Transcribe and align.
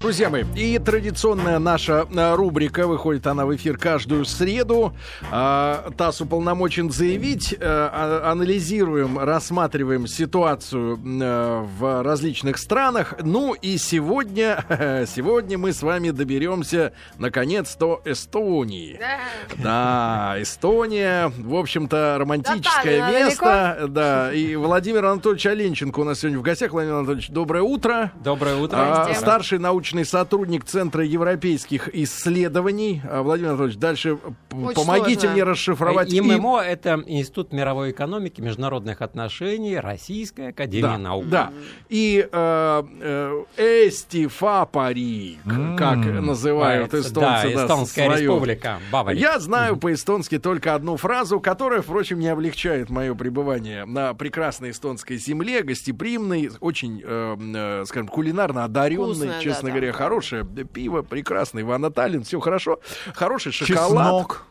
Друзья 0.00 0.30
мои, 0.30 0.44
и 0.54 0.78
традиционная 0.78 1.58
наша 1.58 2.06
э, 2.08 2.34
рубрика, 2.36 2.86
выходит 2.86 3.26
она 3.26 3.44
в 3.44 3.56
эфир 3.56 3.76
каждую 3.76 4.26
среду. 4.26 4.94
А, 5.32 5.90
ТАСС 5.96 6.20
уполномочен 6.20 6.92
заявить, 6.92 7.52
э, 7.52 7.56
а, 7.60 8.30
анализируем, 8.30 9.18
рассматриваем 9.18 10.06
ситуацию 10.06 11.00
э, 11.04 11.66
в 11.80 12.04
различных 12.04 12.58
странах. 12.58 13.14
Ну 13.24 13.54
и 13.54 13.76
сегодня, 13.76 14.64
сегодня 15.08 15.58
мы 15.58 15.72
с 15.72 15.82
вами 15.82 16.10
доберемся, 16.10 16.92
наконец, 17.18 17.74
до 17.74 18.00
Эстонии. 18.04 19.00
Да, 19.56 20.36
Эстония, 20.38 21.32
в 21.36 21.56
общем-то, 21.56 22.18
романтическое 22.20 23.00
Да, 23.00 23.10
место. 23.10 23.86
Да, 23.88 24.32
и 24.32 24.54
Владимир 24.54 25.06
Анатольевич 25.06 25.46
Оленченко 25.46 25.98
у 25.98 26.04
нас 26.04 26.20
сегодня 26.20 26.38
в 26.38 26.42
гостях. 26.42 26.70
Владимир 26.70 26.98
Анатольевич, 26.98 27.30
доброе 27.30 27.64
утро. 27.64 28.12
Доброе 28.22 28.54
утро. 28.58 28.76
А, 28.78 29.14
старший 29.14 29.58
научный 29.58 29.87
сотрудник 30.04 30.64
Центра 30.64 31.04
европейских 31.04 31.88
исследований. 31.94 33.00
А, 33.08 33.22
Владимир 33.22 33.50
Анатольевич, 33.50 33.78
дальше 33.78 34.18
Очень 34.50 34.74
помогите 34.74 35.20
сложно. 35.20 35.30
мне 35.32 35.42
расшифровать. 35.44 36.12
и- 36.12 36.18
ИММО— 36.18 36.60
это 36.66 37.02
Институт 37.06 37.52
мировой 37.52 37.90
экономики, 37.92 38.40
международных 38.40 39.02
отношений, 39.02 39.78
Российская 39.78 40.48
академия 40.48 40.82
Да, 40.82 40.98
наук. 40.98 41.28
да. 41.28 41.52
И 41.88 42.26
э, 42.30 42.82
э, 43.00 43.44
Эстифапари, 44.18 45.38
к- 45.44 45.76
как 45.78 45.96
называют 45.98 46.92
эстонцы. 46.94 47.20
Да, 47.54 47.64
Эстонская 47.64 48.06
свою. 48.10 48.32
республика, 48.32 48.78
Бавария. 48.92 49.20
Я 49.20 49.38
знаю 49.38 49.76
по-эстонски 49.76 50.38
только 50.38 50.74
одну 50.74 50.96
фразу, 50.96 51.40
которая, 51.40 51.82
впрочем, 51.82 52.18
не 52.18 52.28
облегчает 52.28 52.90
мое 52.90 53.14
пребывание 53.14 53.84
на 53.84 54.14
прекрасной 54.14 54.70
эстонской 54.70 55.16
земле, 55.16 55.62
гостеприимной, 55.62 56.50
очень, 56.60 57.02
э, 57.04 57.36
э, 57.54 57.84
скажем, 57.86 58.08
кулинарно 58.08 58.64
одаренной, 58.64 59.04
Вкусная, 59.14 59.40
честно 59.40 59.68
да, 59.68 59.74
говоря, 59.78 59.92
хорошее 59.92 60.44
пиво, 60.44 61.02
прекрасный 61.02 61.62
Ивана 61.62 61.90
Таллин, 61.90 62.24
все 62.24 62.40
хорошо, 62.40 62.80
хороший 63.14 63.52
шоколад. 63.52 63.88
Чеснок. 63.88 64.44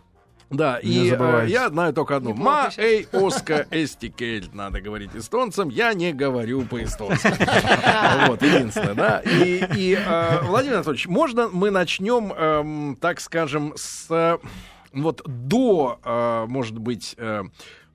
Да, 0.49 0.79
Не 0.81 0.89
и 0.91 1.07
э, 1.07 1.09
забывайте. 1.09 1.51
я 1.51 1.67
знаю 1.67 1.93
только 1.93 2.15
одно. 2.15 2.29
Неплохо 2.29 2.49
Ма 2.51 2.71
эй 2.77 3.07
оска 3.11 3.65
эстикельт, 3.69 4.53
надо 4.53 4.79
говорить 4.79 5.11
эстонцам. 5.13 5.67
Я 5.67 5.93
не 5.93 6.13
говорю 6.13 6.63
по-эстонски. 6.63 7.27
Вот, 8.27 8.41
единственное, 8.41 8.93
да. 8.93 9.19
И, 9.19 9.65
и, 9.75 9.97
э, 9.99 10.39
Владимир 10.43 10.75
Анатольевич, 10.75 11.07
можно 11.07 11.49
мы 11.49 11.69
начнем, 11.69 12.31
эм, 12.31 12.95
так 12.95 13.19
скажем, 13.19 13.73
с 13.75 14.39
вот 15.01 15.21
до, 15.25 15.99
э, 16.03 16.45
может 16.47 16.77
быть, 16.77 17.15
э, 17.17 17.43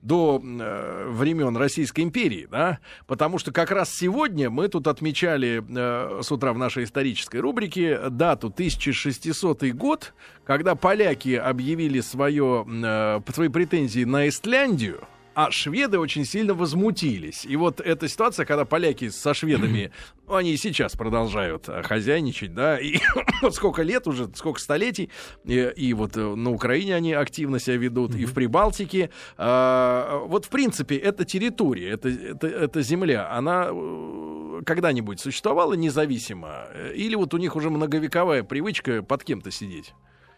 до 0.03 0.41
э, 0.43 1.07
времен 1.09 1.55
Российской 1.55 2.01
империи, 2.01 2.47
да, 2.51 2.79
потому 3.07 3.39
что 3.39 3.51
как 3.51 3.71
раз 3.71 3.89
сегодня 3.89 4.49
мы 4.49 4.67
тут 4.67 4.87
отмечали 4.87 5.63
э, 5.67 6.21
с 6.21 6.31
утра 6.31 6.51
в 6.51 6.57
нашей 6.57 6.83
исторической 6.83 7.37
рубрике 7.37 8.09
дату 8.09 8.47
1600 8.47 9.63
год, 9.71 10.13
когда 10.43 10.75
поляки 10.75 11.35
объявили 11.35 12.01
свое, 12.01 12.65
э, 12.67 13.21
свои 13.33 13.47
претензии 13.47 14.03
на 14.03 14.27
Эстляндию, 14.27 15.01
а 15.35 15.51
шведы 15.51 15.99
очень 15.99 16.25
сильно 16.25 16.53
возмутились. 16.53 17.45
И 17.45 17.55
вот 17.55 17.79
эта 17.79 18.07
ситуация, 18.07 18.45
когда 18.45 18.65
поляки 18.65 19.09
со 19.09 19.33
шведами, 19.33 19.91
ну, 20.27 20.35
они 20.35 20.53
и 20.53 20.57
сейчас 20.57 20.93
продолжают 20.93 21.67
э, 21.67 21.81
хозяйничать, 21.83 22.53
да, 22.53 22.77
и 22.77 22.97
вот 23.41 23.55
сколько 23.55 23.81
лет 23.81 24.07
уже, 24.07 24.29
сколько 24.35 24.59
столетий, 24.59 25.09
и, 25.45 25.73
и 25.75 25.93
вот 25.93 26.15
э, 26.17 26.21
на 26.21 26.51
Украине 26.51 26.95
они 26.95 27.13
активно 27.13 27.59
себя 27.59 27.77
ведут, 27.77 28.15
и 28.15 28.25
в 28.25 28.33
Прибалтике. 28.33 29.09
А, 29.37 30.19
вот, 30.25 30.45
в 30.45 30.49
принципе, 30.49 30.95
эта 30.97 31.25
территория, 31.25 31.91
эта, 31.91 32.09
эта, 32.09 32.47
эта 32.47 32.81
земля, 32.81 33.31
она 33.31 33.67
э, 33.69 34.61
когда-нибудь 34.65 35.19
существовала 35.19 35.73
независимо? 35.73 36.67
Или 36.93 37.15
вот 37.15 37.33
у 37.33 37.37
них 37.37 37.55
уже 37.55 37.69
многовековая 37.69 38.43
привычка 38.43 39.01
под 39.03 39.23
кем-то 39.23 39.51
сидеть? 39.51 39.93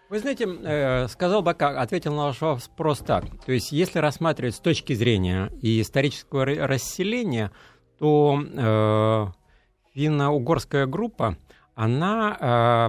Вы 0.10 0.20
знаете, 0.20 0.46
э, 0.48 1.08
сказал 1.08 1.42
бы, 1.42 1.54
как, 1.56 1.78
ответил 1.78 2.14
на 2.14 2.26
ваш 2.26 2.40
вопрос 2.42 3.00
так. 3.00 3.26
То 3.46 3.52
есть, 3.52 3.72
если 3.72 4.00
рассматривать 4.00 4.56
с 4.56 4.60
точки 4.60 4.94
зрения 4.94 5.52
и 5.62 5.82
исторического 5.82 6.46
ра- 6.46 6.66
расселения, 6.66 7.52
то 7.98 8.40
э, 8.40 9.26
финно-угорская 9.96 10.86
группа, 10.86 11.38
она 11.74 12.38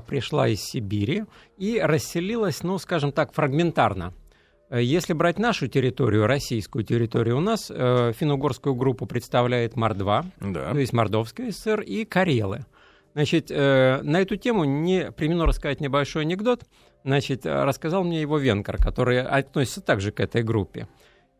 э, 0.05 0.09
пришла 0.09 0.49
из 0.49 0.61
Сибири 0.61 1.25
и 1.57 1.81
расселилась, 1.81 2.63
ну, 2.63 2.79
скажем 2.79 3.13
так, 3.13 3.33
фрагментарно. 3.33 4.13
Если 4.69 5.13
брать 5.13 5.39
нашу 5.39 5.69
территорию, 5.69 6.27
российскую 6.27 6.85
территорию, 6.85 7.37
у 7.37 7.41
нас 7.41 7.71
э, 7.73 8.13
финно-угорскую 8.15 8.75
группу 8.75 9.07
представляет 9.07 9.77
Мордва, 9.77 10.25
Да. 10.41 10.73
то 10.73 10.79
есть 10.79 10.93
Мордовская 10.93 11.53
ССР 11.53 11.81
и 11.83 12.05
Карелы. 12.05 12.67
Значит, 13.15 13.51
э, 13.51 14.01
на 14.03 14.21
эту 14.21 14.37
тему 14.37 14.65
не 14.65 15.11
примену 15.13 15.47
рассказать 15.47 15.81
небольшой 15.81 16.23
анекдот. 16.23 16.65
Значит, 17.07 17.47
э, 17.47 17.63
рассказал 17.63 18.03
мне 18.03 18.21
его 18.21 18.37
венгер, 18.37 18.79
который 18.79 19.23
относится 19.23 19.81
также 19.81 20.11
к 20.11 20.19
этой 20.19 20.43
группе. 20.43 20.89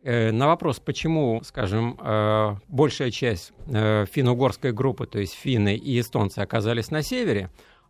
Э, 0.01 0.31
на 0.31 0.47
вопрос, 0.47 0.79
почему, 0.79 1.41
скажем, 1.43 1.99
э, 2.01 2.55
большая 2.69 3.11
часть 3.11 3.51
финно-угорской 3.67 4.71
группы, 4.71 5.07
то 5.07 5.19
есть 5.19 5.33
финны 5.33 5.75
и 5.75 5.99
эстонцы, 5.99 6.39
оказались 6.39 6.89
на 6.89 7.01
севере, 7.01 7.49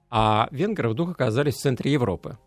а 0.09 0.47
венгры 0.49 0.89
вдруг 0.89 1.11
оказались 1.11 1.53
в 1.53 1.59
центре 1.59 1.91
Европы. 1.91 2.39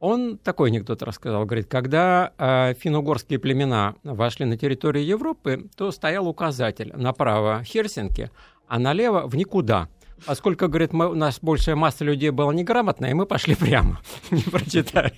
Он 0.00 0.38
такой 0.38 0.70
анекдот 0.70 1.02
рассказал. 1.02 1.44
Говорит, 1.44 1.68
когда 1.68 2.32
э, 2.38 2.72
финно-угорские 2.78 3.38
племена 3.38 3.96
вошли 4.04 4.46
на 4.46 4.56
территорию 4.56 5.04
Европы, 5.04 5.68
то 5.76 5.90
стоял 5.90 6.26
указатель 6.26 6.94
направо 6.96 7.62
Хельсинки, 7.62 8.30
а 8.68 8.78
налево 8.78 9.26
в 9.26 9.36
никуда. 9.36 9.90
Поскольку, 10.24 10.68
говорит, 10.68 10.92
мы, 10.92 11.10
у 11.10 11.14
нас 11.14 11.38
большая 11.40 11.76
масса 11.76 12.04
людей 12.04 12.30
была 12.30 12.54
неграмотная, 12.54 13.10
и 13.10 13.14
мы 13.14 13.26
пошли 13.26 13.54
прямо, 13.54 14.00
не 14.30 14.42
прочитали. 14.42 15.12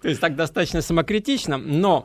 То 0.00 0.08
есть 0.08 0.20
так 0.20 0.36
достаточно 0.36 0.82
самокритично, 0.82 1.58
но 1.58 2.04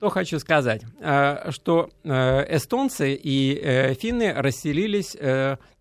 что 0.00 0.08
хочу 0.08 0.38
сказать, 0.38 0.82
э, 0.98 1.50
что 1.50 1.90
э, 2.04 2.56
эстонцы 2.56 3.12
и 3.12 3.54
э, 3.54 3.92
финны 3.92 4.32
расселились 4.32 5.14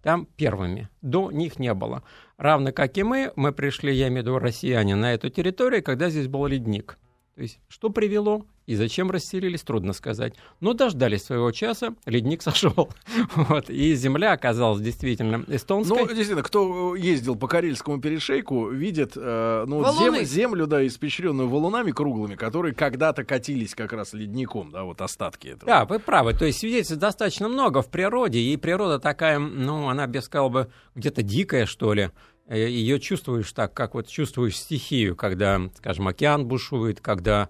там 0.03 0.27
первыми, 0.35 0.89
до 1.01 1.31
них 1.31 1.57
не 1.57 1.73
было. 1.73 2.03
Равно 2.37 2.73
как 2.73 2.97
и 2.97 3.03
мы, 3.03 3.31
мы 3.37 3.53
пришли, 3.53 3.93
я 3.93 4.09
имею 4.09 4.23
в 4.23 4.27
виду 4.27 4.39
россияне, 4.39 4.95
на 4.95 5.13
эту 5.13 5.29
территорию, 5.29 5.83
когда 5.83 6.09
здесь 6.09 6.27
был 6.27 6.45
ледник. 6.47 6.97
То 7.35 7.43
есть, 7.43 7.61
что 7.69 7.89
привело 7.89 8.45
и 8.69 8.75
зачем 8.75 9.09
расселились, 9.09 9.63
трудно 9.63 9.93
сказать. 9.93 10.35
Но 10.59 10.73
дождались 10.73 11.23
своего 11.23 11.51
часа, 11.51 11.95
ледник 12.05 12.41
сошел. 12.43 12.91
Вот, 13.33 13.67
и 13.71 13.95
земля 13.95 14.33
оказалась 14.33 14.79
действительно 14.79 15.43
эстонской. 15.47 15.97
Ну, 15.97 16.07
действительно, 16.07 16.43
кто 16.43 16.95
ездил 16.95 17.35
по 17.35 17.47
Карельскому 17.47 17.99
перешейку, 17.99 18.69
видит 18.69 19.13
э, 19.15 19.65
ну, 19.67 19.83
зем- 19.99 20.23
землю, 20.23 20.67
да, 20.67 20.85
испещренную 20.85 21.49
валунами 21.49 21.89
круглыми, 21.89 22.35
которые 22.35 22.75
когда-то 22.75 23.23
катились 23.23 23.73
как 23.73 23.91
раз 23.91 24.13
ледником, 24.13 24.69
да, 24.69 24.83
вот 24.83 25.01
остатки 25.01 25.47
этого. 25.47 25.65
Да, 25.65 25.85
вы 25.85 25.97
правы. 25.97 26.35
То 26.35 26.45
есть 26.45 26.59
свидетельств 26.59 26.97
достаточно 26.97 27.49
много 27.49 27.81
в 27.81 27.89
природе, 27.89 28.37
и 28.37 28.55
природа 28.55 28.99
такая, 28.99 29.39
ну, 29.39 29.89
она, 29.89 30.05
без 30.05 30.25
сказал 30.25 30.51
бы, 30.51 30.69
где-то 30.93 31.23
дикая, 31.23 31.65
что 31.65 31.95
ли. 31.95 32.11
Ее 32.47 32.99
чувствуешь 32.99 33.51
так, 33.51 33.73
как 33.73 33.95
вот 33.95 34.07
чувствуешь 34.07 34.57
стихию, 34.57 35.15
когда, 35.15 35.59
скажем, 35.77 36.07
океан 36.07 36.45
бушует, 36.45 37.01
когда, 37.01 37.49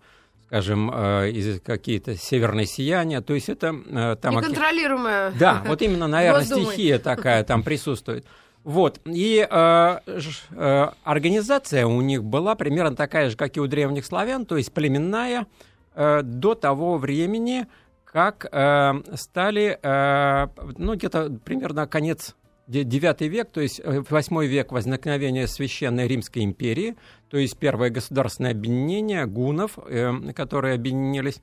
скажем, 0.50 0.90
э, 0.92 1.30
из 1.30 1.62
какие-то 1.62 2.16
северные 2.16 2.66
сияния. 2.66 3.22
То 3.22 3.36
есть 3.36 3.50
это 3.50 3.68
э, 3.68 4.16
там... 4.20 4.36
Неконтролируемая. 4.36 5.32
Да, 5.40 5.62
вот 5.68 5.84
именно, 5.84 6.08
наверное, 6.08 6.44
стихия 6.44 6.98
такая 6.98 7.44
там 7.44 7.62
присутствует. 7.62 8.26
Вот. 8.64 9.00
И 9.06 9.48
э, 9.48 10.00
ж- 10.08 10.42
э, 10.50 10.88
организация 11.04 11.86
у 11.86 12.02
них 12.02 12.24
была 12.24 12.56
примерно 12.56 12.96
такая 12.96 13.30
же, 13.30 13.38
как 13.38 13.58
и 13.58 13.60
у 13.60 13.68
древних 13.68 14.08
славян, 14.08 14.44
то 14.48 14.58
есть 14.58 14.74
племенная 14.74 15.46
э, 15.94 16.22
до 16.24 16.56
того 16.56 16.98
времени, 16.98 17.68
как 18.04 18.48
э, 18.52 18.94
стали, 19.14 19.78
э, 19.84 20.48
ну, 20.80 20.96
где-то 20.96 21.30
примерно 21.46 21.86
конец 21.86 22.36
де- 22.70 22.84
девятый 22.84 23.28
век, 23.28 23.50
то 23.52 23.60
есть 23.60 23.82
э, 23.84 24.02
восьмой 24.10 24.48
век 24.48 24.72
возникновения 24.72 25.48
Священной 25.48 26.08
Римской 26.08 26.44
империи, 26.44 26.96
то 27.30 27.38
есть 27.38 27.58
первое 27.58 27.90
государственное 27.90 28.52
объединение 28.52 29.26
гунов, 29.26 29.78
э, 29.78 30.32
которые 30.34 30.76
объединились. 30.76 31.42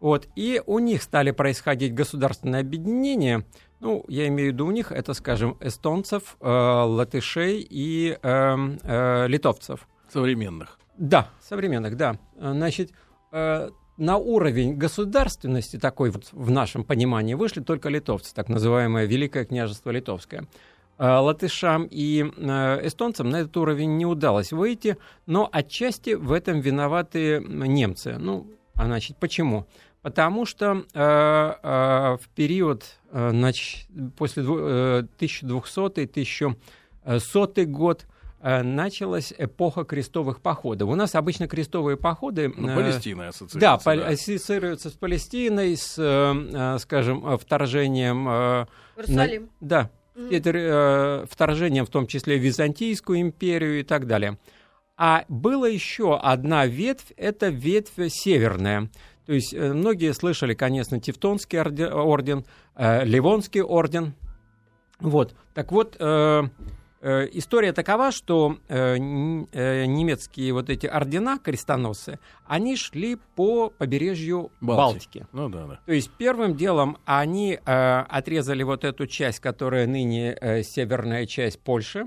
Вот, 0.00 0.28
и 0.36 0.62
у 0.64 0.78
них 0.78 1.02
стали 1.02 1.32
происходить 1.32 1.92
государственные 1.92 2.60
объединения. 2.60 3.44
Ну, 3.80 4.04
я 4.08 4.28
имею 4.28 4.50
в 4.50 4.52
виду 4.54 4.66
у 4.66 4.70
них, 4.70 4.92
это, 4.92 5.12
скажем, 5.12 5.56
эстонцев, 5.60 6.36
э, 6.40 6.48
латышей 6.48 7.66
и 7.68 8.16
э, 8.22 8.56
э, 8.82 9.26
литовцев. 9.26 9.88
Современных. 10.08 10.78
Да, 10.96 11.30
современных, 11.40 11.96
да. 11.96 12.18
Э, 12.36 12.52
Значит, 12.52 12.92
э, 13.32 13.70
на 13.98 14.16
уровень 14.16 14.76
государственности 14.76 15.76
такой 15.76 16.10
вот 16.10 16.28
в 16.32 16.50
нашем 16.50 16.84
понимании 16.84 17.34
вышли 17.34 17.60
только 17.60 17.88
литовцы, 17.88 18.34
так 18.34 18.48
называемое 18.48 19.04
Великое 19.04 19.44
княжество 19.44 19.90
Литовское. 19.90 20.46
Э, 20.98 21.18
Латышам 21.18 21.86
и 21.90 22.24
э, 22.36 22.86
эстонцам 22.86 23.28
на 23.28 23.40
этот 23.40 23.56
уровень 23.56 23.96
не 23.96 24.06
удалось 24.06 24.52
выйти, 24.52 24.96
но 25.26 25.48
отчасти 25.50 26.14
в 26.14 26.32
этом 26.32 26.60
виноваты 26.60 27.40
немцы. 27.40 28.16
Ну, 28.18 28.46
а 28.74 28.86
значит, 28.86 29.16
почему? 29.18 29.66
Потому 30.02 30.46
что 30.46 30.84
э, 30.94 31.00
э, 31.62 32.16
в 32.22 32.28
период 32.34 32.84
э, 33.10 33.30
нач- 33.32 33.86
после 34.16 34.44
дву- 34.44 34.60
э, 34.60 34.98
1200 35.16 36.56
сотый 37.18 37.64
год 37.66 38.06
началась 38.40 39.32
эпоха 39.36 39.84
крестовых 39.84 40.40
походов. 40.40 40.88
У 40.88 40.94
нас 40.94 41.14
обычно 41.14 41.48
крестовые 41.48 41.96
походы... 41.96 42.52
Ну, 42.56 42.74
Палестина 42.74 43.28
ассоциируется. 43.28 43.58
Да, 43.58 43.78
да, 43.84 44.08
ассоциируются 44.08 44.90
с 44.90 44.92
Палестиной, 44.94 45.76
с, 45.76 46.78
скажем, 46.80 47.38
вторжением... 47.38 48.28
Иерусалим. 48.96 49.50
На, 49.60 49.68
да, 49.68 49.90
это 50.30 51.26
вторжением 51.30 51.86
в 51.86 51.90
том 51.90 52.06
числе 52.06 52.38
в 52.38 52.42
Византийскую 52.42 53.20
империю 53.20 53.80
и 53.80 53.82
так 53.82 54.06
далее. 54.06 54.38
А 54.96 55.24
была 55.28 55.68
еще 55.68 56.18
одна 56.18 56.66
ветвь, 56.66 57.12
это 57.16 57.48
ветвь 57.48 58.08
северная. 58.08 58.90
То 59.26 59.32
есть 59.32 59.54
э, 59.54 59.72
многие 59.72 60.12
слышали, 60.12 60.54
конечно, 60.54 60.98
Тевтонский 60.98 61.60
орден, 61.60 62.44
э, 62.74 63.04
Ливонский 63.04 63.62
орден. 63.62 64.14
Вот. 64.98 65.36
Так 65.54 65.70
вот, 65.70 65.96
э, 66.00 66.42
история 67.00 67.72
такова, 67.72 68.10
что 68.10 68.56
немецкие 68.68 70.52
вот 70.52 70.70
эти 70.70 70.86
ордена, 70.86 71.38
крестоносцы, 71.38 72.18
они 72.46 72.76
шли 72.76 73.16
по 73.36 73.70
побережью 73.70 74.50
Балтики. 74.60 75.20
Балтики. 75.20 75.26
Ну 75.32 75.48
да, 75.48 75.66
да. 75.66 75.80
То 75.86 75.92
есть 75.92 76.10
первым 76.18 76.56
делом 76.56 76.98
они 77.04 77.58
отрезали 77.64 78.62
вот 78.62 78.84
эту 78.84 79.06
часть, 79.06 79.40
которая 79.40 79.86
ныне 79.86 80.62
северная 80.62 81.26
часть 81.26 81.60
Польши, 81.60 82.06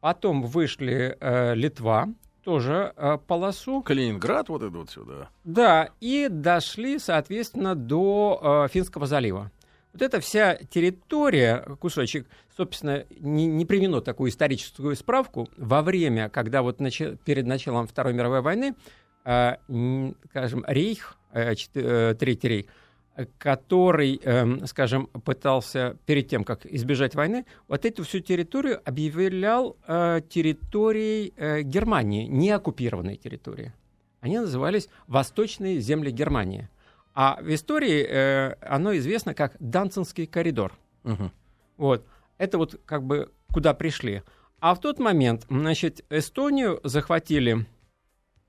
потом 0.00 0.42
вышли 0.42 1.16
Литва, 1.54 2.08
тоже 2.46 2.92
э, 2.96 3.18
полосу. 3.26 3.82
Калининград, 3.82 4.48
вот 4.48 4.62
вот 4.62 4.88
сюда. 4.88 5.30
Да, 5.42 5.88
и 6.00 6.28
дошли, 6.30 7.00
соответственно, 7.00 7.74
до 7.74 8.66
э, 8.66 8.72
Финского 8.72 9.06
залива. 9.06 9.50
Вот 9.96 10.02
эта 10.02 10.20
вся 10.20 10.56
территория, 10.56 11.64
кусочек, 11.80 12.26
собственно, 12.54 13.06
не, 13.18 13.46
не 13.46 13.64
привено 13.64 14.02
такую 14.02 14.28
историческую 14.28 14.94
справку. 14.94 15.48
Во 15.56 15.80
время, 15.80 16.28
когда 16.28 16.60
вот 16.60 16.80
нач... 16.80 17.00
перед 17.24 17.46
началом 17.46 17.86
Второй 17.86 18.12
мировой 18.12 18.42
войны, 18.42 18.74
э, 19.24 19.54
скажем, 20.28 20.66
Рейх, 20.68 21.16
э, 21.32 21.54
э, 21.76 22.14
Третий 22.18 22.46
Рейх, 22.46 22.66
который, 23.38 24.20
эм, 24.22 24.66
скажем, 24.66 25.06
пытался 25.06 25.96
перед 26.04 26.28
тем, 26.28 26.44
как 26.44 26.66
избежать 26.66 27.14
войны, 27.14 27.46
вот 27.66 27.86
эту 27.86 28.04
всю 28.04 28.20
территорию 28.20 28.82
объявлял 28.84 29.78
э, 29.88 30.20
территорией 30.28 31.32
э, 31.38 31.62
Германии, 31.62 32.26
не 32.26 32.50
оккупированной 32.50 33.16
территории. 33.16 33.72
Они 34.20 34.38
назывались 34.38 34.90
Восточные 35.06 35.80
земли 35.80 36.10
Германии. 36.10 36.68
А 37.16 37.38
в 37.40 37.52
истории 37.52 38.06
э, 38.06 38.54
оно 38.60 38.96
известно 38.98 39.34
как 39.34 39.56
Данцинский 39.58 40.26
коридор. 40.26 40.74
Угу. 41.02 41.30
Вот. 41.78 42.06
Это 42.38 42.58
вот 42.58 42.80
как 42.84 43.02
бы 43.02 43.32
куда 43.52 43.74
пришли. 43.74 44.22
А 44.60 44.74
в 44.74 44.80
тот 44.80 44.98
момент, 44.98 45.46
значит, 45.48 46.04
Эстонию 46.10 46.78
захватили 46.84 47.66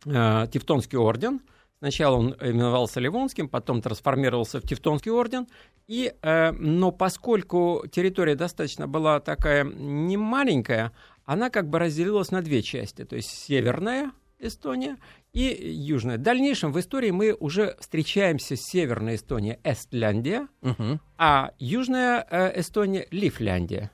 э, 0.06 0.48
Тевтонский 0.52 0.98
орден– 0.98 1.42
Сначала 1.80 2.16
он 2.16 2.36
именовался 2.42 3.00
Ливонским, 3.00 3.48
потом 3.48 3.82
трансформировался 3.82 4.60
в 4.60 4.64
Тевтонский 4.64 5.12
орден. 5.12 5.48
И, 5.88 6.14
э, 6.22 6.52
но 6.52 6.92
поскольку 6.92 7.84
территория 7.92 8.36
достаточно 8.36 8.88
была 8.88 9.20
такая 9.20 9.64
не 9.64 10.18
маленькая, 10.18 10.92
она 11.26 11.50
как 11.50 11.70
бы 11.70 11.78
разделилась 11.78 12.32
на 12.32 12.42
две 12.42 12.64
части. 12.64 13.06
То 13.06 13.16
есть 13.16 13.30
северная 13.30 14.12
Эстония 14.40 14.98
и 15.34 15.44
южная. 15.44 16.18
В 16.18 16.22
дальнейшем 16.22 16.72
в 16.72 16.80
истории 16.80 17.12
мы 17.12 17.34
уже 17.34 17.76
встречаемся 17.80 18.56
с 18.56 18.62
северной 18.62 19.16
Эстонией 19.16 19.60
Эстляндия, 19.64 20.48
угу. 20.62 21.00
а 21.18 21.52
южная 21.60 22.26
э, 22.30 22.60
Эстония 22.60 23.08
Лифляндия. 23.12 23.92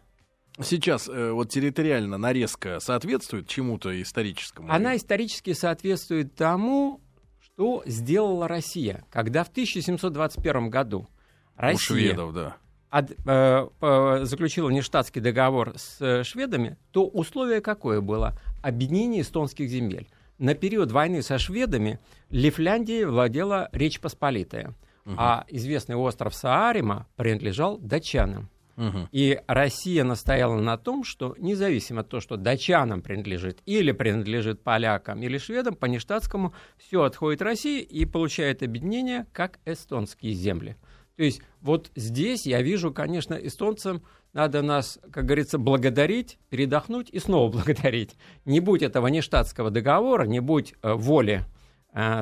Сейчас 0.61 1.09
э, 1.09 1.31
вот 1.31 1.49
территориально 1.49 2.17
нарезка 2.17 2.79
соответствует 2.79 3.47
чему-то 3.47 3.99
историческому? 4.01 4.71
Она 4.71 4.95
исторически 4.95 5.53
соответствует 5.53 6.35
тому, 6.35 7.01
что 7.39 7.81
сделала 7.85 8.47
Россия, 8.47 9.03
когда 9.11 9.43
в 9.43 9.49
1721 9.49 10.69
году 10.69 11.07
Россия... 11.55 11.75
У 11.75 11.79
шведов, 11.79 12.33
да. 12.33 12.57
От, 12.89 13.11
э, 13.25 14.19
заключила 14.25 14.69
нештатский 14.69 15.19
договор 15.19 15.73
с 15.75 15.99
э, 15.99 16.23
шведами, 16.23 16.77
то 16.91 17.07
условие 17.07 17.59
какое 17.59 18.01
было? 18.01 18.37
Объединение 18.61 19.23
эстонских 19.23 19.67
земель. 19.67 20.07
На 20.43 20.55
период 20.55 20.91
войны 20.91 21.21
со 21.21 21.37
шведами 21.37 22.01
Лифляндией 22.29 23.05
владела 23.05 23.69
Речь 23.71 24.01
Посполитая, 24.01 24.75
угу. 25.05 25.15
а 25.17 25.45
известный 25.47 25.95
остров 25.95 26.35
Саарима 26.35 27.07
принадлежал 27.15 27.77
датчанам. 27.77 28.49
Угу. 28.75 29.07
И 29.13 29.39
Россия 29.47 30.03
настояла 30.03 30.59
на 30.59 30.77
том, 30.77 31.05
что 31.05 31.33
независимо 31.37 32.01
от 32.01 32.09
того, 32.09 32.19
что 32.19 32.35
датчанам 32.35 33.01
принадлежит 33.01 33.59
или 33.65 33.93
принадлежит 33.93 34.61
полякам 34.61 35.23
или 35.23 35.37
шведам, 35.37 35.75
по 35.75 35.85
нештатскому 35.85 36.53
все 36.75 37.03
отходит 37.03 37.41
России 37.41 37.81
и 37.81 38.03
получает 38.03 38.63
объединение 38.63 39.27
как 39.31 39.59
эстонские 39.63 40.33
земли. 40.33 40.75
То 41.15 41.23
есть 41.23 41.41
вот 41.61 41.89
здесь 41.95 42.45
я 42.45 42.61
вижу, 42.61 42.91
конечно, 42.91 43.35
эстонцам 43.35 44.03
надо 44.33 44.61
нас, 44.61 44.99
как 45.11 45.25
говорится, 45.25 45.57
благодарить, 45.57 46.37
передохнуть 46.49 47.09
и 47.11 47.19
снова 47.19 47.51
благодарить. 47.51 48.15
Не 48.45 48.59
будь 48.59 48.81
этого 48.81 49.07
нештатского 49.07 49.71
договора, 49.71 50.25
не 50.25 50.39
будь 50.39 50.73
э, 50.81 50.93
воли 50.93 51.45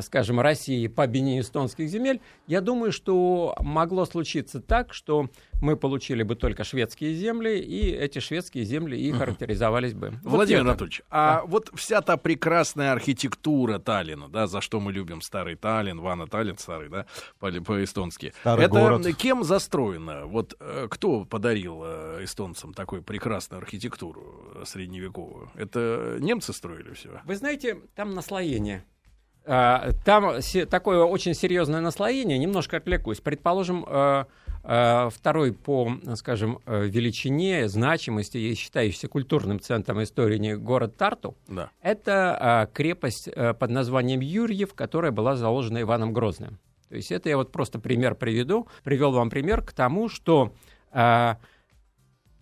скажем, 0.01 0.39
России 0.39 0.87
по 0.87 1.03
объединению 1.03 1.43
эстонских 1.43 1.87
земель, 1.87 2.21
я 2.47 2.61
думаю, 2.61 2.91
что 2.91 3.55
могло 3.59 4.05
случиться 4.05 4.61
так, 4.61 4.93
что 4.93 5.29
мы 5.61 5.77
получили 5.77 6.23
бы 6.23 6.35
только 6.35 6.63
шведские 6.63 7.13
земли, 7.13 7.59
и 7.59 7.91
эти 7.91 8.19
шведские 8.19 8.65
земли 8.65 8.99
и 8.99 9.11
характеризовались 9.11 9.93
бы. 9.93 10.19
Владимир 10.23 10.63
вот 10.63 10.69
Анатольевич, 10.69 11.01
а 11.09 11.35
да. 11.35 11.45
вот 11.45 11.71
вся 11.75 12.01
та 12.01 12.17
прекрасная 12.17 12.91
архитектура 12.91 13.79
Таллина, 13.79 14.27
да, 14.27 14.47
за 14.47 14.61
что 14.61 14.79
мы 14.79 14.91
любим 14.91 15.21
старый 15.21 15.55
Таллин, 15.55 15.99
Вана 16.01 16.27
Таллин 16.27 16.57
старый, 16.57 16.89
да, 16.89 17.05
по-эстонски, 17.39 18.33
это 18.43 18.67
город. 18.67 19.07
кем 19.17 19.43
застроено? 19.43 20.25
Вот 20.25 20.55
э, 20.59 20.87
кто 20.89 21.25
подарил 21.25 21.81
э, 21.85 22.23
эстонцам 22.23 22.73
такую 22.73 23.03
прекрасную 23.03 23.61
архитектуру 23.61 24.63
средневековую? 24.65 25.51
Это 25.55 26.17
немцы 26.19 26.53
строили 26.53 26.93
все? 26.93 27.21
Вы 27.25 27.35
знаете, 27.35 27.81
там 27.95 28.13
наслоение. 28.13 28.83
А, 29.45 29.91
там 30.05 30.35
такое 30.69 31.03
очень 31.03 31.33
серьезное 31.33 31.81
наслоение, 31.81 32.37
немножко 32.37 32.77
отвлекусь. 32.77 33.21
Предположим, 33.21 33.85
э, 33.87 34.25
э, 34.63 35.09
второй 35.09 35.51
по, 35.53 35.91
скажем, 36.15 36.59
э, 36.65 36.85
величине, 36.85 37.67
значимости 37.67 38.37
и 38.37 38.53
считающийся 38.53 39.07
культурным 39.07 39.59
центром 39.59 40.03
истории 40.03 40.53
город 40.53 40.95
Тарту, 40.95 41.35
да. 41.47 41.71
это 41.81 42.69
крепость 42.73 43.29
под 43.33 43.69
названием 43.71 44.19
Юрьев, 44.19 44.73
которая 44.75 45.11
была 45.11 45.35
заложена 45.35 45.81
Иваном 45.81 46.13
Грозным. 46.13 46.59
То 46.89 46.95
есть 46.95 47.11
это 47.11 47.29
я 47.29 47.37
вот 47.37 47.51
просто 47.51 47.79
пример 47.79 48.15
приведу, 48.15 48.67
привел 48.83 49.11
вам 49.11 49.29
пример 49.29 49.63
к 49.63 49.71
тому, 49.71 50.09
что 50.09 50.53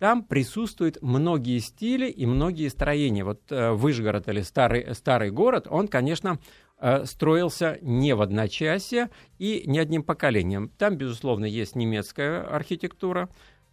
там 0.00 0.24
присутствуют 0.24 0.96
многие 1.02 1.58
стили 1.58 2.08
и 2.08 2.24
многие 2.24 2.68
строения. 2.68 3.22
Вот 3.22 3.52
э, 3.52 3.72
Выжгород 3.72 4.28
или 4.28 4.40
старый, 4.40 4.94
старый 4.94 5.30
город, 5.30 5.66
он, 5.68 5.88
конечно, 5.88 6.38
строился 7.04 7.78
не 7.82 8.14
в 8.14 8.22
одночасье 8.22 9.10
и 9.38 9.64
не 9.66 9.78
одним 9.78 10.02
поколением. 10.02 10.70
Там, 10.78 10.96
безусловно, 10.96 11.44
есть 11.44 11.76
немецкая 11.76 12.42
архитектура. 12.42 13.28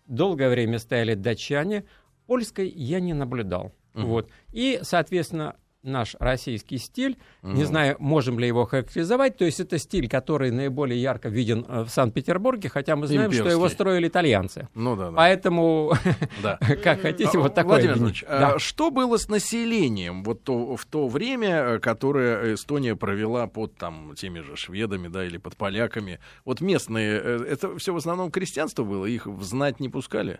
Долгое 0.05 0.49
время 0.49 0.79
стояли 0.79 1.13
датчане. 1.13 1.85
Польской 2.25 2.67
я 2.67 2.99
не 2.99 3.13
наблюдал. 3.13 3.73
Угу. 3.93 4.05
Вот. 4.05 4.29
И, 4.51 4.79
соответственно, 4.81 5.55
наш 5.87 6.15
российский 6.19 6.77
стиль. 6.77 7.17
Mm. 7.41 7.53
Не 7.53 7.63
знаю, 7.63 7.95
можем 7.99 8.39
ли 8.39 8.47
его 8.47 8.65
характеризовать. 8.65 9.37
То 9.37 9.45
есть 9.45 9.59
это 9.59 9.77
стиль, 9.77 10.07
который 10.09 10.51
наиболее 10.51 11.01
ярко 11.01 11.29
виден 11.29 11.65
э, 11.67 11.83
в 11.83 11.89
Санкт-Петербурге, 11.89 12.69
хотя 12.69 12.95
мы 12.95 13.07
знаем, 13.07 13.23
Имперский. 13.23 13.43
что 13.43 13.49
его 13.49 13.69
строили 13.69 14.07
итальянцы. 14.07 14.67
Ну 14.75 14.95
да. 14.95 15.09
да. 15.09 15.17
Поэтому, 15.17 15.93
да. 16.43 16.57
как 16.83 17.01
хотите, 17.01 17.37
вот 17.37 17.55
такое. 17.55 17.81
Владимир 17.81 17.97
Ильич, 17.97 18.23
да. 18.27 18.55
А 18.55 18.59
что 18.59 18.91
было 18.91 19.17
с 19.17 19.29
населением 19.29 20.23
вот 20.23 20.43
то, 20.43 20.75
в 20.75 20.85
то 20.85 21.07
время, 21.07 21.49
э, 21.49 21.79
которое 21.79 22.53
Эстония 22.53 22.95
провела 22.95 23.47
под 23.47 23.75
там 23.75 24.13
теми 24.15 24.41
же 24.41 24.55
шведами, 24.55 25.07
да, 25.07 25.25
или 25.25 25.37
под 25.37 25.55
поляками? 25.55 26.19
Вот 26.45 26.61
местные, 26.61 27.19
э, 27.23 27.45
это 27.49 27.77
все 27.77 27.93
в 27.93 27.97
основном 27.97 28.31
крестьянство 28.31 28.83
было, 28.83 29.05
их 29.05 29.27
знать 29.41 29.79
не 29.79 29.89
пускали? 29.89 30.39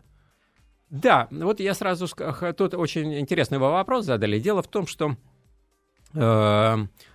Да, 0.89 1.27
вот 1.31 1.59
я 1.59 1.73
сразу... 1.73 2.07
Тут 2.55 2.73
очень 2.73 3.19
интересный 3.19 3.57
вопрос 3.57 4.05
задали. 4.05 4.39
Дело 4.39 4.61
в 4.61 4.67
том, 4.67 4.87
что 4.87 5.11
э, 5.11 5.15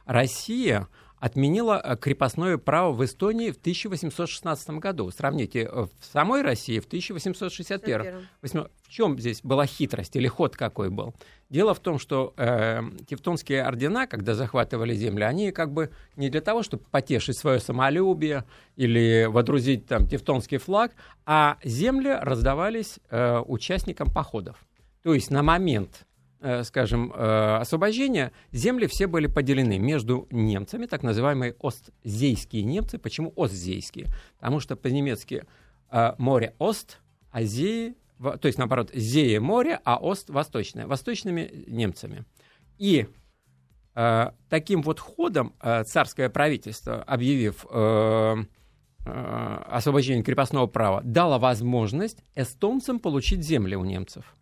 Россия 0.06 0.88
отменила 1.23 1.80
э, 1.82 1.97
крепостное 1.97 2.59
право 2.59 2.92
в 2.92 3.04
Эстонии 3.04 3.52
в 3.52 3.56
1816 3.56 4.71
году. 4.71 5.09
Сравните, 5.12 5.61
э, 5.71 5.87
в 5.87 6.04
самой 6.04 6.42
России 6.42 6.80
в 6.80 6.87
1861. 6.87 8.26
В 8.42 8.88
чем 8.88 9.16
здесь 9.21 9.40
была 9.44 9.64
хитрость 9.64 10.16
или 10.16 10.26
ход 10.26 10.56
какой 10.56 10.90
был? 10.90 11.14
Дело 11.49 11.75
в 11.75 11.78
том, 11.78 12.00
что 12.00 12.35
э, 12.37 12.80
тевтонские 13.06 13.62
ордена, 13.62 14.09
когда 14.09 14.35
захватывали 14.35 14.97
земли, 14.97 15.23
они 15.23 15.52
как 15.52 15.73
бы 15.73 15.90
не 16.16 16.28
для 16.28 16.40
того, 16.40 16.64
чтобы 16.64 16.82
потешить 16.90 17.38
свое 17.38 17.61
самолюбие 17.61 18.44
или 18.75 19.28
водрузить 19.30 19.87
там 19.87 20.09
тевтонский 20.09 20.59
флаг, 20.59 20.90
а 21.25 21.56
земли 21.62 22.18
раздавались 22.21 22.99
э, 23.11 23.38
участникам 23.47 24.11
походов. 24.11 24.56
То 25.04 25.14
есть 25.14 25.30
на 25.30 25.44
момент 25.44 26.04
скажем, 26.64 27.12
э, 27.12 27.56
освобождения, 27.61 28.32
земли 28.50 28.87
все 28.87 29.06
были 29.06 29.28
поделены 29.28 29.78
между 29.78 30.26
немцами, 30.30 30.87
так 30.87 31.02
называемые 31.02 31.54
остзейские 31.61 32.64
немцы. 32.64 32.99
Почему 32.99 33.32
остзейские? 33.37 34.08
Потому 34.38 34.58
что 34.58 34.75
по-немецки 34.75 35.44
э, 35.90 36.14
море 36.18 36.54
Ост, 36.58 36.99
а 37.30 37.42
Зеи, 37.44 37.94
то 38.18 38.46
есть 38.46 38.58
наоборот, 38.58 38.90
Зея 38.92 39.40
море, 39.40 39.80
а 39.84 39.99
Ост 39.99 40.30
восточное, 40.30 40.87
восточными 40.87 41.64
немцами. 41.66 42.25
И 42.78 43.06
таким 44.49 44.80
вот 44.82 44.99
ходом 45.00 45.54
царское 45.84 46.30
правительство, 46.30 47.02
объявив 47.02 47.66
освобождение 49.04 50.22
крепостного 50.25 50.66
права, 50.66 51.02
дало 51.04 51.38
возможность 51.38 52.25
эстонцам 52.34 52.99
получить 53.00 53.44
земли 53.44 53.75
у 53.75 53.84
немцев. 53.84 54.34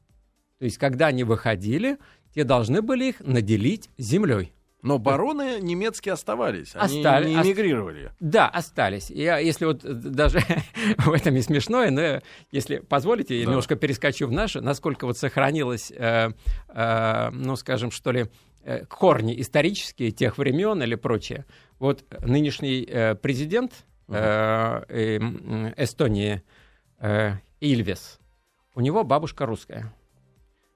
То 0.60 0.66
есть, 0.66 0.76
когда 0.76 1.06
они 1.06 1.24
выходили, 1.24 1.96
те 2.34 2.44
должны 2.44 2.82
были 2.82 3.06
их 3.06 3.20
наделить 3.20 3.88
землей. 3.96 4.52
Но 4.82 4.98
бароны 4.98 5.58
немецкие 5.60 6.12
оставались, 6.12 6.72
они 6.74 6.98
Остали, 6.98 7.30
не 7.30 7.34
эмигрировали. 7.34 8.06
Ост... 8.06 8.14
Да, 8.20 8.46
остались. 8.46 9.10
Я, 9.10 9.38
если 9.38 9.64
вот 9.64 9.80
даже 9.82 10.40
в 10.98 11.12
этом 11.12 11.34
и 11.36 11.40
смешное, 11.40 11.90
но 11.90 12.20
если 12.50 12.78
позволите, 12.78 13.38
я 13.38 13.44
да. 13.46 13.50
немножко 13.52 13.74
перескочу 13.74 14.26
в 14.26 14.32
наше, 14.32 14.60
насколько 14.60 15.06
вот 15.06 15.16
сохранилось, 15.16 15.90
э, 15.90 16.30
э, 16.68 17.30
ну, 17.30 17.56
скажем, 17.56 17.90
что 17.90 18.12
ли, 18.12 18.26
э, 18.62 18.84
корни 18.84 19.40
исторические 19.40 20.10
тех 20.10 20.36
времен 20.36 20.82
или 20.82 20.94
прочее. 20.94 21.46
Вот 21.78 22.04
нынешний 22.20 22.86
э, 22.86 23.14
президент 23.14 23.72
э, 24.08 24.82
э, 24.88 25.18
Эстонии 25.82 26.42
э, 26.98 27.32
Ильвес, 27.60 28.18
у 28.74 28.82
него 28.82 29.04
бабушка 29.04 29.46
русская. 29.46 29.90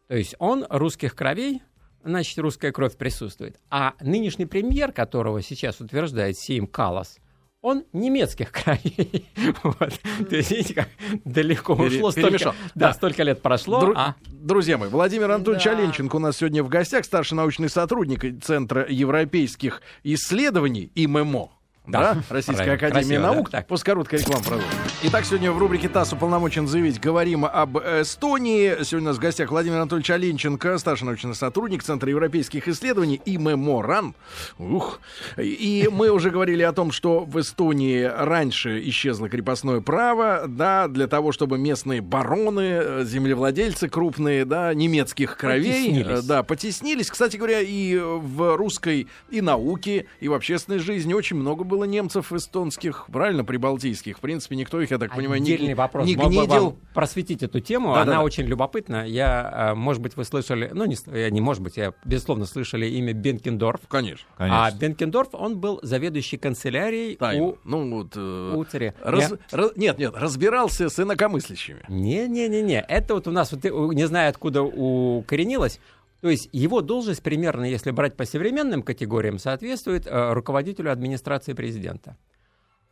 То 0.08 0.16
есть 0.16 0.34
он 0.38 0.66
русских 0.68 1.14
кровей, 1.14 1.62
значит, 2.04 2.38
русская 2.38 2.72
кровь 2.72 2.96
присутствует. 2.96 3.58
А 3.70 3.94
нынешний 4.00 4.46
премьер, 4.46 4.92
которого 4.92 5.42
сейчас 5.42 5.80
утверждает 5.80 6.38
Сим 6.38 6.66
Калас, 6.66 7.18
он 7.62 7.84
немецких 7.94 8.52
кровей. 8.52 9.26
вот. 9.62 9.98
То 10.28 10.36
есть, 10.36 10.50
видите, 10.50 10.74
как 10.74 10.88
далеко 11.24 11.72
ушло. 11.72 12.10
Столько, 12.10 12.54
да, 12.74 12.92
столько 12.92 13.22
лет 13.22 13.40
прошло. 13.40 13.82
Дру- 13.82 13.94
а... 13.96 14.16
Друзья 14.26 14.76
мои, 14.76 14.90
Владимир 14.90 15.30
Анатольевич 15.30 15.64
да. 15.64 15.70
Оленченко 15.70 16.16
у 16.16 16.18
нас 16.18 16.36
сегодня 16.36 16.62
в 16.62 16.68
гостях, 16.68 17.06
старший 17.06 17.36
научный 17.36 17.70
сотрудник 17.70 18.44
Центра 18.44 18.86
европейских 18.86 19.80
исследований 20.02 20.92
ИММО. 20.94 21.50
Да, 21.86 22.14
да? 22.14 22.22
Российская 22.28 22.72
Академия 22.72 22.90
Красиво, 22.90 23.22
Наук. 23.22 23.50
Да? 23.50 23.62
После 23.62 23.84
короткой 23.86 24.18
рекламы 24.18 24.44
продолжим. 24.44 24.68
Итак, 25.06 25.26
сегодня 25.26 25.52
в 25.52 25.58
рубрике 25.58 25.90
ТАСС 25.90 26.14
уполномочен 26.14 26.66
заявить. 26.66 26.98
Говорим 26.98 27.44
об 27.44 27.76
Эстонии. 27.76 28.82
Сегодня 28.84 29.08
у 29.08 29.10
нас 29.10 29.18
в 29.18 29.20
гостях 29.20 29.50
Владимир 29.50 29.76
Анатольевич 29.76 30.08
Оленченко, 30.08 30.78
старший 30.78 31.04
научный 31.04 31.34
сотрудник 31.34 31.82
Центра 31.82 32.08
европейских 32.08 32.68
исследований 32.68 33.20
и 33.22 33.36
Меморан. 33.36 34.14
Ух. 34.58 35.00
И 35.36 35.90
мы 35.92 36.08
уже 36.08 36.30
говорили 36.30 36.62
о 36.62 36.72
том, 36.72 36.90
что 36.90 37.20
в 37.26 37.38
Эстонии 37.38 38.02
раньше 38.02 38.80
исчезло 38.88 39.28
крепостное 39.28 39.82
право, 39.82 40.44
да, 40.48 40.88
для 40.88 41.06
того, 41.06 41.32
чтобы 41.32 41.58
местные 41.58 42.00
бароны, 42.00 43.04
землевладельцы 43.04 43.90
крупные, 43.90 44.46
да, 44.46 44.72
немецких 44.72 45.36
кровей, 45.36 45.90
потеснились. 45.90 46.24
да, 46.24 46.42
потеснились. 46.42 47.10
Кстати 47.10 47.36
говоря, 47.36 47.60
и 47.60 47.98
в 47.98 48.56
русской 48.56 49.08
и 49.28 49.42
науке, 49.42 50.06
и 50.20 50.28
в 50.28 50.32
общественной 50.32 50.78
жизни 50.78 51.12
очень 51.12 51.36
много 51.36 51.62
было 51.62 51.84
немцев 51.84 52.32
эстонских, 52.32 53.04
правильно, 53.12 53.44
прибалтийских. 53.44 54.16
В 54.16 54.20
принципе, 54.20 54.56
никто 54.56 54.80
их, 54.80 54.93
я 54.94 54.98
так 54.98 55.14
понимаю, 55.14 55.42
Отдельный 55.42 55.68
не, 55.68 55.74
вопрос. 55.74 56.06
не 56.06 56.14
гнедил. 56.14 56.78
просветить 56.94 57.42
эту 57.42 57.60
тему, 57.60 57.94
да, 57.94 58.02
она 58.02 58.12
да. 58.12 58.22
очень 58.22 58.44
любопытна. 58.44 59.06
Я, 59.06 59.70
э, 59.72 59.74
может 59.74 60.02
быть, 60.02 60.16
вы 60.16 60.24
слышали, 60.24 60.70
ну, 60.72 60.84
не, 60.86 60.96
не 61.30 61.40
может 61.40 61.62
быть, 61.62 61.76
я, 61.76 61.92
безусловно, 62.04 62.46
слышали 62.46 62.86
имя 62.86 63.12
Бенкендорф. 63.12 63.82
Конечно. 63.88 64.26
Конечно. 64.36 64.66
А 64.66 64.72
Бенкендорф, 64.72 65.30
он 65.34 65.58
был 65.58 65.80
заведующий 65.82 66.36
канцелярией 66.36 67.16
Тайм. 67.16 67.42
у, 67.42 67.58
ну, 67.64 67.90
вот, 67.90 68.12
э, 68.16 68.54
у 68.54 68.64
царя. 68.64 68.94
Раз, 69.02 69.30
я... 69.30 69.38
раз, 69.58 69.72
нет, 69.76 69.98
нет, 69.98 70.14
разбирался 70.16 70.88
с 70.88 70.98
инакомыслящими. 70.98 71.82
Не-не-не-не, 71.88 72.84
это 72.88 73.14
вот 73.14 73.28
у 73.28 73.30
нас, 73.30 73.52
вот, 73.52 73.64
не 73.94 74.06
знаю, 74.06 74.30
откуда 74.30 74.62
укоренилось, 74.62 75.80
то 76.24 76.30
есть 76.30 76.48
его 76.52 76.80
должность 76.80 77.22
примерно, 77.22 77.66
если 77.66 77.90
брать 77.90 78.16
по 78.16 78.24
современным 78.24 78.82
категориям, 78.82 79.38
соответствует 79.38 80.06
э, 80.06 80.32
руководителю 80.32 80.90
администрации 80.90 81.52
президента. 81.52 82.16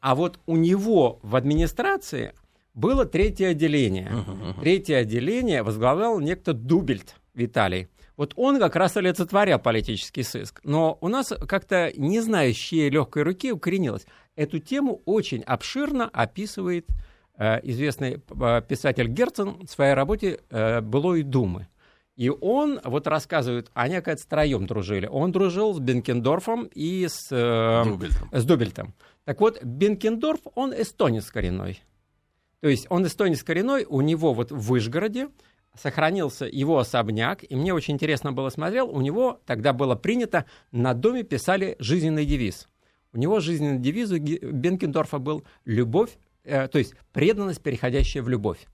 А 0.02 0.16
вот 0.16 0.40
у 0.46 0.56
него 0.56 1.20
в 1.22 1.36
администрации 1.36 2.34
было 2.74 3.06
третье 3.06 3.50
отделение. 3.50 4.08
Uh-huh, 4.08 4.56
uh-huh. 4.56 4.60
Третье 4.60 4.96
отделение 4.96 5.62
возглавлял 5.62 6.18
некто 6.18 6.52
Дубельт 6.52 7.14
Виталий. 7.34 7.88
Вот 8.16 8.32
он 8.34 8.58
как 8.58 8.74
раз 8.74 8.96
олицетворял 8.96 9.60
политический 9.60 10.24
сыск. 10.24 10.60
Но 10.64 10.98
у 11.00 11.08
нас 11.08 11.32
как-то 11.48 11.92
не 11.96 12.20
знающие 12.20 12.90
легкой 12.90 13.22
руки 13.22 13.52
укоренилось. 13.52 14.04
Эту 14.34 14.58
тему 14.58 15.02
очень 15.04 15.42
обширно 15.42 16.10
описывает 16.12 16.88
э, 17.38 17.60
известный 17.62 18.20
э, 18.28 18.62
писатель 18.66 19.06
Герцен 19.06 19.66
в 19.66 19.70
своей 19.70 19.94
работе 19.94 20.40
э, 20.50 20.80
«Былой 20.80 21.22
думы». 21.22 21.68
И 22.16 22.28
он 22.28 22.78
вот 22.84 23.06
рассказывает, 23.06 23.70
они, 23.72 23.96
оказывается, 23.96 24.26
втроем 24.26 24.66
дружили. 24.66 25.06
Он 25.06 25.32
дружил 25.32 25.72
с 25.72 25.78
Бенкендорфом 25.78 26.68
и 26.74 27.06
с, 27.08 27.28
э, 27.30 27.84
Дубельтом. 27.84 28.28
с 28.32 28.44
Дубельтом. 28.44 28.94
Так 29.24 29.40
вот, 29.40 29.62
Бенкендорф, 29.62 30.40
он 30.54 30.72
эстонец 30.72 31.30
коренной. 31.30 31.82
То 32.60 32.68
есть 32.68 32.86
он 32.90 33.06
эстонец 33.06 33.42
коренной, 33.42 33.84
у 33.84 34.00
него 34.00 34.34
вот 34.34 34.50
в 34.50 34.58
Вышгороде 34.58 35.28
сохранился 35.74 36.44
его 36.44 36.78
особняк, 36.78 37.44
и 37.48 37.54
мне 37.54 37.72
очень 37.72 37.94
интересно 37.94 38.32
было 38.32 38.50
смотрел, 38.50 38.88
у 38.88 39.00
него 39.00 39.40
тогда 39.46 39.72
было 39.72 39.94
принято, 39.94 40.44
на 40.70 40.94
доме 40.94 41.22
писали 41.22 41.76
жизненный 41.78 42.26
девиз. 42.26 42.68
У 43.12 43.18
него 43.18 43.40
жизненный 43.40 43.78
девиз 43.78 44.10
у 44.10 44.18
Бенкендорфа 44.18 45.18
был 45.18 45.44
«любовь», 45.64 46.10
э, 46.44 46.68
то 46.68 46.78
есть 46.78 46.94
преданность, 47.12 47.62
переходящая 47.62 48.22
в 48.22 48.28
любовь. 48.28 48.66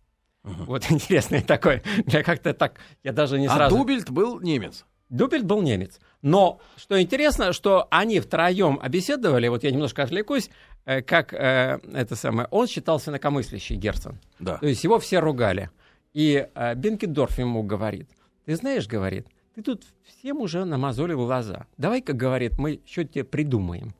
Угу. 0.44 0.64
Вот 0.64 0.84
интересное 0.90 1.42
такое. 1.42 1.82
Я 2.06 2.22
как-то 2.22 2.54
так, 2.54 2.78
я 3.02 3.12
даже 3.12 3.38
не 3.38 3.46
а 3.46 3.54
сразу... 3.54 3.74
А 3.74 3.78
Дубельт 3.78 4.10
был 4.10 4.40
немец? 4.40 4.84
Дубельт 5.08 5.44
был 5.44 5.62
немец. 5.62 6.00
Но 6.22 6.60
что 6.76 7.00
интересно, 7.00 7.52
что 7.52 7.86
они 7.90 8.20
втроем 8.20 8.78
обеседовали, 8.82 9.48
вот 9.48 9.64
я 9.64 9.70
немножко 9.70 10.02
отвлекусь, 10.02 10.50
э, 10.84 11.02
как 11.02 11.32
э, 11.32 11.80
это 11.92 12.16
самое, 12.16 12.48
он 12.50 12.66
считался 12.66 13.10
инакомыслящий 13.10 13.76
Герцен. 13.76 14.18
Да. 14.38 14.58
То 14.58 14.66
есть 14.66 14.84
его 14.84 14.98
все 14.98 15.20
ругали. 15.20 15.70
И 16.12 16.46
э, 16.54 16.74
Бенкендорф 16.74 17.38
ему 17.38 17.62
говорит, 17.62 18.08
ты 18.44 18.56
знаешь, 18.56 18.86
говорит, 18.86 19.26
ты 19.54 19.62
тут 19.62 19.84
всем 20.04 20.38
уже 20.38 20.64
намазолил 20.64 21.24
глаза. 21.24 21.66
Давай-ка, 21.76 22.12
говорит, 22.12 22.58
мы 22.58 22.80
что-то 22.84 23.14
тебе 23.14 23.24
придумаем 23.24 23.94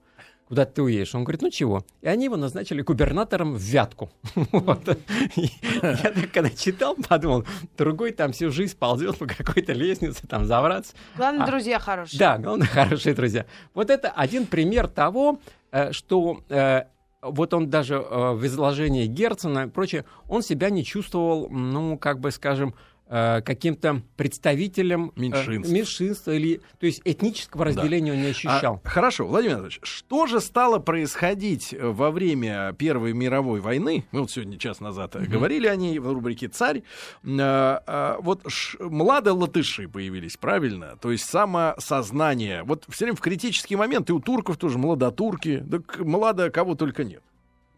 куда 0.48 0.64
ты 0.64 0.82
уедешь? 0.82 1.14
Он 1.14 1.24
говорит, 1.24 1.42
ну 1.42 1.50
чего? 1.50 1.84
И 2.00 2.08
они 2.08 2.24
его 2.24 2.36
назначили 2.36 2.80
губернатором 2.80 3.54
в 3.54 3.60
Вятку. 3.60 4.10
Я 4.34 6.12
когда 6.32 6.50
читал, 6.50 6.96
подумал, 6.96 7.44
другой 7.76 8.12
там 8.12 8.32
всю 8.32 8.50
жизнь 8.50 8.76
ползет 8.76 9.18
по 9.18 9.26
какой-то 9.26 9.74
лестнице, 9.74 10.26
там 10.26 10.46
забраться. 10.46 10.94
Главное, 11.16 11.44
а 11.44 11.46
друзья 11.46 11.78
хорошие. 11.78 12.18
Да, 12.18 12.38
главное, 12.38 12.66
хорошие 12.72 13.14
друзья. 13.14 13.44
Вот 13.74 13.90
это 13.90 14.10
один 14.10 14.46
пример 14.46 14.88
того, 14.88 15.38
э, 15.70 15.92
что 15.92 16.40
э, 16.48 16.84
вот 17.20 17.52
он 17.52 17.68
даже 17.68 17.94
э, 17.94 18.32
в 18.32 18.46
изложении 18.46 19.06
Герцена 19.06 19.66
и 19.66 19.68
прочее, 19.68 20.04
он 20.28 20.42
себя 20.42 20.70
не 20.70 20.84
чувствовал, 20.84 21.48
ну, 21.50 21.98
как 21.98 22.20
бы, 22.20 22.30
скажем, 22.30 22.74
каким-то 23.08 24.02
представителем 24.16 25.12
э, 25.16 25.20
меньшинства. 25.20 25.72
меньшинства 25.72 26.30
или, 26.32 26.60
то 26.78 26.86
есть 26.86 27.00
этнического 27.04 27.64
разделения 27.64 28.12
да. 28.12 28.18
он 28.18 28.22
не 28.22 28.30
ощущал. 28.30 28.80
А, 28.84 28.88
хорошо, 28.88 29.26
Владимир 29.26 29.54
Анатольевич, 29.54 29.80
что 29.82 30.26
же 30.26 30.40
стало 30.40 30.78
происходить 30.78 31.74
во 31.78 32.10
время 32.10 32.74
Первой 32.78 33.14
мировой 33.14 33.60
войны? 33.60 34.04
Мы 34.12 34.20
вот 34.20 34.30
сегодня 34.30 34.58
час 34.58 34.80
назад 34.80 35.14
mm-hmm. 35.14 35.26
говорили 35.26 35.66
о 35.66 35.76
ней 35.76 35.98
в 35.98 36.12
рубрике 36.12 36.48
«Царь». 36.48 36.82
А, 37.24 37.82
а, 37.86 38.18
вот 38.20 38.42
ш, 38.46 38.78
младые 38.78 39.34
латыши 39.34 39.88
появились, 39.88 40.36
правильно? 40.36 40.98
То 41.00 41.10
есть 41.10 41.24
самосознание. 41.24 42.62
Вот 42.64 42.84
все 42.88 43.06
время 43.06 43.16
в 43.16 43.20
критический 43.20 43.76
момент, 43.76 44.10
и 44.10 44.12
у 44.12 44.20
турков 44.20 44.56
тоже 44.58 44.78
младотурки, 44.78 45.64
так 45.70 45.98
млада 46.00 46.50
кого 46.50 46.74
только 46.74 47.04
нет. 47.04 47.22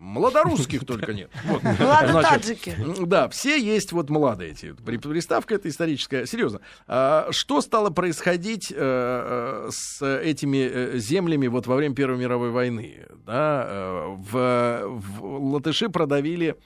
Младорусских 0.00 0.86
только 0.86 1.12
нет. 1.12 1.30
Вот. 1.44 1.62
Младотаджики. 1.62 2.74
Да, 3.04 3.28
все 3.28 3.60
есть 3.60 3.92
вот 3.92 4.08
младые 4.08 4.52
эти. 4.52 4.72
Приставка 4.72 5.54
это 5.54 5.68
историческая. 5.68 6.26
Серьезно. 6.26 6.60
А, 6.86 7.28
что 7.30 7.60
стало 7.60 7.90
происходить 7.90 8.72
а, 8.74 9.68
с 9.70 10.02
этими 10.02 10.58
э, 10.58 10.98
землями 10.98 11.48
вот 11.48 11.66
во 11.66 11.76
время 11.76 11.94
Первой 11.94 12.16
мировой 12.16 12.50
войны? 12.50 13.06
Да, 13.26 13.66
э, 13.68 14.06
в, 14.16 14.86
в 14.88 15.52
латыши 15.52 15.90
продавили 15.90 16.56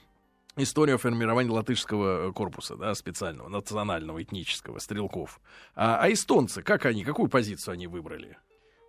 историю 0.55 0.97
формирования 0.97 1.51
латышского 1.51 2.31
корпуса, 2.31 2.77
да, 2.77 2.95
специального, 2.95 3.49
национального, 3.49 4.23
этнического, 4.23 4.79
стрелков. 4.79 5.41
А, 5.75 5.99
а 6.01 6.11
эстонцы, 6.11 6.61
как 6.61 6.85
они, 6.85 7.03
какую 7.03 7.27
позицию 7.27 7.73
они 7.73 7.87
выбрали? 7.87 8.37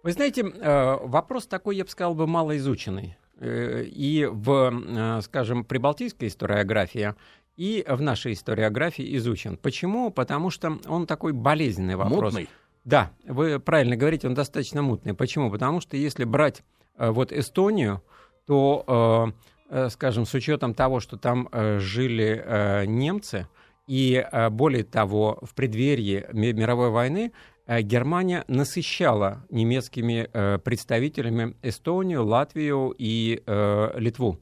Вы 0.04 0.12
знаете, 0.12 0.44
вопрос 0.44 1.48
такой, 1.48 1.76
я 1.76 1.84
бы 1.84 1.90
сказал, 1.90 2.14
бы 2.14 2.28
малоизученный. 2.28 3.16
Э, 3.38 3.84
и 3.84 4.24
в, 4.24 4.72
э, 4.72 5.20
скажем, 5.20 5.64
прибалтийской 5.64 6.28
историографии 6.28 7.14
и 7.56 7.84
в 7.86 8.00
нашей 8.00 8.32
историографии 8.32 9.16
изучен. 9.16 9.58
Почему? 9.58 10.10
Потому 10.10 10.48
что 10.48 10.78
он 10.86 11.06
такой 11.06 11.32
болезненный 11.32 11.96
вопрос. 11.96 12.32
Мутный. 12.32 12.48
Да, 12.84 13.10
вы 13.26 13.60
правильно 13.60 13.96
говорите, 13.96 14.26
он 14.26 14.34
достаточно 14.34 14.80
мутный. 14.80 15.12
Почему? 15.12 15.50
Потому 15.50 15.80
что 15.80 15.98
если 15.98 16.24
брать 16.24 16.62
э, 16.96 17.10
вот 17.10 17.30
Эстонию, 17.32 18.02
то, 18.46 19.32
скажем, 19.90 20.24
с 20.24 20.32
учетом 20.32 20.72
того, 20.72 21.00
что 21.00 21.16
там 21.16 21.48
жили 21.52 22.86
немцы, 22.86 23.48
и 23.88 24.24
более 24.52 24.84
того, 24.84 25.40
в 25.42 25.52
преддверии 25.52 26.26
ми- 26.32 26.52
мировой 26.52 26.90
войны 26.90 27.32
Германия 27.66 28.44
насыщала 28.48 29.44
немецкими 29.50 30.28
э, 30.32 30.58
представителями 30.58 31.56
Эстонию, 31.62 32.24
Латвию 32.24 32.94
и 32.96 33.42
э, 33.46 33.98
Литву. 33.98 34.40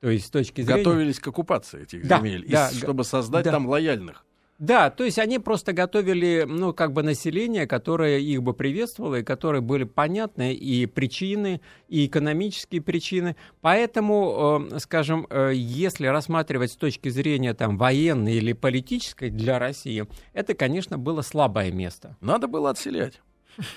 То 0.00 0.10
есть 0.10 0.26
с 0.26 0.30
точки 0.30 0.60
зрения... 0.60 0.82
Готовились 0.82 1.18
к 1.20 1.28
оккупации 1.28 1.82
этих 1.82 2.06
Да, 2.06 2.18
земель, 2.18 2.44
и 2.46 2.50
да, 2.50 2.68
с- 2.68 2.76
чтобы 2.76 3.04
создать 3.04 3.44
да. 3.44 3.52
там 3.52 3.66
лояльных. 3.68 4.24
Да, 4.58 4.90
то 4.90 5.04
есть 5.04 5.18
они 5.18 5.40
просто 5.40 5.72
готовили, 5.72 6.44
ну, 6.46 6.72
как 6.72 6.92
бы 6.92 7.02
население, 7.02 7.66
которое 7.66 8.18
их 8.18 8.42
бы 8.42 8.54
приветствовало, 8.54 9.16
и 9.16 9.22
которое 9.24 9.60
были 9.60 9.82
понятны 9.84 10.54
и 10.54 10.86
причины, 10.86 11.60
и 11.88 12.06
экономические 12.06 12.80
причины. 12.80 13.34
Поэтому, 13.60 14.68
э, 14.72 14.78
скажем, 14.78 15.26
э, 15.28 15.52
если 15.54 16.06
рассматривать 16.06 16.70
с 16.70 16.76
точки 16.76 17.08
зрения 17.08 17.52
там 17.54 17.76
военной 17.76 18.34
или 18.34 18.52
политической 18.52 19.30
для 19.30 19.58
России, 19.58 20.06
это, 20.32 20.54
конечно, 20.54 20.98
было 20.98 21.22
слабое 21.22 21.72
место. 21.72 22.16
Надо 22.20 22.46
было 22.46 22.70
отселять. 22.70 23.20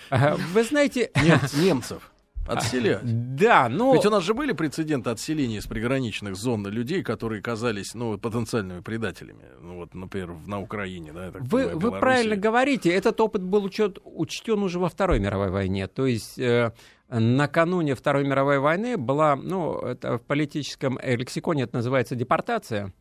Вы 0.10 0.64
знаете, 0.64 1.12
Нем- 1.16 1.64
немцев. 1.64 2.12
Отселять. 2.48 3.02
да, 3.36 3.70
ну... 3.70 3.94
Ведь 3.94 4.06
у 4.06 4.10
нас 4.10 4.24
же 4.24 4.34
были 4.34 4.54
прецеденты 4.54 5.10
отселения 5.10 5.58
из 5.58 5.68
приграничных 5.68 6.36
зон 6.36 6.66
людей, 6.68 7.04
которые 7.04 7.42
казались 7.42 7.94
ну, 7.94 8.18
потенциальными 8.18 8.82
предателями. 8.82 9.46
Ну, 9.62 9.78
вот, 9.78 9.94
например, 9.94 10.36
на 10.46 10.62
Украине, 10.62 11.12
да, 11.14 11.32
так 11.32 11.42
Вы, 11.42 11.64
понимаю, 11.64 11.80
вы 11.80 11.92
правильно 12.00 12.36
говорите, 12.36 12.92
этот 12.92 13.20
опыт 13.22 13.44
был 13.44 13.64
учет, 13.64 14.00
учтен 14.04 14.64
уже 14.64 14.80
во 14.80 14.90
Второй 14.90 15.20
мировой 15.20 15.50
войне. 15.50 15.88
То 15.88 16.06
есть 16.06 16.40
э, 16.40 16.72
накануне 17.10 17.96
Второй 17.96 18.26
мировой 18.26 18.60
войны 18.60 18.98
была, 18.98 19.36
ну, 19.36 19.80
это 19.80 20.18
в 20.18 20.22
политическом 20.24 21.00
лексиконе 21.02 21.64
это 21.64 21.78
называется 21.78 22.16
депортация. 22.16 22.94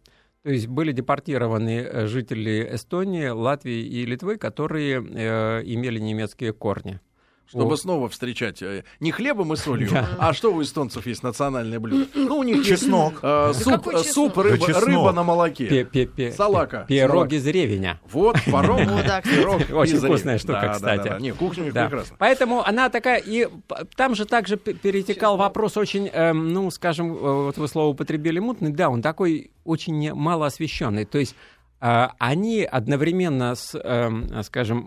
То 0.46 0.52
есть 0.52 0.68
были 0.68 0.92
депортированы 0.92 1.80
э, 1.80 2.06
жители 2.06 2.68
Эстонии, 2.72 3.26
Латвии 3.26 3.84
и 3.84 4.06
Литвы, 4.06 4.36
которые 4.36 5.04
э, 5.04 5.62
имели 5.64 5.98
немецкие 5.98 6.52
корни. 6.52 7.00
Чтобы 7.48 7.66
Вот. 7.66 7.80
снова 7.80 8.08
встречать 8.08 8.60
э, 8.60 8.82
не 8.98 9.12
хлебом 9.12 9.52
и 9.52 9.56
солью, 9.56 9.88
Да. 9.92 10.08
а 10.18 10.32
что 10.32 10.52
у 10.52 10.60
эстонцев 10.62 11.06
есть 11.06 11.22
национальное 11.22 11.78
блюдо? 11.78 12.08
Ну, 12.14 12.38
у 12.38 12.42
них 12.42 12.66
Чеснок. 12.66 13.20
э, 13.22 13.52
суп, 13.54 13.86
э, 13.86 13.90
чеснок? 13.98 14.06
суп 14.06 14.38
рыба, 14.38 14.66
Да 14.66 14.80
рыба 14.80 15.12
на 15.12 15.22
молоке. 15.22 15.66
Пе- 15.66 15.84
пе- 15.84 16.06
пе- 16.06 16.32
Салака. 16.32 16.84
Пироги 16.88 17.36
из 17.36 17.46
ревеня. 17.46 18.00
Вот, 18.10 18.36
порог. 18.50 18.80
Очень 19.72 19.98
вкусная 19.98 20.38
штука, 20.38 20.72
кстати. 20.74 21.20
Не, 21.22 21.32
кухня 21.32 21.62
у 21.62 21.66
них 21.66 21.74
Да. 21.74 21.84
прекрасна. 21.86 22.16
Поэтому 22.18 22.66
она 22.66 22.88
такая, 22.88 23.22
и 23.24 23.48
там 23.96 24.14
же 24.16 24.24
также 24.24 24.56
перетекал 24.56 25.36
вопрос 25.36 25.76
очень, 25.76 26.08
эм, 26.12 26.48
ну, 26.52 26.70
скажем, 26.72 27.14
вот 27.14 27.56
вы 27.58 27.68
слово 27.68 27.88
употребили 27.90 28.40
мутный, 28.40 28.72
да, 28.72 28.90
он 28.90 29.02
такой 29.02 29.50
очень 29.64 29.98
не- 29.98 30.14
малоосвещенный. 30.14 31.04
То 31.04 31.18
есть 31.18 31.36
они 31.78 32.62
одновременно 32.64 33.54
с, 33.54 33.78
эм, 33.78 34.42
скажем, 34.42 34.86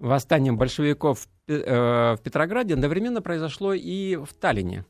восстанием 0.00 0.56
большевиков 0.56 1.20
в 1.20 1.52
э, 1.52 2.16
в 2.16 2.20
Петрограде 2.22 2.74
одновременно 2.74 3.22
произошло 3.22 3.72
и 3.72 4.16
в 4.16 4.32
Таллине. 4.34 4.84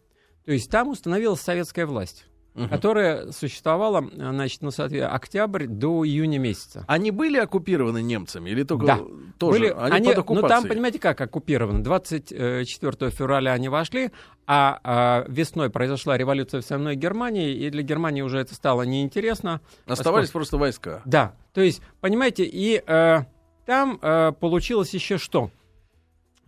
То 0.44 0.52
есть 0.52 0.70
там 0.70 0.88
установилась 0.88 1.40
советская 1.40 1.86
власть. 1.86 2.26
Мгм. 2.52 2.68
которая 2.68 3.30
существовала, 3.30 4.04
э, 4.04 4.30
значит, 4.30 4.60
ну, 4.60 4.72
соответственно, 4.72 5.14
октябрь 5.14 5.66
до 5.66 6.04
июня 6.04 6.38
месяца. 6.38 6.84
Они 6.88 7.12
были 7.12 7.38
оккупированы 7.38 8.02
немцами 8.02 8.50
или 8.50 8.64
только 8.64 8.86
Да. 8.86 8.98
тоже? 9.38 9.58
Были, 9.60 9.68
они, 9.78 9.96
они, 9.96 10.06
под 10.08 10.16
ну 10.16 10.20
оккупацией. 10.22 10.48
там, 10.48 10.68
понимаете, 10.68 10.98
как 10.98 11.20
оккупировано. 11.20 11.84
24 11.84 13.10
февраля 13.12 13.52
они 13.52 13.68
вошли, 13.68 14.10
а, 14.48 14.80
а, 14.82 15.24
весной 15.28 15.70
произошла 15.70 16.18
революция 16.18 16.60
в 16.60 16.64
самой 16.64 16.96
Германии, 16.96 17.54
и 17.54 17.70
для 17.70 17.82
Германии 17.82 18.22
уже 18.22 18.40
это 18.40 18.52
стало 18.56 18.82
неинтересно. 18.82 19.60
Оставались 19.86 20.30
просто 20.30 20.56
войска. 20.56 21.02
Да, 21.04 21.36
то 21.54 21.60
есть, 21.60 21.80
понимаете, 22.00 22.44
и 22.44 22.82
э, 22.84 23.20
там 23.70 24.00
э, 24.02 24.32
получилось 24.32 24.92
еще 24.94 25.16
что? 25.16 25.52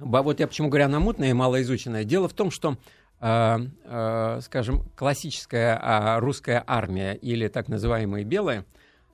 Вот 0.00 0.40
я 0.40 0.48
почему 0.48 0.70
говорю, 0.70 0.86
она 0.86 0.98
мутная 0.98 1.30
и 1.30 1.32
малоизученная. 1.32 2.02
Дело 2.02 2.26
в 2.28 2.32
том, 2.32 2.50
что, 2.50 2.76
э, 3.20 3.58
э, 3.84 4.40
скажем, 4.42 4.82
классическая 4.96 5.78
а, 5.80 6.18
русская 6.18 6.64
армия 6.66 7.14
или 7.14 7.46
так 7.46 7.68
называемые 7.68 8.24
белые, 8.24 8.64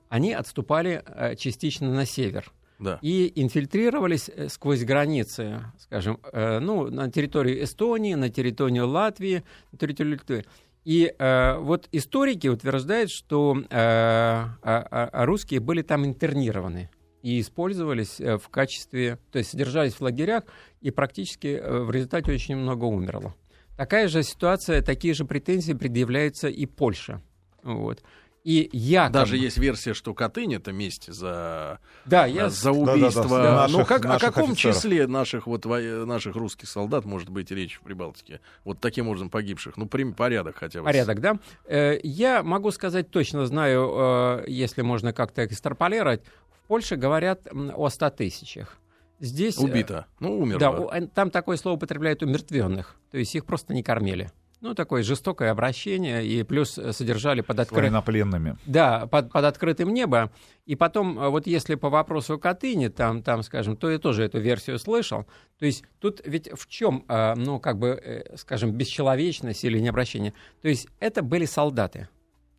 они 0.09 0.33
отступали 0.33 1.03
э, 1.05 1.35
частично 1.35 1.93
на 1.93 2.07
север 2.07 2.51
Да. 2.79 2.97
и 3.03 3.31
инфильтрировались 3.35 4.27
э, 4.35 4.49
сквозь 4.49 4.83
границы, 4.83 5.61
скажем, 5.77 6.19
э, 6.33 6.57
ну, 6.57 6.89
на 6.89 7.11
территорию 7.11 7.63
Эстонии, 7.63 8.15
на 8.15 8.29
территорию 8.29 8.87
Латвии, 8.87 9.43
на 9.71 9.77
территорию 9.77 10.13
Литвы. 10.13 10.45
И 10.83 11.13
э, 11.15 11.57
вот 11.59 11.87
историки 11.91 12.47
утверждают, 12.47 13.11
что 13.11 13.55
э, 13.55 13.65
а- 13.69 15.25
русские 15.25 15.59
были 15.59 15.83
там 15.83 16.07
интернированы 16.07 16.89
и 17.21 17.39
использовались 17.41 18.19
э, 18.19 18.37
в 18.37 18.49
качестве, 18.49 19.17
то 19.31 19.39
есть 19.39 19.51
содержались 19.51 19.93
в 19.93 20.01
лагерях, 20.01 20.43
и 20.81 20.91
практически 20.91 21.47
э, 21.47 21.79
в 21.81 21.91
результате 21.91 22.31
очень 22.31 22.55
много 22.55 22.85
умерло. 22.85 23.33
Такая 23.77 24.07
же 24.07 24.23
ситуация, 24.23 24.81
такие 24.81 25.13
же 25.13 25.25
претензии 25.25 25.73
предъявляются 25.73 26.47
и 26.49 26.65
Польше. 26.65 27.21
Вот. 27.63 28.01
И 28.45 28.69
якобы... 28.71 29.13
Даже 29.19 29.37
есть 29.37 29.57
версия, 29.57 29.93
что 29.93 30.13
Катынь 30.13 30.53
это 30.53 30.71
месть 30.71 31.11
за, 31.11 31.79
Да, 32.05 32.25
я... 32.25 32.45
а, 32.45 32.49
за 32.49 32.71
убийство. 32.71 33.23
да, 33.27 33.67
ну, 33.69 33.79
наших- 33.79 33.87
как, 33.87 34.05
о 34.05 34.07
наших 34.07 34.33
каком 34.33 34.51
офицеров. 34.51 34.75
числе 34.77 35.07
наших, 35.07 35.45
вот, 35.45 35.65
во- 35.65 36.05
наших 36.05 36.35
русских 36.37 36.69
солдат 36.69 37.03
может 37.03 37.29
быть 37.29 37.51
речь 37.51 37.75
в 37.75 37.81
Прибалтике? 37.81 38.39
Вот 38.63 38.79
таким 38.79 39.09
образом 39.09 39.29
погибших. 39.29 39.75
Ну, 39.75 39.87
прими 39.87 40.13
порядок 40.13 40.55
хотя 40.57 40.79
бы. 40.79 40.85
Порядок, 40.85 41.19
да? 41.19 41.37
Э, 41.65 41.99
Я 42.01 42.41
могу 42.41 42.71
сказать 42.71 43.11
точно, 43.11 43.45
знаю, 43.45 43.91
э, 43.93 44.45
если 44.47 44.83
можно 44.83 45.11
как-то 45.11 45.45
экстраполировать, 45.45 46.23
Польше 46.69 46.97
говорят 46.97 47.47
о 47.51 47.89
100 47.89 48.09
тысячах. 48.11 48.77
Здесь... 49.19 49.57
э, 49.57 49.63
Убито. 49.63 50.05
Ну, 50.19 50.37
умерло. 50.37 50.59
Да, 50.59 50.97
э, 50.99 51.07
там 51.07 51.31
такое 51.31 51.57
слово 51.57 51.77
употребляют 51.77 52.21
умертвенных, 52.21 52.95
то 53.09 53.17
есть 53.17 53.33
их 53.33 53.45
просто 53.45 53.73
не 53.73 53.81
кормили. 53.81 54.29
Ну, 54.61 54.75
такое 54.75 55.01
жестокое 55.01 55.49
обращение, 55.49 56.23
и 56.23 56.43
плюс 56.43 56.77
э, 56.77 56.93
содержали 56.93 57.41
под 57.41 57.59
открытым... 57.59 57.85
военнопленными. 57.85 58.55
Да, 58.67 59.07
под, 59.07 59.31
под 59.31 59.45
открытым 59.45 59.91
небом. 59.91 60.29
И 60.67 60.75
потом, 60.75 61.15
вот 61.31 61.47
если 61.47 61.73
по 61.73 61.89
вопросу 61.89 62.37
Катыни, 62.37 62.89
там, 62.89 63.23
там, 63.23 63.41
скажем, 63.41 63.75
то 63.75 63.89
я 63.89 63.97
тоже 63.97 64.23
эту 64.23 64.37
версию 64.39 64.77
слышал. 64.77 65.25
То 65.57 65.65
есть 65.65 65.85
тут 65.97 66.21
ведь 66.23 66.51
в 66.53 66.67
чем, 66.67 67.03
ну, 67.07 67.59
как 67.59 67.79
бы, 67.79 68.31
скажем, 68.35 68.73
бесчеловечность 68.73 69.63
или 69.63 69.79
необращение? 69.79 70.35
То 70.61 70.67
есть 70.69 70.87
это 70.99 71.23
были 71.23 71.45
солдаты, 71.45 72.09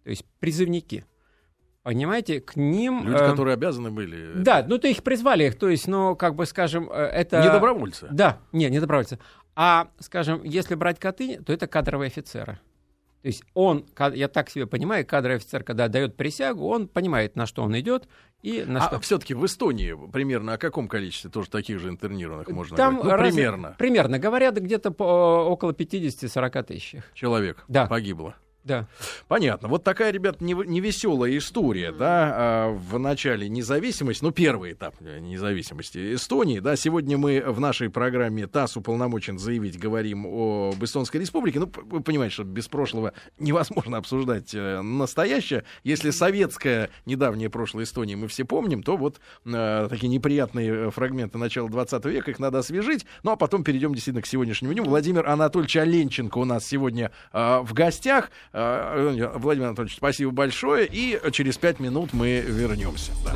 то 0.03 0.11
есть 0.11 0.25
призывники. 0.41 1.05
Понимаете, 1.83 2.41
к 2.41 2.57
ним... 2.57 3.05
Люди, 3.05 3.23
э, 3.23 3.31
которые 3.31 3.55
обязаны 3.55 3.91
были. 3.91 4.33
Да, 4.35 4.65
ну, 4.69 4.77
ты 4.79 4.91
их 4.91 5.03
призвали, 5.03 5.45
их, 5.45 5.59
то 5.59 5.69
есть, 5.69 5.89
ну, 5.89 6.15
как 6.15 6.35
бы, 6.35 6.45
скажем, 6.45 6.91
э, 6.93 6.95
это... 6.95 7.41
Не 7.43 7.51
добровольцы. 7.51 8.07
Да, 8.11 8.39
не, 8.53 8.69
не 8.69 8.81
добровольцы. 8.81 9.19
А, 9.57 9.89
скажем, 9.99 10.43
если 10.45 10.75
брать 10.75 10.99
Катынь, 10.99 11.43
то 11.43 11.53
это 11.53 11.67
кадровые 11.67 12.09
офицеры. 12.09 12.59
То 13.23 13.27
есть 13.27 13.45
он, 13.53 13.85
я 14.15 14.29
так 14.29 14.49
себе 14.49 14.67
понимаю, 14.67 15.07
кадровый 15.07 15.37
офицер, 15.37 15.63
когда 15.63 15.89
дает 15.89 16.17
присягу, 16.17 16.67
он 16.67 16.89
понимает, 16.89 17.37
на 17.37 17.45
что 17.45 17.63
он 17.63 17.79
идет 17.79 18.09
и 18.43 18.65
на 18.67 18.83
А 18.83 18.89
что... 18.89 19.01
все-таки 19.01 19.35
в 19.35 19.45
Эстонии 19.45 19.95
примерно 20.11 20.55
о 20.55 20.59
каком 20.59 20.89
количестве 20.89 21.31
тоже 21.31 21.51
таких 21.51 21.81
же 21.81 21.91
интернированных 21.91 22.49
можно 22.49 22.77
Там 22.79 23.01
говорить? 23.01 23.13
Ну, 23.13 23.17
раз- 23.19 23.35
примерно. 23.35 23.75
Примерно. 23.79 24.19
Говорят, 24.19 24.57
где-то 24.57 24.91
по, 24.91 25.05
около 25.05 25.73
50-40 25.73 26.63
тысяч. 26.63 26.97
Человек 27.13 27.65
Да. 27.69 27.87
погибло. 27.87 28.37
Да. 28.63 28.87
Понятно. 29.27 29.69
Вот 29.69 29.85
такая, 29.85 30.13
ребят, 30.13 30.43
нев- 30.43 30.67
невеселая 30.67 31.39
история, 31.39 31.93
да, 31.93 32.33
а, 32.35 32.71
в 32.71 32.99
начале 32.99 33.49
независимости, 33.49 34.23
ну, 34.23 34.33
первый 34.33 34.73
этап 34.73 34.95
э, 35.01 35.19
независимости 35.19 36.15
Эстонии, 36.15 36.59
да, 36.59 36.77
сегодня 36.77 37.17
мы 37.17 37.43
в 37.47 37.59
нашей 37.59 37.89
программе 37.89 38.47
ТАСС 38.47 38.77
уполномочен 38.77 39.39
заявить, 39.39 39.79
говорим 39.79 40.27
об 40.27 40.85
Эстонской 40.85 41.19
республике, 41.23 41.61
ну, 41.61 41.73
вы 41.87 42.01
понимаете, 42.01 42.35
что 42.35 42.45
без 42.45 42.69
прошлого 42.69 43.15
невозможно 43.39 43.97
обсуждать 43.97 44.55
э, 44.55 44.83
настоящее, 44.83 45.65
если 45.83 46.11
советское 46.11 46.91
недавнее 47.07 47.49
прошлое 47.49 47.85
Эстонии 47.85 48.15
мы 48.15 48.29
все 48.29 48.45
помним, 48.45 48.83
то 48.83 48.99
вот 48.99 49.21
э, 49.47 49.87
такие 49.89 50.09
неприятные 50.09 50.89
э, 50.89 50.91
фрагменты 50.91 51.39
начала 51.39 51.71
20 51.71 52.05
века, 52.05 52.31
их 52.31 52.39
надо 52.39 52.59
освежить, 52.59 53.07
ну, 53.23 53.31
а 53.31 53.37
потом 53.37 53.65
перейдем 53.65 53.95
действительно 53.95 54.23
к 54.23 54.27
сегодняшнему 54.27 54.75
дню. 54.75 54.85
Владимир 54.85 55.27
Анатольевич 55.27 55.79
Оленченко 55.79 56.37
у 56.37 56.45
нас 56.45 56.67
сегодня 56.67 57.11
э, 57.33 57.61
в 57.61 57.73
гостях. 57.73 58.31
Э, 58.53 59.31
Владимир 59.37 59.69
Анатольевич, 59.69 59.97
спасибо 59.97 60.33
большое. 60.33 60.89
И 60.91 61.21
через 61.33 61.57
пять 61.57 61.79
минут 61.79 62.13
мы 62.13 62.41
вернемся. 62.41 63.13
Да. 63.25 63.33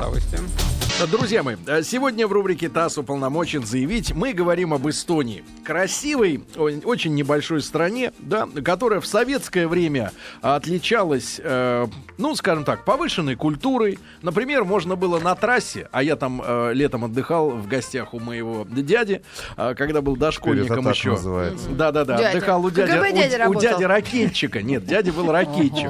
Друзья 1.07 1.43
мои, 1.43 1.57
сегодня 1.83 2.25
в 2.25 2.31
рубрике 2.31 2.69
ТАСС 2.69 2.97
уполномочен 2.97 3.65
заявить, 3.65 4.13
мы 4.13 4.31
говорим 4.31 4.73
об 4.73 4.87
Эстонии. 4.87 5.43
Красивой, 5.65 6.43
очень 6.55 7.15
небольшой 7.15 7.61
стране, 7.61 8.13
да, 8.19 8.47
которая 8.63 9.01
в 9.01 9.05
советское 9.05 9.67
время 9.67 10.11
отличалась, 10.41 11.39
э, 11.43 11.87
ну, 12.17 12.35
скажем 12.35 12.63
так, 12.63 12.85
повышенной 12.85 13.35
культурой. 13.35 13.99
Например, 14.21 14.63
можно 14.63 14.95
было 14.95 15.19
на 15.19 15.35
трассе, 15.35 15.89
а 15.91 16.01
я 16.01 16.15
там 16.15 16.41
э, 16.45 16.71
летом 16.73 17.03
отдыхал 17.03 17.49
в 17.51 17.67
гостях 17.67 18.13
у 18.13 18.19
моего 18.19 18.65
дяди, 18.69 19.21
э, 19.57 19.75
когда 19.75 20.01
был 20.01 20.15
дошкольником 20.15 20.89
еще. 20.89 21.17
Да-да-да, 21.71 22.29
отдыхал 22.29 22.63
у 22.63 22.71
дяди, 22.71 23.45
у, 23.47 23.49
у 23.49 23.55
дяди 23.59 23.83
ракетчика. 23.83 24.61
Нет, 24.61 24.85
дядя 24.85 25.04
был 25.11 25.31
ракетчик. 25.31 25.89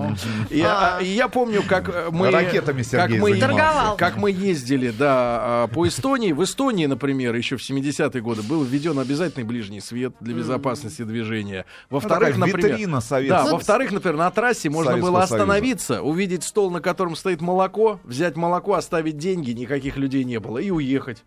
И, 0.49 0.61
а, 0.61 0.99
и 1.01 1.07
я 1.07 1.27
помню, 1.27 1.63
как 1.67 2.11
мы... 2.11 2.31
Ракетами 2.31 2.81
Сергей 2.81 3.19
как 3.19 3.51
мы, 3.51 3.97
как 3.97 4.17
мы 4.17 4.31
ездили, 4.31 4.91
да, 4.91 5.63
а, 5.63 5.67
по 5.67 5.87
Эстонии. 5.87 6.31
В 6.31 6.43
Эстонии, 6.43 6.85
например, 6.85 7.35
еще 7.35 7.57
в 7.57 7.61
70-е 7.61 8.21
годы 8.21 8.41
был 8.41 8.63
введен 8.63 8.99
обязательный 8.99 9.45
ближний 9.45 9.81
свет 9.81 10.13
для 10.19 10.35
безопасности 10.35 11.03
движения. 11.03 11.65
Во-вторых, 11.89 12.37
ну, 12.37 12.45
например... 12.47 13.01
Да, 13.27 13.45
во-вторых, 13.51 13.91
например, 13.91 14.17
на 14.17 14.31
трассе 14.31 14.69
можно 14.69 14.97
было 14.97 15.23
остановиться, 15.23 16.01
увидеть 16.01 16.43
стол, 16.43 16.71
на 16.71 16.81
котором 16.81 17.15
стоит 17.15 17.41
молоко, 17.41 17.99
взять 18.03 18.35
молоко, 18.35 18.73
оставить 18.73 19.17
деньги, 19.17 19.51
никаких 19.51 19.97
людей 19.97 20.23
не 20.23 20.39
было, 20.39 20.57
и 20.57 20.69
уехать. 20.69 21.23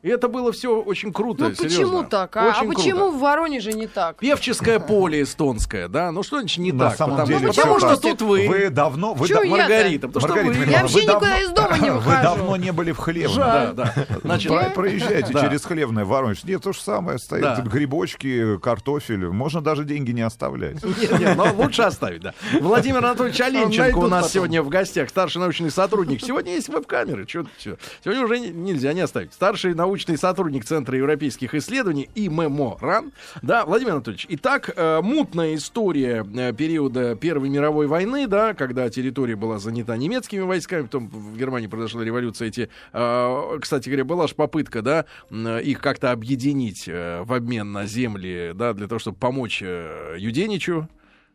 И 0.00 0.08
это 0.08 0.28
было 0.28 0.52
все 0.52 0.80
очень 0.80 1.12
круто. 1.12 1.48
Ну 1.48 1.54
почему 1.56 2.04
так? 2.04 2.36
А, 2.36 2.52
а 2.60 2.64
почему 2.64 2.98
круто. 2.98 3.16
в 3.16 3.20
Воронеже 3.20 3.72
не 3.72 3.88
так? 3.88 4.18
Певческое 4.18 4.78
поле 4.78 5.22
эстонское, 5.22 5.88
да? 5.88 6.12
Ну 6.12 6.22
что 6.22 6.38
значит 6.38 6.58
не 6.58 6.70
На 6.70 6.90
так? 6.90 6.98
Самом 6.98 7.16
потому, 7.16 7.38
деле, 7.38 7.52
потому 7.52 7.78
что 7.80 7.96
тут 7.96 8.22
вы. 8.22 8.48
Вы 8.48 8.70
давно. 8.70 9.14
Вы 9.14 9.26
да, 9.26 9.42
Маргарита, 9.42 10.06
потому 10.06 10.26
что 10.26 10.36
Маргарита, 10.36 10.64
вы. 10.66 10.70
Я 10.72 10.82
вообще 10.82 11.02
никуда 11.02 11.20
давно, 11.20 11.36
из 11.36 11.50
дома 11.50 11.78
не 11.78 11.90
выхожу. 11.92 12.16
Вы 12.16 12.22
давно 12.22 12.56
не 12.56 12.72
были 12.72 12.92
в 12.92 12.98
Хлевно. 12.98 13.44
Да, 13.44 13.72
да. 13.72 14.06
Значит, 14.22 14.52
Про, 14.52 14.70
проезжайте 14.70 15.32
через 15.32 15.64
Хлевное, 15.64 16.04
Воронеж. 16.04 16.44
Нет, 16.44 16.62
то 16.62 16.72
же 16.72 16.80
самое. 16.80 17.18
Стоит 17.18 17.42
да. 17.42 17.60
грибочки, 17.60 18.56
картофель. 18.58 19.26
Можно 19.26 19.62
даже 19.62 19.84
деньги 19.84 20.12
не 20.12 20.22
оставлять. 20.22 20.82
Нет, 20.84 21.18
нет, 21.18 21.36
но 21.36 21.52
лучше 21.52 21.82
оставить, 21.82 22.22
да. 22.22 22.34
Владимир 22.60 22.98
Анатольевич 22.98 23.40
Оленченко 23.40 23.98
у 23.98 24.06
нас 24.06 24.26
потом. 24.26 24.30
сегодня 24.30 24.62
в 24.62 24.68
гостях, 24.68 25.08
старший 25.08 25.40
научный 25.40 25.72
сотрудник. 25.72 26.22
Сегодня 26.22 26.54
есть 26.54 26.68
веб-камеры. 26.68 27.26
Сегодня 27.26 28.24
уже 28.24 28.38
нельзя 28.38 28.92
не 28.92 29.00
оставить. 29.00 29.32
Старший 29.32 29.74
научный 29.74 29.87
сотрудник 29.96 30.64
Центра 30.64 30.96
европейских 30.96 31.54
исследований 31.54 32.08
и 32.14 32.28
МЭМО-РАН. 32.28 33.12
Да, 33.42 33.64
Владимир 33.64 33.92
Анатольевич, 33.92 34.26
итак, 34.28 34.70
э, 34.74 35.00
мутная 35.02 35.54
история 35.54 36.24
э, 36.34 36.52
периода 36.52 37.16
Первой 37.16 37.48
мировой 37.48 37.86
войны, 37.86 38.26
да, 38.26 38.54
когда 38.54 38.88
территория 38.90 39.36
была 39.36 39.58
занята 39.58 39.96
немецкими 39.96 40.40
войсками, 40.40 40.82
потом 40.82 41.08
в 41.08 41.36
Германии 41.36 41.66
произошла 41.66 42.04
революция. 42.04 42.48
Эти, 42.48 42.68
э, 42.92 43.58
кстати 43.60 43.88
говоря, 43.88 44.04
была 44.04 44.26
же 44.26 44.34
попытка, 44.34 44.82
да, 44.82 45.04
их 45.30 45.80
как-то 45.80 46.12
объединить 46.12 46.86
в 46.86 47.32
обмен 47.32 47.72
на 47.72 47.86
земли, 47.86 48.52
да, 48.54 48.72
для 48.72 48.88
того, 48.88 48.98
чтобы 48.98 49.16
помочь 49.18 49.62
Юденичу, 49.62 50.88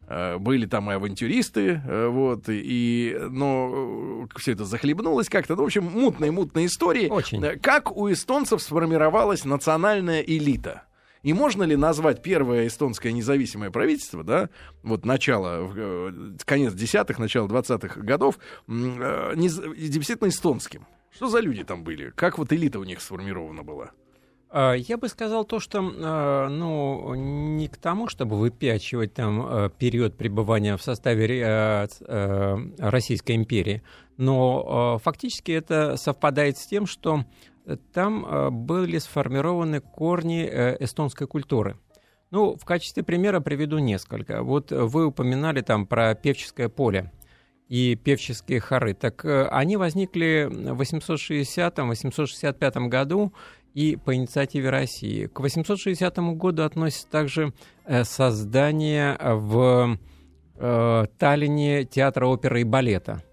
были 0.08 0.66
там 0.66 0.92
и 0.92 0.94
авантюристы, 0.94 1.82
вот, 1.86 2.46
и, 2.48 3.18
но 3.30 4.28
все 4.36 4.52
это 4.54 4.66
захлебнулось 4.66 5.30
как-то. 5.30 5.56
Ну, 5.56 5.64
в 5.64 5.66
общем, 5.66 5.86
мутные-мутные 5.86 6.66
истории. 6.68 7.08
Очень. 7.08 7.42
Как 7.60 7.96
у 7.96 8.12
эстонцев 8.12 8.62
сформировалась 8.62 9.46
национальная 9.46 10.22
элита? 10.22 10.84
И 11.24 11.32
можно 11.32 11.64
ли 11.64 11.78
назвать 11.78 12.22
первое 12.22 12.68
эстонское 12.68 13.14
независимое 13.14 13.72
правительство, 13.72 14.26
да, 14.26 14.50
вот 14.84 15.06
начало, 15.06 15.72
конец 16.44 16.74
десятых, 16.74 17.18
начало 17.18 17.48
двадцатых 17.48 17.98
годов, 17.98 18.38
действительно 18.68 20.28
эстонским? 20.28 20.86
Что 21.16 21.30
за 21.30 21.40
люди 21.40 21.64
там 21.64 21.86
были? 21.86 22.10
Как 22.10 22.38
вот 22.38 22.52
элита 22.52 22.80
у 22.80 22.84
них 22.84 23.00
сформирована 23.00 23.64
была? 23.64 23.92
А, 24.56 24.74
я 24.74 24.98
бы 24.98 25.10
сказал 25.10 25.46
то, 25.46 25.60
что 25.60 25.80
а, 25.82 26.48
ну, 26.48 27.16
не 27.16 27.68
к 27.68 27.78
тому, 27.78 28.08
чтобы 28.08 28.38
выпячивать 28.38 29.16
там 29.16 29.42
а, 29.42 29.70
период 29.70 30.16
пребывания 30.16 30.78
в 30.78 30.84
составе 30.84 31.90
Российской 32.78 33.36
империи, 33.36 33.82
но 34.18 35.00
фактически 35.04 35.52
это 35.52 35.98
совпадает 35.98 36.60
с 36.60 36.68
тем, 36.68 36.86
что 36.86 37.26
там 37.94 38.66
были 38.66 39.00
сформированы 39.00 39.80
корни 39.80 40.44
э, 40.44 40.84
эстонской 40.84 41.28
культуры. 41.28 41.78
Ну, 42.30 42.58
в 42.58 42.66
качестве 42.66 43.04
примера 43.04 43.40
приведу 43.40 43.78
несколько. 43.78 44.44
Вот 44.44 44.72
вы 44.72 45.06
упоминали 45.06 45.62
там 45.62 45.88
про 45.88 46.14
певческое 46.14 46.68
поле 46.68 47.10
и 47.74 47.96
певческие 47.96 48.60
хоры. 48.60 48.94
Так 48.94 49.26
э, 49.26 49.48
они 49.48 49.78
возникли 49.78 50.48
в 50.48 50.80
860-865 50.82 52.88
году 52.88 53.34
и 53.74 53.96
по 53.96 54.16
инициативе 54.16 54.70
России. 54.70 55.26
К 55.28 55.40
860 55.40 56.18
году 56.36 56.64
относится 56.64 57.08
также 57.08 57.54
э, 57.86 58.04
создание 58.04 59.18
в 59.20 59.98
э, 60.56 61.06
Таллине 61.18 61.86
театра 61.86 62.28
оперы 62.28 62.62
и 62.62 62.64
балета. 62.64 63.24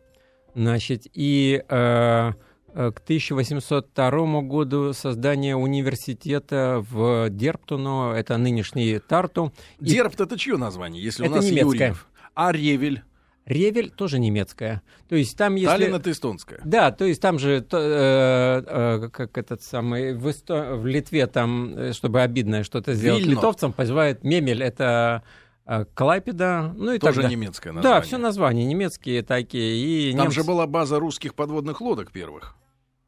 Значит, 0.55 1.07
и 1.13 1.63
э, 1.69 2.33
э 2.73 2.93
к 2.93 3.01
1802 3.01 4.43
году 4.43 4.93
создание 4.93 5.57
университета 5.57 6.85
в 6.89 7.29
Дерптуно, 7.29 8.15
это 8.17 8.37
нынешний 8.37 8.99
Тарту. 8.99 9.53
Дерпт 9.81 10.21
это 10.21 10.39
чье 10.39 10.57
название, 10.57 11.03
если 11.03 11.27
это 11.27 11.35
у 11.35 11.37
нас 11.37 11.45
немецкое. 11.45 11.89
Юрьев? 11.89 12.07
А 12.35 12.53
Ревель? 12.53 13.03
Ревель 13.47 13.91
тоже 13.91 14.19
немецкая. 14.19 14.83
То 15.09 15.17
есть 15.17 15.37
там 15.37 15.55
если... 15.55 15.67
Таллин 15.67 15.95
это 15.95 16.11
эстонская. 16.11 16.61
Да, 16.65 16.93
то 16.93 17.05
есть 17.05 17.21
там 17.21 17.39
же, 17.39 17.61
то, 17.63 17.79
э, 17.79 18.65
э, 18.67 19.09
как 19.11 19.37
этот 19.37 19.63
самый, 19.63 20.15
в, 20.15 20.31
Эсто... 20.31 20.77
в 20.77 20.87
Литве 20.87 21.27
там, 21.27 21.77
э, 21.77 21.93
чтобы 21.93 22.23
обидное 22.23 22.63
что-то 22.63 22.95
сделать 22.95 23.23
Вильно. 23.23 23.39
литовцам, 23.39 23.73
позывают 23.73 24.23
Мемель, 24.23 24.63
это 24.63 25.25
э, 25.67 25.85
Клайпеда, 25.95 26.73
ну 26.77 26.93
и 26.93 26.99
Тоже 26.99 27.23
так 27.23 27.31
немецкое 27.31 27.73
название. 27.73 28.01
Да, 28.01 28.07
все 28.07 28.19
названия 28.19 28.65
немецкие 28.65 29.23
такие. 29.23 30.11
И 30.11 30.13
Там 30.13 30.27
немцы... 30.27 30.41
же 30.41 30.45
была 30.47 30.67
база 30.67 30.99
русских 31.01 31.35
подводных 31.35 31.81
лодок 31.81 32.13
первых. 32.13 32.57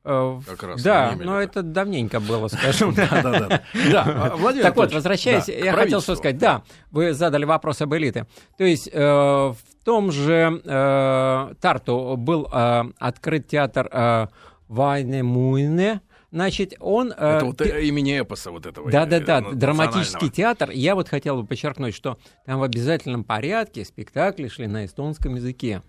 Э, 0.04 0.40
Как 0.46 0.62
раз 0.64 0.82
да, 0.82 1.14
но 1.18 1.40
это. 1.40 1.62
давненько 1.62 2.18
было, 2.20 2.48
скажем. 2.48 2.92
Да, 2.96 3.08
да, 3.22 3.38
да. 3.48 3.62
Да, 3.92 4.32
Владимир 4.36 4.64
Так 4.64 4.76
вот, 4.76 4.92
возвращаясь, 4.92 5.46
да, 5.46 5.52
я 5.52 5.72
хотел 5.72 6.00
что 6.00 6.16
сказать. 6.16 6.38
Да, 6.38 6.62
вы 6.90 7.12
задали 7.12 7.44
вопрос 7.44 7.80
об 7.82 7.94
элите. 7.94 8.26
То 8.58 8.64
есть 8.64 8.88
э, 8.92 8.98
в 9.00 9.56
том 9.84 10.10
же 10.10 10.60
э, 10.64 11.54
Тарту 11.60 12.16
был 12.18 12.48
э, 12.52 12.82
открыт 12.98 13.46
театр 13.48 13.88
э, 13.92 14.26
Вайнемуйне. 14.68 16.00
Значит, 16.30 16.72
он... 16.80 17.12
э, 17.16 17.36
Это 17.36 17.44
вот 17.44 17.58
пе- 17.58 17.66
э, 17.70 17.82
имени 17.84 18.18
эпоса 18.20 18.50
вот 18.50 18.64
этого. 18.64 18.90
да, 18.90 19.04
да, 19.04 19.20
да, 19.20 19.38
э, 19.40 19.52
драматический 19.54 20.30
театр. 20.30 20.70
Я 20.70 20.94
вот 20.94 21.08
хотел 21.08 21.40
бы 21.42 21.46
подчеркнуть, 21.46 21.94
что 21.94 22.16
там 22.46 22.58
в 22.58 22.62
обязательном 22.62 23.22
порядке 23.22 23.84
спектакли 23.84 24.48
шли 24.48 24.66
на 24.66 24.86
эстонском 24.86 25.34
языке. 25.34 25.82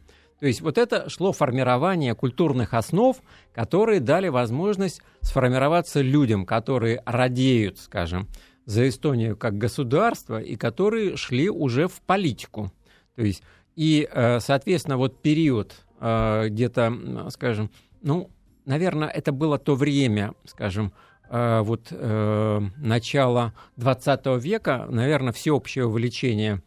То 0.44 0.48
есть 0.48 0.60
вот 0.60 0.78
это 0.78 1.10
шло 1.10 1.32
формирование 1.32 2.16
культурных 2.16 2.74
основ, 2.74 3.16
которые 3.54 4.02
дали 4.02 4.28
возможность 4.28 5.02
сформироваться 5.22 6.02
людям, 6.02 6.46
которые 6.46 7.02
радеют, 7.06 7.80
скажем, 7.80 8.28
за 8.66 8.90
Эстонию 8.90 9.38
как 9.38 9.58
государство 9.58 10.42
и 10.42 10.58
которые 10.58 11.16
шли 11.16 11.50
уже 11.50 11.88
в 11.88 12.02
политику. 12.02 12.74
То 13.16 13.22
есть 13.22 13.42
и, 13.78 14.06
э, 14.12 14.42
соответственно, 14.42 14.98
вот 14.98 15.22
период 15.22 15.76
э, 16.02 16.50
где-то, 16.50 17.30
скажем, 17.30 17.72
ну, 18.02 18.30
наверное, 18.66 19.08
это 19.08 19.32
было 19.32 19.58
то 19.58 19.76
время, 19.76 20.34
скажем, 20.44 20.92
э, 21.30 21.62
вот 21.62 21.90
начало 21.90 23.54
20 23.78 24.26
века, 24.44 24.88
наверное, 24.90 25.32
всеобщее 25.32 25.86
увлечение 25.86 26.62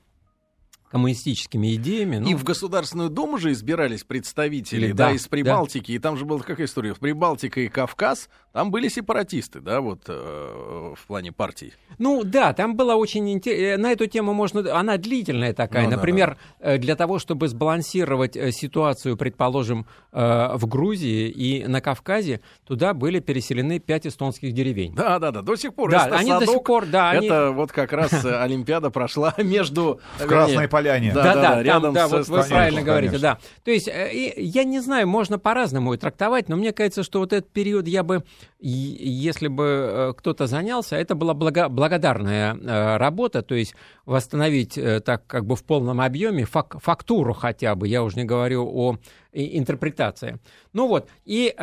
коммунистическими 0.97 1.75
идеями. 1.75 2.17
ну, 2.19 2.29
И 2.31 2.35
в 2.35 2.43
Государственную 2.43 3.11
Думу 3.11 3.39
же 3.39 3.53
избирались 3.53 4.03
представители, 4.05 4.87
Или- 4.87 4.93
да, 4.93 5.09
да, 5.09 5.13
из 5.13 5.29
Прибалтики. 5.29 5.93
И 5.93 5.99
там 5.99 6.17
же 6.17 6.25
была 6.25 6.41
какая 6.41 6.67
история? 6.67 6.95
В 6.95 6.99
Прибалтика 6.99 7.61
и 7.61 7.69
Кавказ 7.69 8.29
там 8.57 8.71
были 8.71 8.89
сепаратисты, 8.89 9.61
да, 9.61 9.83
вот 9.83 10.05
э, 10.09 10.95
в 10.97 11.07
плане 11.07 11.31
партий. 11.31 11.75
Ну 11.99 12.25
да, 12.25 12.55
там 12.55 12.75
было 12.75 12.95
очень 12.95 13.31
интересно. 13.31 13.83
На 13.83 13.93
эту 13.93 14.07
тему 14.07 14.33
можно... 14.33 14.75
Она 14.75 14.97
длительная 14.97 15.53
такая. 15.53 15.85
Ну 15.85 15.91
да, 15.91 15.97
Например, 15.97 16.39
э, 16.61 16.79
для 16.79 16.97
того, 16.97 17.19
чтобы 17.19 17.49
сбалансировать 17.49 18.35
э, 18.35 18.53
ситуацию, 18.53 19.19
предположим, 19.19 19.87
э, 20.11 20.57
в 20.57 20.67
Грузии 20.67 21.29
и 21.29 21.67
на 21.67 21.83
Кавказе, 21.83 22.41
туда 22.67 22.95
были 22.95 23.21
переселены 23.21 23.79
пять 23.79 24.07
эстонских 24.07 24.55
деревень. 24.55 24.95
Да, 24.95 25.19
да, 25.19 25.33
да, 25.33 25.43
до 25.43 25.55
сих 25.57 25.75
пор. 25.75 25.91
Да, 25.91 26.05
они 26.05 26.31
до 26.31 26.39
сих 26.39 26.49
Садок, 26.49 26.65
пор, 26.65 26.87
да, 26.87 27.11
они... 27.11 27.27
Это 27.27 27.51
вот 27.51 27.73
как 27.73 27.93
раз 27.93 28.25
э, 28.25 28.41
Олимпиада 28.41 28.89
прошла 28.89 29.35
между... 29.39 30.01
В 30.19 30.27
Красной 30.27 30.67
Поляне. 30.67 31.13
Да, 31.13 31.23
Да, 31.23 31.35
да, 31.35 31.35
да, 31.35 31.43
да, 31.43 31.55
там, 31.57 31.63
рядом 31.63 31.93
да, 31.93 32.09
с 32.09 32.11
вот 32.11 32.29
вы 32.29 32.43
правильно 32.43 32.81
говорите, 32.81 33.19
конечно. 33.19 33.39
да. 33.39 33.63
То 33.65 33.71
есть, 33.71 33.87
э, 33.87 34.33
я 34.39 34.65
не 34.65 34.81
знаю, 34.81 35.07
можно 35.07 35.39
по-разному 35.39 35.93
и 35.93 35.99
трактовать, 35.99 36.49
но 36.49 36.57
мне 36.57 36.73
кажется, 36.73 37.03
что 37.03 37.19
вот 37.19 37.35
этот 37.35 37.51
период 37.51 37.87
я 37.87 38.03
бы 38.03 38.25
и 38.59 38.69
если 38.69 39.49
бы 39.49 39.65
э, 39.65 40.13
кто-то 40.17 40.47
занялся, 40.47 40.97
это 40.97 41.15
была 41.15 41.35
благо, 41.35 41.69
благодарная 41.69 42.55
э, 42.55 42.97
работа, 42.97 43.43
то 43.43 43.55
есть 43.55 43.75
восстановить 44.05 44.79
э, 44.79 45.01
так 45.01 45.27
как 45.27 45.47
бы 45.47 45.57
в 45.57 45.65
полном 45.65 46.01
объеме 46.01 46.45
фак, 46.45 46.77
фактуру 46.83 47.35
хотя 47.35 47.75
бы, 47.75 47.87
я 47.89 48.03
уже 48.03 48.17
не 48.17 48.25
говорю 48.25 48.67
о 48.67 48.97
интерпретации. 49.33 50.39
Ну 50.73 50.89
вот, 50.89 51.09
и 51.25 51.55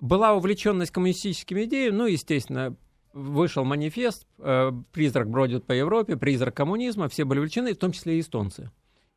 была 0.00 0.34
увлеченность 0.34 0.92
коммунистическими 0.92 1.64
идеями, 1.64 1.96
ну, 1.96 2.06
естественно, 2.06 2.76
вышел 3.12 3.64
манифест 3.64 4.26
«Призрак 4.92 5.28
бродит 5.28 5.66
по 5.66 5.72
Европе», 5.72 6.16
«Призрак 6.16 6.54
коммунизма», 6.54 7.08
все 7.08 7.24
были 7.24 7.40
увлечены, 7.40 7.74
в 7.74 7.78
том 7.78 7.90
числе 7.90 8.18
и 8.18 8.20
эстонцы. 8.20 8.70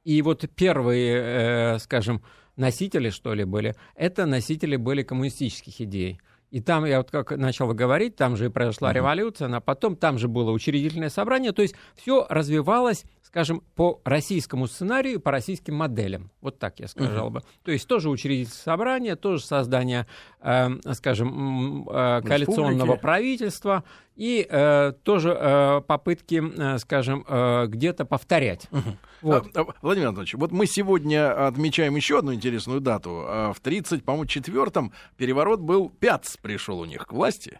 И 0.03 0.21
вот 0.23 0.43
первые, 0.55 1.77
скажем, 1.79 2.23
носители, 2.55 3.09
что 3.09 3.33
ли, 3.33 3.45
были, 3.45 3.75
это 3.95 4.25
носители 4.25 4.75
были 4.75 5.03
коммунистических 5.03 5.79
идей. 5.81 6.19
И 6.53 6.61
там, 6.61 6.85
я 6.85 6.99
вот 6.99 7.09
как 7.09 7.31
начал 7.31 7.73
говорить, 7.73 8.15
там 8.15 8.37
же 8.37 8.45
и 8.45 8.49
произошла 8.49 8.91
uh-huh. 8.91 8.95
революция, 8.95 9.55
а 9.55 9.59
потом 9.59 9.95
там 9.95 10.19
же 10.19 10.27
было 10.27 10.51
учредительное 10.51 11.09
собрание, 11.09 11.51
то 11.51 11.63
есть 11.63 11.73
все 11.95 12.27
развивалось, 12.29 13.05
скажем, 13.33 13.63
по 13.73 13.99
российскому 14.05 14.67
сценарию, 14.67 15.19
по 15.19 15.31
российским 15.31 15.73
моделям. 15.73 16.29
Вот 16.39 16.59
так 16.59 16.79
я 16.79 16.87
сказал 16.87 17.31
бы. 17.31 17.41
То 17.63 17.71
есть 17.71 17.87
тоже 17.87 18.11
учредительное 18.11 18.55
собрание, 18.55 19.15
тоже 19.15 19.43
создание, 19.43 20.05
э, 20.39 20.69
скажем, 20.93 21.89
э, 21.89 22.21
коалиционного 22.21 22.95
правительства, 22.95 23.85
и 24.15 24.45
э, 24.47 24.93
тоже 25.01 25.35
э, 25.35 25.81
попытки, 25.81 26.43
э, 26.45 26.77
скажем, 26.77 27.25
э, 27.27 27.65
где-то 27.69 28.05
повторять. 28.05 28.67
Угу. 28.69 28.97
Вот. 29.23 29.57
А, 29.57 29.61
а, 29.61 29.65
Владимир 29.81 30.09
Анатольевич, 30.09 30.35
вот 30.35 30.51
мы 30.51 30.67
сегодня 30.67 31.47
отмечаем 31.47 31.95
еще 31.95 32.19
одну 32.19 32.35
интересную 32.35 32.81
дату. 32.81 33.23
А 33.25 33.51
в 33.51 33.59
30, 33.61 34.05
по-моему, 34.05 34.27
четвертом 34.27 34.93
переворот 35.17 35.59
был, 35.59 35.89
Пяц 35.89 36.37
пришел 36.37 36.79
у 36.79 36.85
них 36.85 37.07
к 37.07 37.13
власти. 37.13 37.59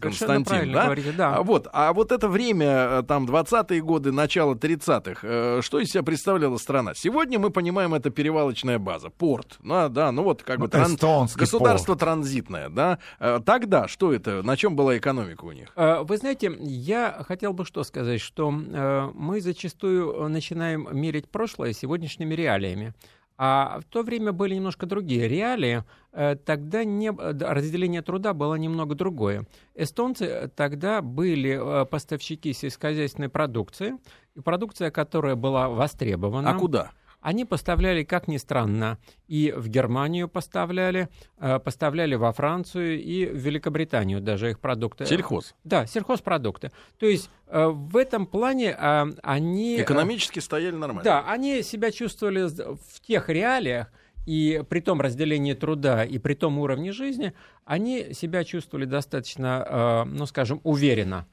Константин, 0.00 0.72
да? 0.72 0.84
Говорите, 0.84 1.12
да. 1.12 1.36
А 1.36 1.42
вот, 1.42 1.68
а 1.72 1.92
вот 1.92 2.12
это 2.12 2.28
время, 2.28 2.66
э, 2.66 3.02
там, 3.06 3.26
20-е 3.26 3.80
годы, 3.80 4.12
начало 4.12 4.54
30-х, 4.54 5.20
э, 5.22 5.60
что 5.62 5.78
из 5.78 5.90
себя 5.90 6.02
представляла 6.02 6.56
страна? 6.58 6.94
Сегодня 6.94 7.38
мы 7.38 7.50
понимаем, 7.50 7.94
это 7.94 8.10
перевалочная 8.10 8.78
база, 8.78 9.10
порт, 9.10 9.58
ну, 9.62 9.88
да, 9.88 10.10
ну 10.12 10.24
вот 10.24 10.42
как 10.42 10.58
ну, 10.58 10.64
бы 10.64 10.70
тран... 10.70 10.96
государство 11.36 11.92
порт. 11.92 12.00
транзитное, 12.00 12.68
да. 12.68 12.98
Э, 13.20 13.40
тогда 13.44 13.88
что 13.88 14.12
это, 14.12 14.42
на 14.42 14.56
чем 14.56 14.76
была 14.76 14.96
экономика 14.96 15.44
у 15.44 15.52
них? 15.52 15.72
Вы 15.76 16.16
знаете, 16.16 16.56
я 16.60 17.24
хотел 17.26 17.52
бы 17.52 17.64
что 17.64 17.84
сказать, 17.84 18.20
что 18.20 18.50
мы 18.50 19.40
зачастую 19.40 20.28
начинаем 20.28 20.88
мерить 20.92 21.28
прошлое 21.28 21.72
сегодняшними 21.72 22.34
реалиями. 22.34 22.94
А 23.36 23.80
в 23.80 23.84
то 23.84 24.02
время 24.02 24.32
были 24.32 24.54
немножко 24.54 24.86
другие 24.86 25.26
реалии. 25.26 25.82
Э, 26.12 26.36
тогда 26.36 26.84
не, 26.84 27.10
разделение 27.10 28.02
труда 28.02 28.32
было 28.32 28.54
немного 28.54 28.94
другое. 28.94 29.46
Эстонцы 29.74 30.50
тогда 30.54 31.02
были 31.02 31.82
э, 31.82 31.86
поставщики 31.86 32.52
сельскохозяйственной 32.52 33.28
продукции, 33.28 33.98
продукция, 34.44 34.90
которая 34.90 35.34
была 35.34 35.68
востребована. 35.68 36.50
А 36.50 36.54
куда? 36.54 36.92
Они 37.24 37.46
поставляли, 37.46 38.04
как 38.04 38.28
ни 38.28 38.36
странно, 38.36 38.98
и 39.28 39.50
в 39.56 39.68
Германию 39.68 40.28
поставляли, 40.28 41.08
э, 41.38 41.58
поставляли 41.58 42.16
во 42.16 42.30
Францию 42.32 43.02
и 43.02 43.24
в 43.24 43.36
Великобританию 43.36 44.20
даже 44.20 44.50
их 44.50 44.60
продукты. 44.60 45.06
Сельхоз? 45.06 45.54
Да, 45.64 45.86
сельхозпродукты. 45.86 46.70
То 46.98 47.06
есть 47.06 47.30
э, 47.46 47.66
в 47.66 47.96
этом 47.96 48.26
плане 48.26 48.76
э, 48.78 49.06
они... 49.22 49.80
Экономически 49.80 50.38
стояли 50.40 50.74
нормально. 50.74 51.02
Да, 51.02 51.24
они 51.26 51.62
себя 51.62 51.90
чувствовали 51.92 52.42
в 52.42 53.00
тех 53.00 53.30
реалиях, 53.30 53.90
и 54.26 54.62
при 54.68 54.80
том 54.80 55.00
разделении 55.00 55.54
труда, 55.54 56.04
и 56.04 56.18
при 56.18 56.34
том 56.34 56.58
уровне 56.58 56.92
жизни, 56.92 57.32
они 57.64 58.12
себя 58.12 58.44
чувствовали 58.44 58.84
достаточно, 58.84 60.04
ну, 60.06 60.26
скажем, 60.26 60.60
уверенно. 60.62 61.26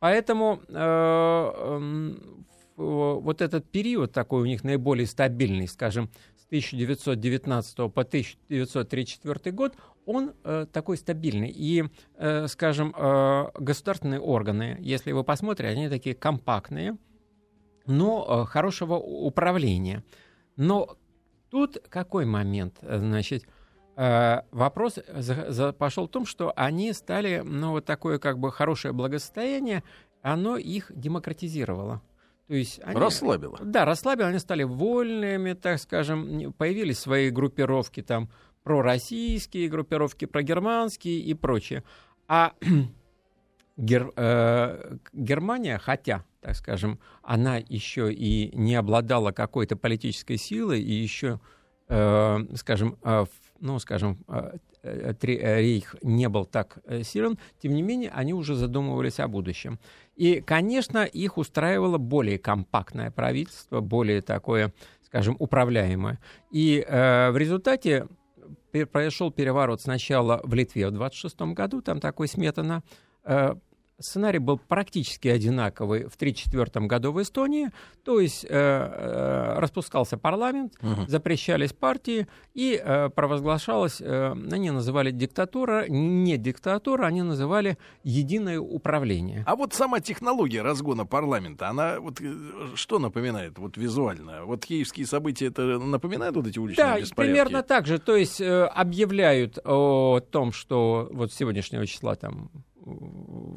Поэтому 0.00 0.60
вот 2.78 3.42
этот 3.42 3.70
период 3.70 4.12
такой 4.12 4.42
у 4.42 4.46
них 4.46 4.64
наиболее 4.64 5.06
стабильный, 5.06 5.68
скажем, 5.68 6.10
с 6.36 6.46
1919 6.46 7.76
по 7.76 8.02
1934 8.02 9.52
год, 9.54 9.74
он 10.06 10.32
э, 10.44 10.66
такой 10.72 10.96
стабильный. 10.96 11.50
И, 11.50 11.84
э, 12.14 12.46
скажем, 12.46 12.94
э, 12.96 13.46
государственные 13.58 14.20
органы, 14.20 14.78
если 14.80 15.12
вы 15.12 15.24
посмотрите, 15.24 15.70
они 15.70 15.88
такие 15.88 16.14
компактные, 16.14 16.96
но 17.86 18.24
э, 18.26 18.46
хорошего 18.46 18.94
управления. 18.94 20.04
Но 20.56 20.96
тут 21.50 21.78
какой 21.88 22.24
момент? 22.24 22.78
Значит, 22.80 23.44
э, 23.96 24.42
вопрос 24.50 24.98
за, 25.14 25.50
за, 25.52 25.72
пошел 25.72 26.06
в 26.06 26.10
том, 26.10 26.24
что 26.24 26.52
они 26.56 26.92
стали, 26.92 27.42
ну, 27.44 27.72
вот 27.72 27.84
такое 27.84 28.18
как 28.18 28.38
бы 28.38 28.50
хорошее 28.50 28.94
благосостояние, 28.94 29.82
оно 30.22 30.56
их 30.56 30.90
демократизировало. 30.94 32.02
То 32.48 32.54
есть 32.54 32.80
они, 32.82 32.98
расслабило. 32.98 33.58
Да, 33.62 33.84
расслабило, 33.84 34.28
они 34.28 34.38
стали 34.38 34.62
вольными, 34.62 35.52
так 35.52 35.78
скажем, 35.78 36.52
появились 36.54 36.98
свои 36.98 37.30
группировки 37.30 38.02
там 38.02 38.30
пророссийские 38.64 39.68
группировки, 39.68 40.24
прогерманские 40.24 41.20
и 41.20 41.34
прочее. 41.34 41.84
А 42.26 42.52
Гер, 43.76 44.12
э, 44.16 44.96
Германия, 45.12 45.78
хотя, 45.78 46.24
так 46.40 46.54
скажем, 46.56 46.98
она 47.22 47.58
еще 47.58 48.12
и 48.12 48.54
не 48.56 48.74
обладала 48.74 49.32
какой-то 49.32 49.76
политической 49.76 50.36
силой, 50.36 50.82
и 50.82 50.92
еще, 50.92 51.40
э, 51.88 52.38
скажем, 52.56 52.98
э, 53.04 53.26
ну, 53.60 53.78
скажем, 53.78 54.24
э, 54.28 54.58
рейх 55.22 55.96
не 56.02 56.28
был 56.28 56.44
так 56.44 56.78
э, 56.84 57.02
силен, 57.02 57.38
тем 57.62 57.74
не 57.74 57.82
менее, 57.82 58.10
они 58.10 58.34
уже 58.34 58.54
задумывались 58.54 59.20
о 59.20 59.28
будущем. 59.28 59.78
И, 60.16 60.40
конечно, 60.40 61.04
их 61.04 61.38
устраивало 61.38 61.98
более 61.98 62.38
компактное 62.38 63.10
правительство, 63.10 63.80
более 63.80 64.22
такое, 64.22 64.72
скажем, 65.04 65.36
управляемое. 65.38 66.18
И 66.50 66.84
э, 66.86 67.30
в 67.30 67.36
результате 67.36 68.08
произошел 68.92 69.30
переворот 69.30 69.80
сначала 69.80 70.40
в 70.44 70.54
Литве 70.54 70.88
в 70.88 70.92
26 70.92 71.40
году, 71.54 71.80
там 71.80 72.00
такой 72.00 72.28
Сметана 72.28 72.82
э, 73.24 73.54
Сценарий 74.00 74.38
был 74.38 74.58
практически 74.58 75.26
одинаковый 75.26 76.04
в 76.04 76.14
1934 76.14 76.86
году 76.86 77.10
в 77.10 77.20
Эстонии, 77.20 77.70
то 78.04 78.20
есть 78.20 78.44
э, 78.44 78.48
э, 78.50 79.58
распускался 79.58 80.16
парламент, 80.16 80.74
угу. 80.80 81.06
запрещались 81.08 81.72
партии 81.72 82.28
и 82.54 82.80
э, 82.80 83.08
провозглашалось, 83.08 84.00
э, 84.00 84.36
они 84.52 84.70
называли 84.70 85.10
диктатура, 85.10 85.86
не 85.88 86.36
диктатура, 86.36 87.06
они 87.06 87.22
называли 87.22 87.76
единое 88.04 88.60
управление. 88.60 89.42
А 89.46 89.56
вот 89.56 89.74
сама 89.74 89.98
технология 89.98 90.62
разгона 90.62 91.04
парламента, 91.04 91.68
она 91.68 91.98
вот 91.98 92.20
э, 92.20 92.36
что 92.76 93.00
напоминает 93.00 93.58
вот 93.58 93.76
визуально? 93.76 94.44
Вот 94.44 94.64
киевские 94.64 95.06
события 95.06 95.46
это 95.46 95.62
напоминает 95.80 96.36
вот 96.36 96.46
эти 96.46 96.60
уличные 96.60 96.86
да, 96.86 97.00
беспорядки? 97.00 97.14
примерно 97.32 97.62
так 97.64 97.88
же, 97.88 97.98
то 97.98 98.14
есть 98.14 98.40
э, 98.40 98.64
объявляют 98.66 99.58
о 99.64 100.20
том, 100.20 100.52
что 100.52 101.08
вот 101.10 101.32
сегодняшнего 101.32 101.84
числа 101.84 102.14
там 102.14 102.48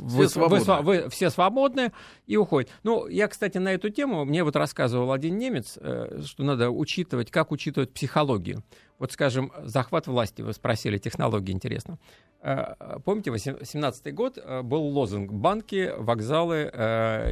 вы, 0.02 0.28
свободны. 0.28 0.66
Вы, 0.82 0.82
вы, 0.82 1.10
все 1.10 1.30
свободны 1.30 1.92
и 2.26 2.36
уходят. 2.38 2.70
Ну, 2.84 3.08
я, 3.08 3.28
кстати, 3.28 3.58
на 3.58 3.70
эту 3.70 3.90
тему, 3.90 4.26
мне 4.26 4.44
вот 4.44 4.56
рассказывал 4.56 5.12
один 5.12 5.38
немец, 5.38 5.78
э, 5.80 6.22
что 6.26 6.44
надо 6.44 6.72
учитывать, 6.72 7.30
как 7.32 7.52
учитывать 7.52 7.94
психологию. 7.94 8.64
Вот, 8.98 9.12
скажем, 9.12 9.52
захват 9.64 10.08
власти, 10.08 10.42
вы 10.42 10.54
спросили, 10.54 10.98
технологии, 10.98 11.52
интересно. 11.52 12.00
Э, 12.42 12.74
помните, 13.06 13.32
17 13.38 14.14
год 14.14 14.38
э, 14.38 14.62
был 14.64 14.82
лозунг 14.82 15.32
«Банки, 15.32 15.94
вокзалы...» 15.96 16.72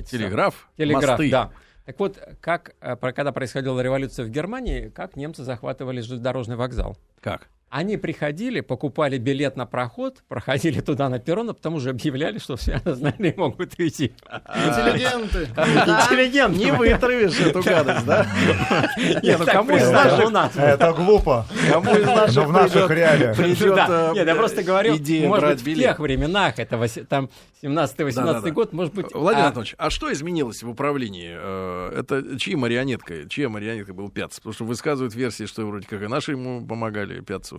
Телеграф, 0.09 0.69
Телеграф, 0.77 1.19
мосты. 1.19 1.31
да. 1.31 1.51
Так 1.85 1.99
вот, 1.99 2.19
как, 2.39 2.75
когда 2.79 3.31
происходила 3.31 3.79
революция 3.81 4.23
в 4.23 4.29
Германии, 4.29 4.89
как 4.89 5.15
немцы 5.15 5.43
захватывали 5.43 6.01
железнодорожный 6.01 6.55
вокзал? 6.55 6.97
Как? 7.19 7.49
Они 7.69 7.97
приходили, 7.97 8.61
покупали 8.61 9.19
билет 9.19 9.55
на 9.55 9.67
проход, 9.67 10.23
проходили 10.27 10.81
туда 10.81 11.07
на 11.07 11.19
перрон, 11.19 11.51
а 11.51 11.53
потом 11.53 11.75
уже 11.75 11.91
объявляли, 11.91 12.39
что 12.39 12.57
все 12.57 12.73
остальные 12.85 13.35
могут 13.37 13.77
уйти. 13.77 14.13
Интеллигенты. 14.27 15.43
Интеллигенты. 15.55 16.57
Не 16.57 16.71
вытравишь 16.71 17.39
эту 17.39 17.61
гадость, 17.61 18.05
да? 18.05 18.25
Нет, 19.21 19.39
ну 19.39 19.45
кому 19.45 19.77
из 19.77 19.89
наших... 19.91 20.57
Это 20.57 20.93
глупо. 20.93 21.45
Кому 21.71 21.95
из 21.95 22.05
наших 22.05 22.47
в 22.47 22.51
наших 22.51 22.89
реалиях. 22.89 23.37
Нет, 23.37 24.27
я 24.27 24.35
просто 24.35 24.63
говорю, 24.63 24.97
может 25.27 25.63
быть, 25.63 25.77
в 25.77 25.79
тех 25.79 25.99
временах, 25.99 26.57
это 26.57 26.87
там 27.07 27.29
17-18 27.61 28.51
год, 28.51 28.73
может 28.73 28.93
быть... 28.93 29.13
Владимир 29.13 29.43
а 29.43 29.47
Анатольевич, 29.47 29.75
а 29.77 29.89
что 29.89 30.11
изменилось 30.11 30.63
в 30.63 30.69
управлении? 30.69 31.35
Э, 31.37 31.99
это 31.99 32.39
чьи 32.39 32.55
марионетка? 32.55 33.27
Чья 33.27 33.49
марионетка 33.49 33.93
был 33.93 34.09
Пяц? 34.09 34.37
Потому 34.37 34.53
что 34.53 34.65
высказывают 34.65 35.13
версии, 35.13 35.45
что 35.45 35.65
вроде 35.65 35.85
как 35.85 36.01
и 36.01 36.07
наши 36.07 36.31
ему 36.31 36.65
помогали 36.65 37.19
Пятцу. 37.19 37.58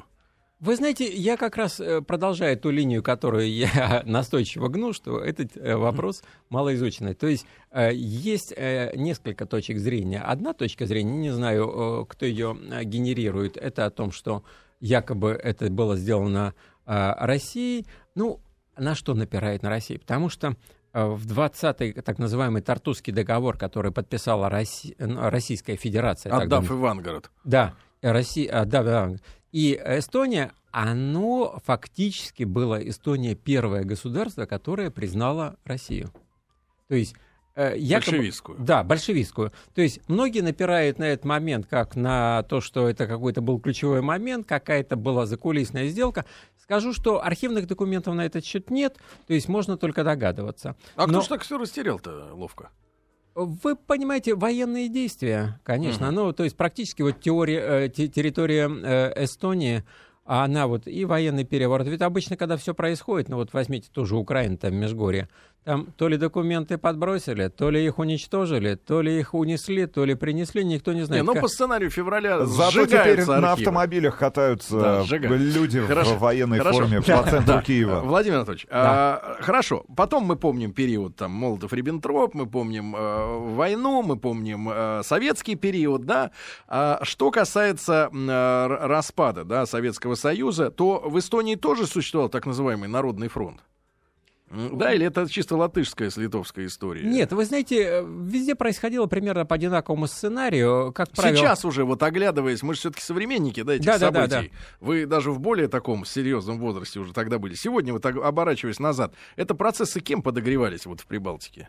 Вы 0.60 0.76
знаете, 0.76 1.10
я 1.10 1.38
как 1.38 1.56
раз 1.56 1.80
э, 1.80 2.02
продолжаю 2.02 2.54
ту 2.58 2.68
линию, 2.68 3.02
которую 3.02 3.50
я 3.50 4.02
настойчиво 4.06 4.68
гну, 4.68 4.92
что 4.92 5.18
этот 5.18 5.56
э, 5.56 5.74
вопрос 5.74 6.22
малоизученный. 6.50 7.14
То 7.14 7.28
есть 7.28 7.46
э, 7.70 7.92
есть 7.94 8.54
несколько 8.56 9.46
точек 9.46 9.78
зрения. 9.78 10.20
Одна 10.20 10.52
точка 10.52 10.84
зрения, 10.84 11.16
не 11.16 11.30
знаю, 11.30 12.06
кто 12.06 12.26
ее 12.26 12.56
генерирует, 12.84 13.56
это 13.56 13.86
о 13.86 13.90
том, 13.90 14.12
что 14.12 14.44
якобы 14.80 15.30
это 15.30 15.70
было 15.70 15.96
сделано 15.96 16.54
Россией. 16.84 17.86
Ну, 18.14 18.40
на 18.76 18.94
что 18.94 19.14
напирает 19.14 19.62
на 19.62 19.70
Россию? 19.70 20.00
Потому 20.00 20.28
что 20.28 20.56
в 20.92 21.26
20-й 21.26 21.92
так 22.02 22.18
называемый 22.18 22.62
Тартусский 22.62 23.12
договор, 23.12 23.56
который 23.56 23.92
подписала 23.92 24.50
Росси... 24.50 24.94
Российская 24.98 25.76
Федерация. 25.76 26.32
Отдав 26.34 26.66
тогда... 26.66 26.74
Ивангород. 26.74 27.30
Да, 27.44 27.74
Россия, 28.02 28.60
отдав 28.60 28.86
Ивангород. 28.86 29.22
И 29.52 29.80
Эстония, 29.84 30.52
оно 30.70 31.60
фактически 31.64 32.44
было 32.44 32.76
Эстония 32.88 33.34
первое 33.34 33.84
государство, 33.84 34.46
которое 34.46 34.90
признало 34.90 35.56
Россию. 35.64 36.10
То 36.88 36.94
есть 36.94 37.14
Э, 37.56 37.74
якобы, 37.76 38.12
большевистскую. 38.12 38.58
Да, 38.58 38.82
большевистскую. 38.84 39.52
То 39.74 39.82
есть 39.82 40.00
многие 40.08 40.40
напирают 40.40 40.98
на 40.98 41.04
этот 41.04 41.24
момент 41.24 41.66
как 41.66 41.96
на 41.96 42.44
то, 42.44 42.60
что 42.60 42.88
это 42.88 43.06
какой-то 43.06 43.42
был 43.42 43.60
ключевой 43.60 44.02
момент, 44.02 44.46
какая-то 44.46 44.96
была 44.96 45.26
закулисная 45.26 45.88
сделка. 45.88 46.24
Скажу, 46.62 46.92
что 46.92 47.22
архивных 47.22 47.66
документов 47.66 48.14
на 48.14 48.24
этот 48.24 48.44
счет 48.44 48.70
нет, 48.70 48.96
то 49.26 49.34
есть 49.34 49.48
можно 49.48 49.76
только 49.76 50.04
догадываться. 50.04 50.76
А 50.94 51.06
Но... 51.06 51.12
кто 51.12 51.20
ж 51.22 51.26
так 51.26 51.42
все 51.42 51.58
растерял-то 51.58 52.30
ловко? 52.32 52.70
Вы 53.34 53.76
понимаете, 53.76 54.34
военные 54.34 54.88
действия, 54.88 55.60
конечно. 55.62 56.08
Угу. 56.08 56.14
Ну, 56.14 56.32
то 56.32 56.44
есть 56.44 56.56
практически 56.56 57.02
вот 57.02 57.20
теория, 57.20 57.86
э, 57.86 57.88
территория 57.88 58.68
э, 58.68 59.24
Эстонии, 59.24 59.84
она 60.24 60.66
вот 60.66 60.86
и 60.86 61.04
военный 61.04 61.44
переворот. 61.44 61.86
Ведь 61.88 62.02
обычно, 62.02 62.36
когда 62.36 62.56
все 62.56 62.74
происходит, 62.74 63.28
ну 63.28 63.36
вот 63.36 63.52
возьмите 63.52 63.88
тоже 63.92 64.16
Украину, 64.16 64.56
там 64.56 64.74
Межгорье, 64.74 65.28
там 65.64 65.88
то 65.96 66.08
ли 66.08 66.16
документы 66.16 66.78
подбросили, 66.78 67.48
то 67.48 67.70
ли 67.70 67.84
их 67.84 67.98
уничтожили, 67.98 68.76
то 68.76 69.02
ли 69.02 69.18
их 69.18 69.34
унесли, 69.34 69.86
то 69.86 70.04
ли 70.04 70.14
принесли, 70.14 70.64
никто 70.64 70.92
не 70.92 71.02
знает. 71.02 71.22
Не, 71.22 71.26
ну 71.26 71.34
как... 71.34 71.42
по 71.42 71.48
сценарию 71.48 71.90
февраля 71.90 72.46
Зато 72.46 72.86
теперь 72.86 73.20
архивы. 73.20 73.40
на 73.40 73.52
автомобилях 73.52 74.18
катаются 74.18 74.80
да, 74.80 75.16
люди 75.16 75.80
хорошо, 75.80 76.14
в 76.14 76.20
военной 76.20 76.58
хорошо. 76.58 76.78
форме 76.78 77.00
по 77.02 77.22
центру 77.22 77.54
да. 77.54 77.62
Киева. 77.62 78.00
Владимир 78.00 78.36
Анатольевич, 78.36 78.66
да. 78.70 78.76
а, 79.22 79.36
хорошо. 79.40 79.84
Потом 79.94 80.24
мы 80.24 80.36
помним 80.36 80.72
период 80.72 81.16
там 81.16 81.32
Молотов-Риббентроп, 81.32 82.30
мы 82.32 82.46
помним 82.46 82.96
э, 82.96 83.38
войну, 83.54 84.02
мы 84.02 84.16
помним 84.16 84.68
э, 84.72 85.02
советский 85.04 85.56
период, 85.56 86.06
да. 86.06 86.30
А, 86.68 87.00
что 87.02 87.30
касается 87.30 88.10
э, 88.10 88.66
распада, 88.86 89.44
да, 89.44 89.66
Советского 89.66 90.14
Союза, 90.14 90.70
то 90.70 91.02
в 91.04 91.18
Эстонии 91.18 91.56
тоже 91.56 91.86
существовал 91.86 92.30
так 92.30 92.46
называемый 92.46 92.88
Народный 92.88 93.28
фронт. 93.28 93.60
Да, 94.50 94.92
или 94.92 95.06
это 95.06 95.28
чисто 95.28 95.56
латышская 95.56 96.10
с 96.10 96.16
литовской 96.16 96.66
история? 96.66 97.02
Нет, 97.04 97.32
вы 97.32 97.44
знаете, 97.44 97.82
э, 97.82 98.04
везде 98.04 98.56
происходило 98.56 99.06
примерно 99.06 99.46
по 99.46 99.54
одинаковому 99.54 100.08
сценарию. 100.08 100.92
Как 100.92 101.10
правило... 101.10 101.36
Сейчас 101.36 101.64
уже, 101.64 101.84
вот 101.84 102.02
оглядываясь, 102.02 102.62
мы 102.62 102.74
же 102.74 102.80
все-таки 102.80 103.02
современники 103.02 103.62
да, 103.62 103.74
этих 103.74 103.86
да, 103.86 103.98
событий. 103.98 104.20
Да, 104.20 104.26
да, 104.26 104.42
да. 104.42 104.48
Вы 104.80 105.06
даже 105.06 105.30
в 105.30 105.38
более 105.38 105.68
таком 105.68 106.04
серьезном 106.04 106.58
возрасте 106.58 106.98
уже 106.98 107.12
тогда 107.12 107.38
были. 107.38 107.54
Сегодня, 107.54 107.92
вот 107.92 108.04
оборачиваясь 108.04 108.80
назад, 108.80 109.14
это 109.36 109.54
процессы 109.54 110.00
кем 110.00 110.20
подогревались 110.20 110.84
вот 110.84 111.00
в 111.00 111.06
Прибалтике? 111.06 111.68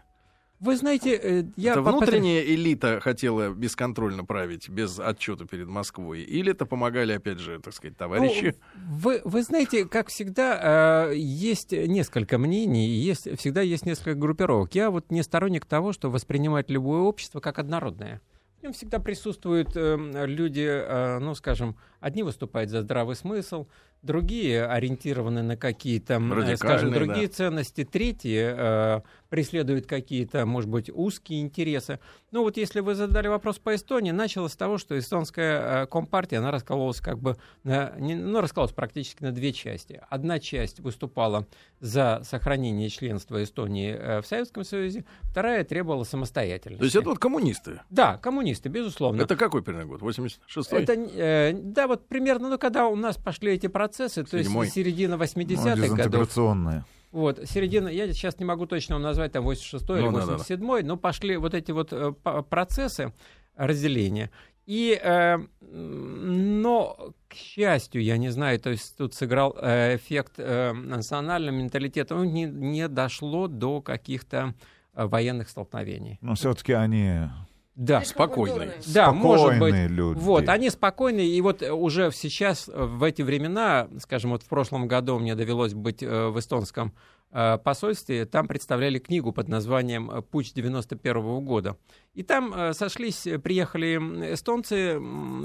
Вы 0.62 0.78
знаете, 0.78 1.16
э, 1.16 1.44
я... 1.56 1.72
Это 1.72 1.82
внутренняя 1.82 2.44
элита 2.44 3.00
хотела 3.00 3.50
бесконтрольно 3.50 4.24
править, 4.24 4.70
без 4.70 5.00
отчета 5.00 5.46
перед 5.46 5.68
Москвой? 5.68 6.22
Или 6.22 6.52
это 6.52 6.68
помогали, 6.68 7.14
опять 7.14 7.40
же, 7.40 7.60
так 7.60 7.74
сказать, 7.74 7.98
товарищи? 7.98 8.56
Ну, 8.76 8.82
вы, 8.96 9.22
вы 9.24 9.42
знаете, 9.42 9.86
как 9.86 10.10
всегда, 10.10 11.10
э, 11.10 11.16
есть 11.16 11.72
несколько 11.72 12.38
мнений, 12.38 12.88
есть, 12.90 13.28
всегда 13.40 13.62
есть 13.62 13.88
несколько 13.88 14.14
группировок. 14.14 14.76
Я 14.76 14.92
вот 14.92 15.10
не 15.10 15.24
сторонник 15.24 15.66
того, 15.66 15.94
что 15.94 16.12
воспринимать 16.12 16.70
любое 16.70 17.02
общество 17.02 17.40
как 17.40 17.58
однородное. 17.58 18.22
В 18.60 18.64
нем 18.64 18.74
всегда 18.74 19.00
присутствуют 19.00 19.76
э, 19.76 19.98
люди, 20.28 20.68
э, 20.70 21.18
ну, 21.18 21.34
скажем, 21.34 21.76
одни 22.00 22.22
выступают 22.22 22.70
за 22.70 22.84
здравый 22.84 23.16
смысл, 23.16 23.66
другие 24.02 24.66
ориентированы 24.66 25.44
на 25.44 25.58
какие-то, 25.58 26.16
э, 26.16 26.58
скажем, 26.58 26.92
другие 26.92 27.28
да. 27.28 27.34
ценности, 27.34 27.84
третьи 27.84 28.54
э, 28.56 29.02
преследуют 29.32 29.86
какие-то, 29.86 30.46
может 30.46 30.70
быть, 30.70 30.90
узкие 30.94 31.42
интересы. 31.42 32.00
Ну 32.32 32.44
вот 32.44 32.58
если 32.58 32.82
вы 32.82 32.96
задали 32.96 33.28
вопрос 33.28 33.60
по 33.60 33.74
Эстонии, 33.74 34.12
началось 34.12 34.52
с 34.52 34.58
того, 34.58 34.78
что 34.78 35.00
эстонская 35.00 35.84
э, 35.84 35.88
компартия, 35.88 36.40
она 36.40 36.52
раскололась 36.52 37.00
как 37.00 37.20
бы, 37.20 37.38
на, 37.64 37.94
не, 37.98 38.16
ну, 38.16 38.42
раскололась 38.42 38.74
практически 38.74 39.24
на 39.24 39.32
две 39.32 39.54
части. 39.54 40.02
Одна 40.10 40.40
часть 40.40 40.82
выступала 40.82 41.48
за 41.80 42.22
сохранение 42.26 42.90
членства 42.90 43.42
Эстонии 43.42 43.96
э, 43.98 44.22
в 44.22 44.28
Советском 44.28 44.66
Союзе, 44.66 45.06
вторая 45.22 45.64
требовала 45.64 46.04
самостоятельности. 46.04 46.80
То 46.80 46.86
есть 46.86 46.96
это 46.98 47.10
вот 47.10 47.20
коммунисты? 47.20 47.82
Да, 47.90 48.18
коммунисты, 48.18 48.68
безусловно. 48.68 49.22
Это 49.22 49.38
какой 49.38 49.64
примерно 49.64 49.88
год? 49.88 50.02
86-й? 50.02 50.84
Это, 50.84 50.94
э, 50.94 51.54
да, 51.54 51.88
вот 51.88 52.06
примерно, 52.08 52.50
ну, 52.50 52.58
когда 52.58 52.88
у 52.88 52.98
нас 52.98 53.16
пошли 53.16 53.54
эти 53.54 53.68
процессы, 53.68 53.91
то 53.98 54.44
Седьмой. 54.44 54.66
есть 54.66 54.76
середина 54.76 55.16
80-х 55.16 55.76
ну, 55.76 55.96
годов. 55.96 56.12
Вот, 57.12 57.42
середина, 57.46 57.90
я 57.90 58.12
сейчас 58.14 58.40
не 58.40 58.46
могу 58.46 58.66
точно 58.66 58.98
назвать, 58.98 59.34
там 59.34 59.48
86-й 59.48 59.84
ну, 59.88 59.98
или 59.98 60.08
87-й, 60.08 60.58
да, 60.58 60.82
да. 60.82 60.88
но 60.88 60.98
пошли 60.98 61.36
вот 61.36 61.54
эти 61.54 61.72
вот 61.72 61.90
э, 61.92 62.14
процессы 62.50 63.12
разделения. 63.56 64.32
И, 64.66 64.98
э, 65.02 65.38
но, 65.60 67.14
к 67.28 67.34
счастью, 67.34 68.04
я 68.04 68.18
не 68.18 68.30
знаю, 68.30 68.60
то 68.60 68.70
есть 68.70 68.96
тут 68.96 69.14
сыграл 69.14 69.58
э, 69.62 69.98
эффект 69.98 70.36
э, 70.38 70.72
национального 70.72 71.54
менталитета, 71.54 72.16
ну, 72.16 72.24
не, 72.24 72.46
не 72.46 72.88
дошло 72.88 73.48
до 73.48 73.82
каких-то 73.82 74.54
э, 74.94 75.06
военных 75.06 75.50
столкновений. 75.50 76.18
Но 76.22 76.36
все-таки 76.36 76.72
они 76.72 77.30
да, 77.76 78.02
спокойные. 78.04 78.74
Да, 78.94 79.12
спокойные 79.12 79.20
может 79.22 79.60
быть. 79.60 79.90
люди. 79.90 80.20
Вот, 80.20 80.50
они 80.50 80.70
спокойные, 80.70 81.28
и 81.28 81.40
вот 81.40 81.62
уже 81.62 82.12
сейчас, 82.12 82.70
в 82.74 83.02
эти 83.04 83.22
времена, 83.22 83.88
скажем, 84.00 84.32
вот 84.32 84.44
в 84.44 84.48
прошлом 84.48 84.88
году 84.90 85.18
мне 85.20 85.36
довелось 85.36 85.74
быть 85.74 86.04
э, 86.04 86.28
в 86.28 86.38
эстонском 86.38 86.94
э, 87.32 87.58
посольстве, 87.64 88.26
там 88.26 88.50
представляли 88.50 89.00
книгу 89.00 89.32
под 89.32 89.48
названием 89.48 90.22
«Путь 90.32 90.54
91 90.54 91.16
-го 91.16 91.40
года». 91.40 91.78
И 92.14 92.24
там 92.24 92.54
э, 92.54 92.74
сошлись, 92.74 93.26
приехали 93.42 93.96
эстонцы, 94.34 95.02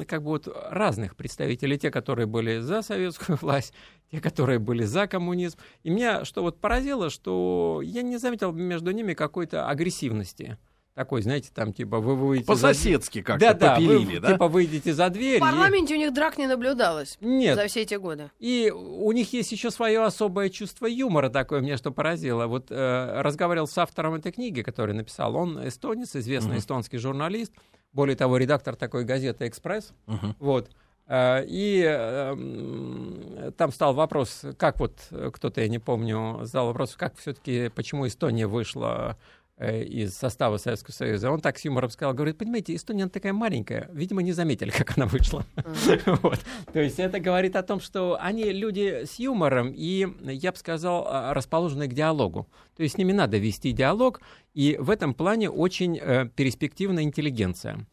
как 0.07 0.25
бы 0.25 0.31
вот 0.31 0.49
разных 0.69 1.15
представителей, 1.15 1.79
те, 1.79 1.93
которые 1.93 2.27
были 2.27 2.59
за 2.59 2.83
советскую 2.83 3.39
власть, 3.41 3.73
те, 4.11 4.21
которые 4.21 4.59
были 4.59 4.83
за 4.83 5.07
коммунизм. 5.07 5.59
И 5.85 5.91
меня 5.91 6.25
что 6.25 6.43
вот 6.43 6.61
поразило, 6.61 7.09
что 7.09 7.81
я 7.85 8.03
не 8.03 8.17
заметил 8.17 8.51
между 8.51 8.91
ними 8.91 9.15
какой-то 9.15 9.69
агрессивности 9.69 10.59
такой, 10.97 11.21
знаете, 11.21 11.51
там 11.55 11.75
типа 11.75 12.01
вы 12.01 12.17
выйдете... 12.17 12.47
По-соседски 12.47 13.19
за... 13.19 13.25
как-то 13.25 13.55
да, 13.55 13.75
попилили, 13.75 14.15
вы, 14.15 14.21
да? 14.21 14.33
Типа 14.33 14.49
выйдете 14.49 14.95
за 14.95 15.11
дверь. 15.11 15.37
В 15.37 15.41
парламенте 15.41 15.93
и... 15.93 15.97
у 15.99 16.01
них 16.01 16.15
драк 16.15 16.39
не 16.39 16.47
наблюдалось 16.47 17.19
Нет. 17.21 17.55
за 17.55 17.67
все 17.67 17.83
эти 17.83 17.97
годы. 17.97 18.31
И 18.39 18.73
у 18.75 19.13
них 19.13 19.31
есть 19.35 19.53
еще 19.53 19.71
свое 19.71 20.03
особое 20.03 20.49
чувство 20.49 20.87
юмора 20.87 21.29
такое, 21.29 21.61
мне 21.61 21.77
что 21.77 21.91
поразило. 21.91 22.47
Вот 22.47 22.69
э, 22.71 23.21
разговаривал 23.21 23.67
с 23.67 23.77
автором 23.77 24.15
этой 24.15 24.33
книги, 24.33 24.63
который 24.63 24.95
написал. 24.95 25.37
Он 25.37 25.69
эстонец, 25.69 26.17
известный 26.17 26.57
uh-huh. 26.57 26.61
эстонский 26.61 26.97
журналист. 26.97 27.53
Более 27.93 28.17
того, 28.17 28.39
редактор 28.39 28.75
такой 28.75 29.05
газеты 29.05 29.49
«Экспресс». 29.49 29.93
Uh-huh. 30.07 30.35
Вот. 30.39 30.71
Э, 31.09 31.45
и 31.47 31.85
э, 31.87 33.51
там 33.59 33.71
стал 33.71 33.93
вопрос, 33.93 34.47
как 34.57 34.81
вот 34.81 34.95
кто-то, 35.35 35.61
я 35.61 35.69
не 35.69 35.79
помню, 35.79 36.39
задал 36.45 36.69
вопрос, 36.69 36.97
как 36.97 37.19
все-таки, 37.19 37.69
почему 37.69 38.07
Эстония 38.07 38.47
вышла 38.47 39.19
Э, 39.19 39.46
из 39.59 40.15
состава 40.15 40.59
Советского 40.59 40.93
Союза, 40.93 41.31
он 41.31 41.41
так 41.41 41.59
с 41.59 41.65
юмором 41.65 41.89
сказал, 41.89 42.13
говорит, 42.13 42.37
понимаете, 42.37 42.75
Эстония 42.75 43.09
такая 43.09 43.33
маленькая, 43.33 43.89
видимо, 43.93 44.23
не 44.23 44.33
заметили, 44.33 44.71
как 44.71 44.99
она 44.99 45.07
вышла. 45.07 45.47
вот. 46.23 46.41
То 46.73 46.81
есть 46.81 46.99
это 46.99 47.21
говорит 47.21 47.57
о 47.57 47.63
том, 47.63 47.81
что 47.81 48.19
они 48.21 48.45
люди 48.53 49.05
с 49.07 49.19
юмором 49.19 49.73
и, 49.75 50.07
я 50.25 50.53
бы 50.53 50.59
сказал, 50.59 51.07
а, 51.09 51.33
расположены 51.33 51.89
к 51.89 51.95
диалогу. 51.95 52.47
То 52.77 52.83
есть 52.83 52.97
с 52.97 52.99
ними 52.99 53.13
надо 53.13 53.39
вести 53.39 53.73
диалог, 53.73 54.21
и 54.53 54.77
в 54.79 54.91
этом 54.91 55.15
плане 55.15 55.49
очень 55.49 55.99
э, 55.99 56.29
перспективная 56.35 57.05
интеллигенция. 57.05 57.87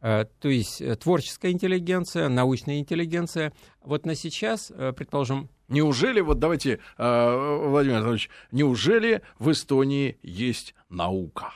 Э, 0.00 0.26
то 0.40 0.48
есть 0.48 0.80
э, 0.80 0.94
творческая 0.96 1.52
интеллигенция, 1.52 2.28
научная 2.28 2.78
интеллигенция. 2.78 3.52
Вот 3.82 4.06
на 4.06 4.14
сейчас, 4.14 4.70
э, 4.74 4.92
предположим, 4.96 5.48
Неужели, 5.68 6.20
вот 6.20 6.38
давайте, 6.38 6.80
Владимир 6.96 7.96
Анатольевич, 7.96 8.30
неужели 8.50 9.22
в 9.38 9.50
Эстонии 9.52 10.18
есть 10.22 10.74
наука? 10.88 11.52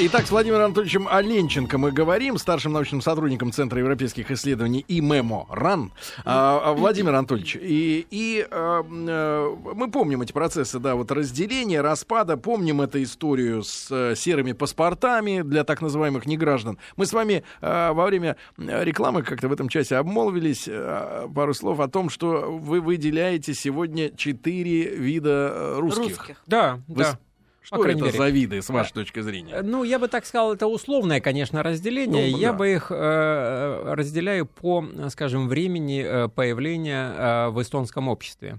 Итак, 0.00 0.26
с 0.26 0.30
Владимиром 0.30 0.66
Анатольевичем 0.66 1.06
Оленченко 1.06 1.76
мы 1.76 1.92
говорим, 1.92 2.38
старшим 2.38 2.72
научным 2.72 3.02
сотрудником 3.02 3.52
Центра 3.52 3.78
европейских 3.78 4.30
исследований 4.30 4.82
ИМЭМО 4.88 5.46
РАН. 5.50 5.92
А, 6.24 6.62
а, 6.64 6.72
Владимир 6.72 7.14
Анатольевич, 7.14 7.54
и, 7.60 8.06
и 8.10 8.46
а, 8.50 8.82
а, 8.82 9.56
мы 9.74 9.90
помним 9.90 10.22
эти 10.22 10.32
процессы, 10.32 10.78
да, 10.78 10.94
вот 10.94 11.12
разделения, 11.12 11.82
распада, 11.82 12.38
помним 12.38 12.80
эту 12.80 13.02
историю 13.02 13.62
с 13.62 13.88
а, 13.90 14.14
серыми 14.16 14.52
паспортами 14.52 15.42
для 15.42 15.64
так 15.64 15.82
называемых 15.82 16.24
неграждан. 16.24 16.78
Мы 16.96 17.04
с 17.04 17.12
вами 17.12 17.44
а, 17.60 17.92
во 17.92 18.06
время 18.06 18.36
рекламы 18.56 19.22
как-то 19.22 19.48
в 19.48 19.52
этом 19.52 19.68
часе 19.68 19.96
обмолвились 19.96 20.66
а, 20.66 21.28
пару 21.28 21.52
слов 21.52 21.80
о 21.80 21.88
том, 21.88 22.08
что 22.08 22.50
вы 22.50 22.80
выделяете 22.80 23.52
сегодня 23.52 24.16
четыре 24.16 24.96
вида 24.96 25.74
русских. 25.76 26.18
русских. 26.18 26.42
Да, 26.46 26.80
вы, 26.88 27.02
да. 27.02 27.18
Что 27.68 27.84
это 27.84 28.04
мере. 28.04 28.16
за 28.16 28.28
виды, 28.30 28.62
с 28.62 28.70
вашей 28.70 28.94
точки 28.94 29.20
зрения? 29.20 29.56
Э, 29.56 29.62
ну, 29.62 29.84
я 29.84 29.98
бы 29.98 30.08
так 30.08 30.24
сказал, 30.24 30.54
это 30.54 30.66
условное, 30.66 31.20
конечно, 31.20 31.62
разделение. 31.62 32.30
Ну, 32.32 32.38
я 32.38 32.52
да. 32.52 32.58
бы 32.58 32.72
их 32.72 32.90
э, 32.90 33.92
разделяю 33.94 34.46
по, 34.46 34.82
скажем, 35.10 35.48
времени 35.48 36.02
э, 36.02 36.28
появления 36.28 37.12
э, 37.14 37.48
в 37.50 37.60
эстонском 37.60 38.08
обществе. 38.08 38.58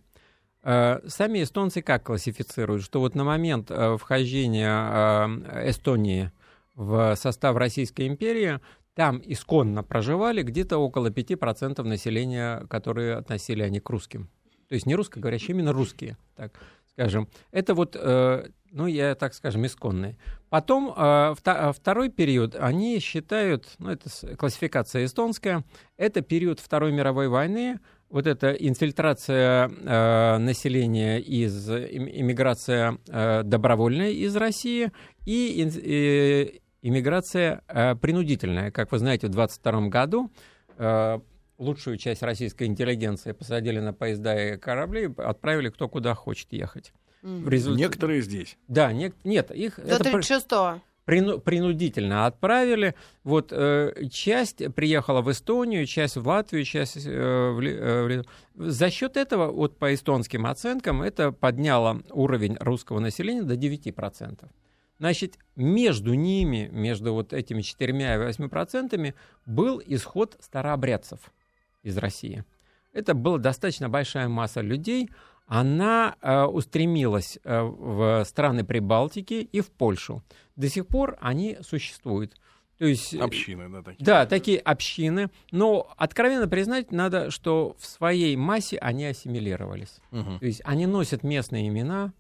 Э, 0.62 1.00
сами 1.08 1.42
эстонцы 1.42 1.82
как 1.82 2.04
классифицируют, 2.04 2.84
что 2.84 3.00
вот 3.00 3.16
на 3.16 3.24
момент 3.24 3.72
э, 3.72 3.98
вхождения 3.98 5.26
э, 5.26 5.70
Эстонии 5.72 6.32
в 6.76 7.16
состав 7.16 7.58
Российской 7.58 8.08
империи 8.08 8.60
там 8.94 9.22
исконно 9.26 9.82
проживали 9.82 10.44
где-то 10.44 10.78
около 10.78 11.10
5% 11.10 11.82
населения, 11.82 12.64
которые 12.70 13.16
относили 13.16 13.64
они 13.64 13.80
к 13.80 13.90
русским. 13.90 14.30
То 14.68 14.76
есть 14.76 14.86
не 14.86 14.94
русскоговорящие, 14.94 15.56
именно 15.56 15.74
русские, 15.74 16.16
так 16.36 16.54
скажем. 16.94 17.28
Это 17.52 17.74
вот, 17.74 17.96
ну, 17.96 18.88
я 18.88 19.16
так 19.16 19.34
скажем, 19.34 19.66
исконные. 19.66 20.18
Потом 20.50 20.94
второй 20.94 22.10
период, 22.10 22.56
они 22.56 23.00
считают, 23.00 23.68
ну, 23.78 23.92
это 23.92 24.10
классификация 24.36 25.06
эстонская, 25.06 25.64
это 25.98 26.22
период 26.22 26.60
Второй 26.60 26.92
мировой 26.92 27.28
войны, 27.28 27.80
вот 28.10 28.26
эта 28.26 28.52
инфильтрация 28.52 29.70
э, 29.70 30.38
населения 30.38 31.20
из 31.20 31.70
иммиграция 31.70 32.98
э, 33.08 33.44
добровольная 33.44 34.10
из 34.10 34.36
России 34.36 34.92
и 35.26 35.64
э, 35.64 36.60
иммиграция 36.82 37.62
э, 37.68 37.96
принудительная. 37.96 38.72
Как 38.72 38.92
вы 38.92 39.00
знаете, 39.00 39.28
в 39.28 39.30
22 39.30 39.88
году 39.90 40.32
э, 40.78 41.20
лучшую 41.60 41.98
часть 41.98 42.24
российской 42.24 42.64
интеллигенции 42.64 43.34
посадили 43.34 43.80
на 43.80 43.94
поезда 43.94 44.54
и 44.54 44.58
корабли, 44.58 45.14
отправили 45.18 45.70
кто 45.70 45.88
куда 45.88 46.16
хочет 46.16 46.52
ехать. 46.52 46.94
Mm. 47.22 47.50
Результ... 47.50 47.78
Некоторые 47.78 48.22
здесь. 48.22 48.58
Да, 48.68 48.92
не... 48.92 49.14
нет, 49.24 49.52
их... 49.52 49.76
До 49.76 49.96
это... 49.96 50.10
36-го 50.10 50.82
прину, 51.10 51.40
принудительно 51.40 52.28
отправили. 52.28 52.94
Вот 53.24 53.50
э, 53.52 53.94
часть 54.12 54.64
приехала 54.76 55.22
в 55.22 55.32
Эстонию, 55.32 55.88
часть 55.88 56.18
в 56.18 56.28
Латвию, 56.28 56.64
часть 56.64 56.98
э, 56.98 57.10
в, 57.10 57.60
э, 57.62 58.24
в... 58.56 58.72
За 58.72 58.92
счет 58.92 59.18
этого, 59.18 59.52
вот 59.52 59.78
по 59.78 59.92
эстонским 59.94 60.46
оценкам, 60.46 61.02
это 61.02 61.32
подняло 61.32 62.04
уровень 62.12 62.58
русского 62.60 63.00
населения 63.00 63.42
до 63.42 63.56
9%. 63.56 64.48
Значит, 65.00 65.40
между 65.56 66.14
ними, 66.14 66.70
между 66.72 67.14
вот 67.14 67.34
этими 67.34 67.62
четырьмя 67.64 68.16
и 68.16 68.18
восьми 68.20 68.48
процентами, 68.48 69.16
был 69.46 69.82
исход 69.84 70.38
старообрядцев 70.40 71.20
из 71.84 71.98
России. 71.98 72.44
Это 72.94 73.14
была 73.14 73.38
достаточно 73.38 73.90
большая 73.90 74.28
масса 74.28 74.62
людей, 74.62 75.10
она 75.50 76.16
э, 76.22 76.44
устремилась 76.44 77.40
э, 77.44 77.62
в 77.62 78.24
страны 78.26 78.64
Прибалтики 78.64 79.50
и 79.52 79.62
в 79.62 79.72
Польшу. 79.72 80.24
До 80.56 80.70
сих 80.70 80.86
пор 80.88 81.18
они 81.22 81.58
существуют. 81.62 82.36
То 82.78 82.86
есть, 82.86 83.16
э, 83.16 83.20
общины, 83.20 83.68
да, 83.68 83.82
такие. 83.82 84.06
Да, 84.06 84.26
такие 84.28 84.60
общины. 84.60 85.30
Но 85.52 85.92
откровенно 85.98 86.48
признать 86.48 86.92
надо, 86.92 87.32
что 87.32 87.76
в 87.80 87.86
своей 87.86 88.36
массе 88.36 88.78
они 88.78 89.06
ассимилировались. 89.06 90.00
Угу. 90.12 90.40
То 90.40 90.46
есть 90.46 90.62
они 90.66 90.86
носят 90.86 91.24
местные 91.24 91.68
имена, 91.68 92.14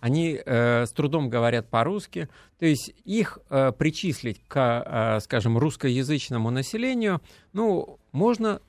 они 0.00 0.40
э, 0.44 0.86
с 0.86 0.92
трудом 0.92 1.28
говорят 1.28 1.68
по-русски. 1.68 2.28
То 2.58 2.66
есть 2.66 2.94
их 3.04 3.38
э, 3.50 3.72
причислить 3.76 4.40
к, 4.46 4.84
э, 4.86 5.20
скажем, 5.20 5.58
русскоязычному 5.58 6.50
населению, 6.50 7.20
ну, 7.52 7.98
можно 8.12 8.60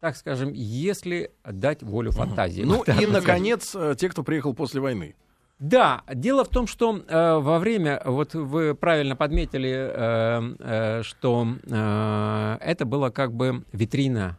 так 0.00 0.16
скажем, 0.16 0.52
если 0.54 1.30
дать 1.44 1.82
волю 1.82 2.10
фантазии. 2.10 2.62
Ну 2.62 2.82
и, 3.00 3.06
наконец, 3.06 3.74
э, 3.74 3.94
те, 3.98 4.08
кто 4.08 4.22
приехал 4.22 4.54
после 4.54 4.80
войны. 4.80 5.14
Да, 5.58 6.04
дело 6.12 6.42
в 6.44 6.48
том, 6.48 6.66
что 6.66 6.96
э, 7.06 7.34
во 7.38 7.58
время, 7.58 8.00
вот 8.06 8.32
вы 8.32 8.74
правильно 8.74 9.14
подметили, 9.14 9.70
э, 9.70 10.54
э, 10.58 11.02
что 11.02 11.46
э, 11.64 12.58
это 12.62 12.86
было 12.86 13.10
как 13.10 13.34
бы 13.34 13.62
витрина. 13.72 14.38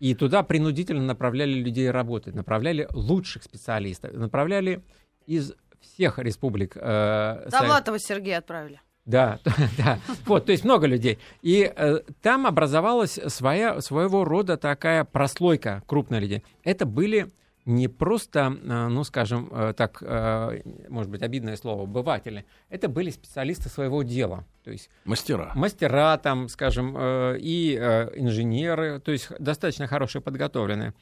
И 0.00 0.14
туда 0.14 0.42
принудительно 0.42 1.02
направляли 1.02 1.52
людей 1.52 1.90
работать, 1.90 2.34
направляли 2.34 2.88
лучших 2.92 3.44
специалистов, 3.44 4.12
направляли 4.14 4.82
из 5.26 5.54
всех 5.80 6.18
республик. 6.18 6.76
Э, 6.76 7.48
Довлатова 7.50 8.00
Сергея 8.00 8.38
отправили. 8.38 8.80
Да, 9.08 9.38
да. 9.78 9.98
Вот, 10.26 10.44
то 10.44 10.52
есть 10.52 10.64
много 10.64 10.86
людей. 10.86 11.18
И 11.40 11.72
э, 11.74 12.00
там 12.20 12.46
образовалась 12.46 13.18
своя, 13.28 13.80
своего 13.80 14.22
рода 14.24 14.58
такая 14.58 15.04
прослойка 15.04 15.82
крупных 15.86 16.20
людей. 16.20 16.44
Это 16.62 16.84
были 16.84 17.32
не 17.64 17.88
просто, 17.88 18.54
э, 18.62 18.88
ну, 18.88 19.04
скажем, 19.04 19.48
э, 19.50 19.72
так, 19.74 20.02
э, 20.02 20.60
может 20.90 21.10
быть, 21.10 21.22
обидное 21.22 21.56
слово, 21.56 21.84
обыватели. 21.84 22.44
Это 22.68 22.90
были 22.90 23.08
специалисты 23.08 23.70
своего 23.70 24.02
дела. 24.02 24.44
То 24.62 24.72
есть 24.72 24.90
мастера. 25.06 25.52
Мастера, 25.54 26.18
там, 26.18 26.50
скажем, 26.50 26.94
э, 26.94 27.38
и 27.40 27.78
э, 27.80 28.10
инженеры, 28.14 29.00
то 29.00 29.10
есть 29.10 29.30
достаточно 29.38 29.86
хорошие 29.86 30.20
подготовленные. 30.20 30.92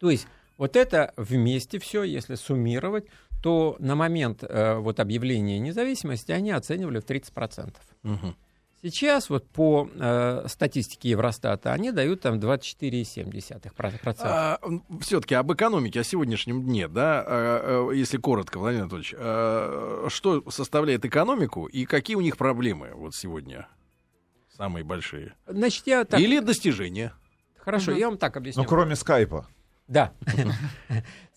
То 0.00 0.10
есть 0.10 0.26
вот 0.56 0.76
это 0.76 1.12
вместе 1.16 1.78
все, 1.78 2.04
если 2.04 2.36
суммировать, 2.36 3.06
то 3.44 3.76
на 3.78 3.94
момент 3.94 4.42
э, 4.42 4.76
вот 4.78 5.00
объявления 5.00 5.58
независимости 5.58 6.32
они 6.32 6.50
оценивали 6.50 6.98
в 6.98 7.04
30%. 7.04 7.74
Угу. 8.02 8.34
Сейчас 8.82 9.28
вот 9.28 9.46
по 9.50 9.86
э, 9.94 10.46
статистике 10.48 11.10
Евростата 11.10 11.70
они 11.74 11.92
дают 11.92 12.22
там 12.22 12.38
24,7%. 12.38 14.16
А, 14.20 14.58
все-таки 15.02 15.34
об 15.34 15.52
экономике, 15.52 16.00
о 16.00 16.04
сегодняшнем 16.04 16.62
дне, 16.62 16.88
да, 16.88 17.20
а, 17.20 17.90
а, 17.90 17.92
если 17.92 18.16
коротко, 18.16 18.56
Владимир 18.58 18.84
Анатольевич, 18.84 19.14
а, 19.18 20.06
что 20.08 20.50
составляет 20.50 21.04
экономику 21.04 21.66
и 21.66 21.84
какие 21.84 22.16
у 22.16 22.22
них 22.22 22.38
проблемы 22.38 22.92
вот 22.94 23.14
сегодня 23.14 23.68
самые 24.56 24.84
большие? 24.84 25.34
Значит, 25.46 25.86
я 25.86 26.06
так... 26.06 26.18
Или 26.18 26.38
достижения? 26.38 27.12
Хорошо, 27.58 27.92
угу. 27.92 28.00
я 28.00 28.08
вам 28.08 28.16
так 28.16 28.38
объясню. 28.38 28.62
Ну, 28.62 28.66
кроме 28.66 28.96
скайпа. 28.96 29.46
Да. 29.86 30.14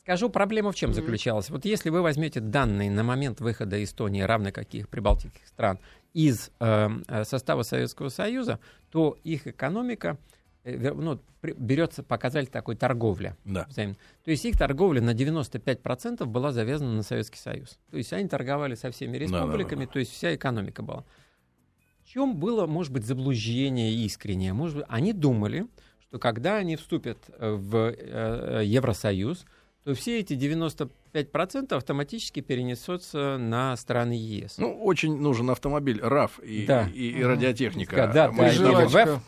Скажу, 0.08 0.30
проблема 0.30 0.72
в 0.72 0.76
чем 0.76 0.94
заключалась. 0.94 1.50
Вот 1.50 1.66
если 1.66 1.90
вы 1.90 2.02
возьмете 2.02 2.40
данные 2.40 2.90
на 2.90 3.04
момент 3.04 3.42
выхода 3.42 3.84
Эстонии, 3.84 4.22
равно 4.22 4.54
каких 4.54 4.88
прибалтийских 4.88 5.46
стран, 5.46 5.80
из 6.14 6.50
эм, 6.62 7.04
э, 7.10 7.26
состава 7.26 7.64
Советского 7.64 8.08
Союза, 8.08 8.62
то 8.90 9.18
их 9.26 9.48
экономика 9.48 10.18
э, 10.64 10.94
ну, 10.94 11.20
берется 11.42 12.04
показатель 12.04 12.50
такой 12.50 12.78
торговля. 12.78 13.36
Да. 13.44 13.68
То 13.76 13.96
есть 14.32 14.46
их 14.46 14.58
торговля 14.58 15.02
на 15.02 15.14
95% 15.14 16.24
была 16.24 16.54
завязана 16.54 16.94
на 16.94 17.04
Советский 17.04 17.40
Союз. 17.40 17.78
То 17.92 17.98
есть 17.98 18.14
они 18.14 18.30
торговали 18.30 18.76
со 18.76 18.92
всеми 18.92 19.18
республиками, 19.18 19.82
да, 19.82 19.86
да, 19.86 19.88
да. 19.88 19.92
то 19.92 20.00
есть 20.00 20.14
вся 20.14 20.34
экономика 20.34 20.84
была. 20.84 21.04
В 22.06 22.08
чем 22.08 22.38
было, 22.38 22.66
может 22.66 22.94
быть, 22.94 23.06
заблуждение 23.06 23.94
искреннее? 23.94 24.54
Может 24.54 24.78
быть, 24.78 24.86
они 24.88 25.12
думали, 25.12 25.68
что 26.00 26.18
когда 26.18 26.56
они 26.56 26.78
вступят 26.78 27.18
э, 27.28 27.52
в 27.52 27.94
э, 27.94 28.62
Евросоюз, 28.64 29.46
то 29.88 29.94
все 29.94 30.20
эти 30.20 30.34
95% 30.34 31.74
автоматически 31.74 32.42
перенесутся 32.42 33.38
на 33.38 33.74
страны 33.78 34.18
ЕС. 34.20 34.58
Ну, 34.58 34.84
очень 34.84 35.16
нужен 35.16 35.50
автомобиль 35.50 36.02
РАФ 36.02 36.40
и, 36.40 36.66
да. 36.66 36.90
и, 36.94 37.12
и 37.12 37.24
радиотехника. 37.24 38.12
Да, 38.14 38.28
да, 38.28 38.50
или 38.50 38.86
ВЭФ, 38.86 39.22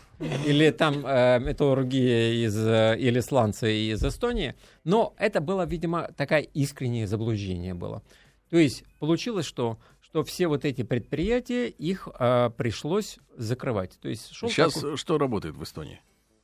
или 0.45 0.69
там 0.71 1.05
э, 1.05 1.39
металлургия 1.39 2.45
из, 2.45 2.57
э, 2.57 2.97
или 2.99 3.21
сланцы 3.21 3.73
из 3.73 4.03
Эстонии. 4.03 4.53
Но 4.83 5.13
это 5.17 5.39
было, 5.39 5.65
видимо, 5.65 6.09
такое 6.17 6.41
искреннее 6.41 7.07
заблуждение 7.07 7.73
было. 7.73 8.03
То 8.49 8.57
есть 8.57 8.83
получилось, 8.99 9.45
что 9.45 9.79
что 10.01 10.23
все 10.23 10.47
вот 10.47 10.65
эти 10.65 10.81
предприятия, 10.81 11.69
их 11.69 12.09
э, 12.19 12.49
пришлось 12.57 13.17
закрывать. 13.37 13.97
То 14.01 14.09
есть 14.09 14.25
Сейчас 14.25 14.73
такой... 14.73 14.97
что 14.97 15.17
работает 15.17 15.55
в 15.55 15.63
Эстонии? 15.63 16.01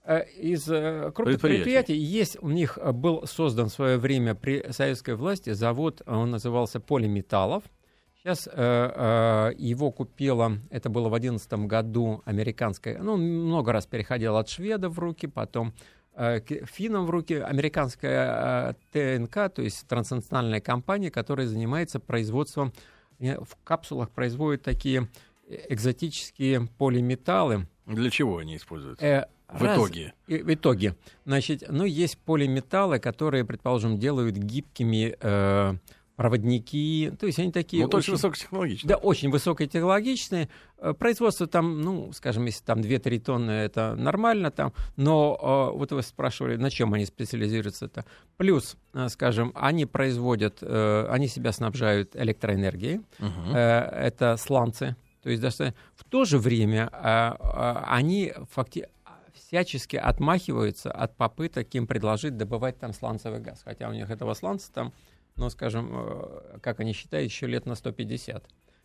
Э, 0.08 0.24
из 0.38 0.70
э, 0.70 1.12
крупных 1.16 1.42
предприятий 1.42 1.96
есть, 1.96 2.38
у 2.42 2.50
них 2.50 2.78
э, 2.80 2.92
был 2.92 3.26
создан 3.26 3.70
в 3.70 3.74
свое 3.74 3.98
время 3.98 4.36
при 4.36 4.72
советской 4.72 5.16
власти 5.16 5.54
завод, 5.54 6.04
он 6.06 6.30
назывался 6.30 6.80
Полиметаллов. 6.80 7.64
Сейчас 8.22 8.48
э, 8.52 9.54
его 9.58 9.92
купила, 9.92 10.60
это 10.70 10.90
было 10.90 11.10
в 11.10 11.20
2011 11.20 11.54
году, 11.68 12.22
американская, 12.26 13.00
ну, 13.02 13.18
много 13.18 13.72
раз 13.72 13.88
переходил 13.88 14.38
от 14.38 14.48
шведов 14.48 14.96
в 14.96 15.00
руки, 15.00 15.26
потом 15.26 15.74
э, 16.14 16.40
финнам 16.66 17.08
в 17.08 17.10
руки, 17.10 17.34
американская 17.36 18.76
э, 18.94 19.18
ТНК, 19.20 19.54
то 19.54 19.64
есть 19.64 19.88
транснациональная 19.88 20.62
компания, 20.62 21.10
которая 21.10 21.48
занимается 21.48 22.00
производством, 22.00 22.74
в 23.18 23.58
капсулах 23.64 24.12
производит 24.12 24.62
такие 24.62 25.08
экзотические 25.48 26.68
полиметаллы. 26.78 27.68
Для 27.86 28.10
чего 28.10 28.38
они 28.38 28.58
используются? 28.58 29.30
В 29.58 29.64
Раз, 29.64 29.78
итоге. 29.78 30.14
И, 30.28 30.38
в 30.38 30.54
итоге. 30.54 30.96
Значит, 31.26 31.64
ну, 31.70 31.86
есть 31.86 32.18
полиметаллы, 32.18 33.00
которые, 33.00 33.46
предположим, 33.46 33.98
делают 33.98 34.36
гибкими 34.36 35.16
э, 35.20 35.76
проводники. 36.16 37.12
То 37.20 37.26
есть 37.26 37.40
они 37.40 37.52
такие... 37.52 37.84
Ну, 37.84 37.90
очень 37.98 38.14
высокотехнологичные. 38.14 38.90
Да, 38.90 38.96
очень 38.96 39.30
высокотехнологичные. 39.30 40.50
Э, 40.78 40.94
производство 40.94 41.48
там, 41.48 41.82
ну, 41.82 42.12
скажем, 42.14 42.46
если 42.46 42.64
там 42.64 42.80
2-3 42.80 43.20
тонны, 43.20 43.52
это 43.52 43.96
нормально 43.96 44.52
там. 44.52 44.74
Но 44.96 45.72
э, 45.74 45.78
вот 45.78 45.92
вы 45.92 46.02
спрашивали, 46.04 46.56
на 46.56 46.70
чем 46.70 46.94
они 46.94 47.06
специализируются 47.06 47.86
это. 47.86 48.06
Плюс, 48.38 48.78
э, 48.94 49.10
скажем, 49.10 49.52
они 49.56 49.86
производят, 49.86 50.60
э, 50.62 51.08
они 51.10 51.28
себя 51.28 51.52
снабжают 51.52 52.16
электроэнергией. 52.16 52.98
Угу. 53.20 53.54
Э, 53.54 53.90
это 54.08 54.38
сланцы. 54.38 54.96
То 55.22 55.32
есть 55.32 55.42
даже 55.42 55.74
в 55.96 56.04
то 56.04 56.24
же 56.24 56.38
время 56.38 56.90
э, 56.94 57.34
э, 57.40 57.84
они 57.88 58.34
фактически 58.52 58.95
всячески 59.48 59.96
отмахиваются 59.96 60.92
от 60.92 61.16
попыток 61.16 61.74
им 61.76 61.88
предложить 61.88 62.38
добывать 62.38 62.80
там 62.80 62.94
сланцевый 62.94 63.40
газ. 63.40 63.62
Хотя 63.64 63.90
у 63.90 63.94
них 63.94 64.10
этого 64.10 64.34
сланца 64.34 64.72
там, 64.72 64.94
ну, 65.36 65.50
скажем, 65.50 65.92
э, 65.94 66.60
как 66.62 66.80
они 66.80 66.94
считают, 66.94 67.30
еще 67.30 67.48
лет 67.48 67.66
на 67.66 67.76
150. 67.76 68.44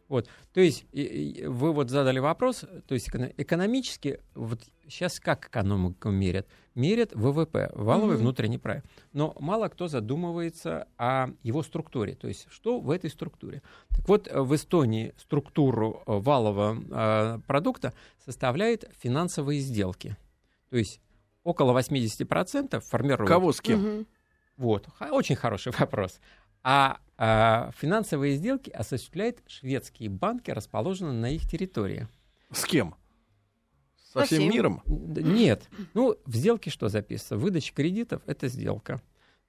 Вот, 0.08 0.28
то 0.52 0.60
есть 0.60 0.86
вы 0.92 1.72
вот 1.72 1.88
задали 1.88 2.18
вопрос, 2.18 2.64
то 2.88 2.94
есть 2.94 3.08
экономически, 3.36 4.18
вот 4.34 4.60
сейчас 4.88 5.20
как 5.20 5.46
экономику 5.46 6.10
мерят? 6.10 6.48
Мерят 6.74 7.14
ВВП, 7.14 7.70
валовый 7.74 8.16
mm-hmm. 8.16 8.18
внутренний 8.18 8.58
продукт. 8.58 8.86
Но 9.12 9.36
мало 9.38 9.68
кто 9.68 9.86
задумывается 9.86 10.88
о 10.98 11.28
его 11.44 11.62
структуре, 11.62 12.16
то 12.16 12.26
есть 12.26 12.48
что 12.50 12.80
в 12.80 12.90
этой 12.90 13.08
структуре. 13.08 13.62
Так 13.90 14.08
вот, 14.08 14.28
в 14.32 14.52
Эстонии 14.52 15.14
структуру 15.16 16.02
э, 16.04 16.18
валового 16.18 16.76
э, 16.90 17.38
продукта 17.46 17.94
составляет 18.18 18.90
финансовые 18.98 19.60
сделки. 19.60 20.16
То 20.70 20.76
есть 20.76 21.00
около 21.42 21.78
80% 21.78 22.80
формируют... 22.80 23.28
Кого 23.28 23.52
с 23.52 23.60
кем? 23.60 24.06
Вот, 24.56 24.88
очень 25.10 25.36
хороший 25.36 25.72
вопрос. 25.78 26.20
А, 26.62 27.00
а 27.16 27.70
финансовые 27.76 28.36
сделки 28.36 28.70
осуществляют 28.70 29.42
шведские 29.46 30.10
банки, 30.10 30.50
расположенные 30.50 31.14
на 31.14 31.30
их 31.30 31.48
территории. 31.48 32.08
С 32.52 32.64
кем? 32.64 32.94
Со 34.12 34.24
всем 34.24 34.48
миром? 34.50 34.82
Нет. 34.86 35.68
Ну, 35.94 36.16
в 36.24 36.34
сделке 36.34 36.70
что 36.70 36.88
записано? 36.88 37.38
Выдача 37.38 37.72
кредитов– 37.72 38.22
это 38.26 38.48
сделка. 38.48 39.00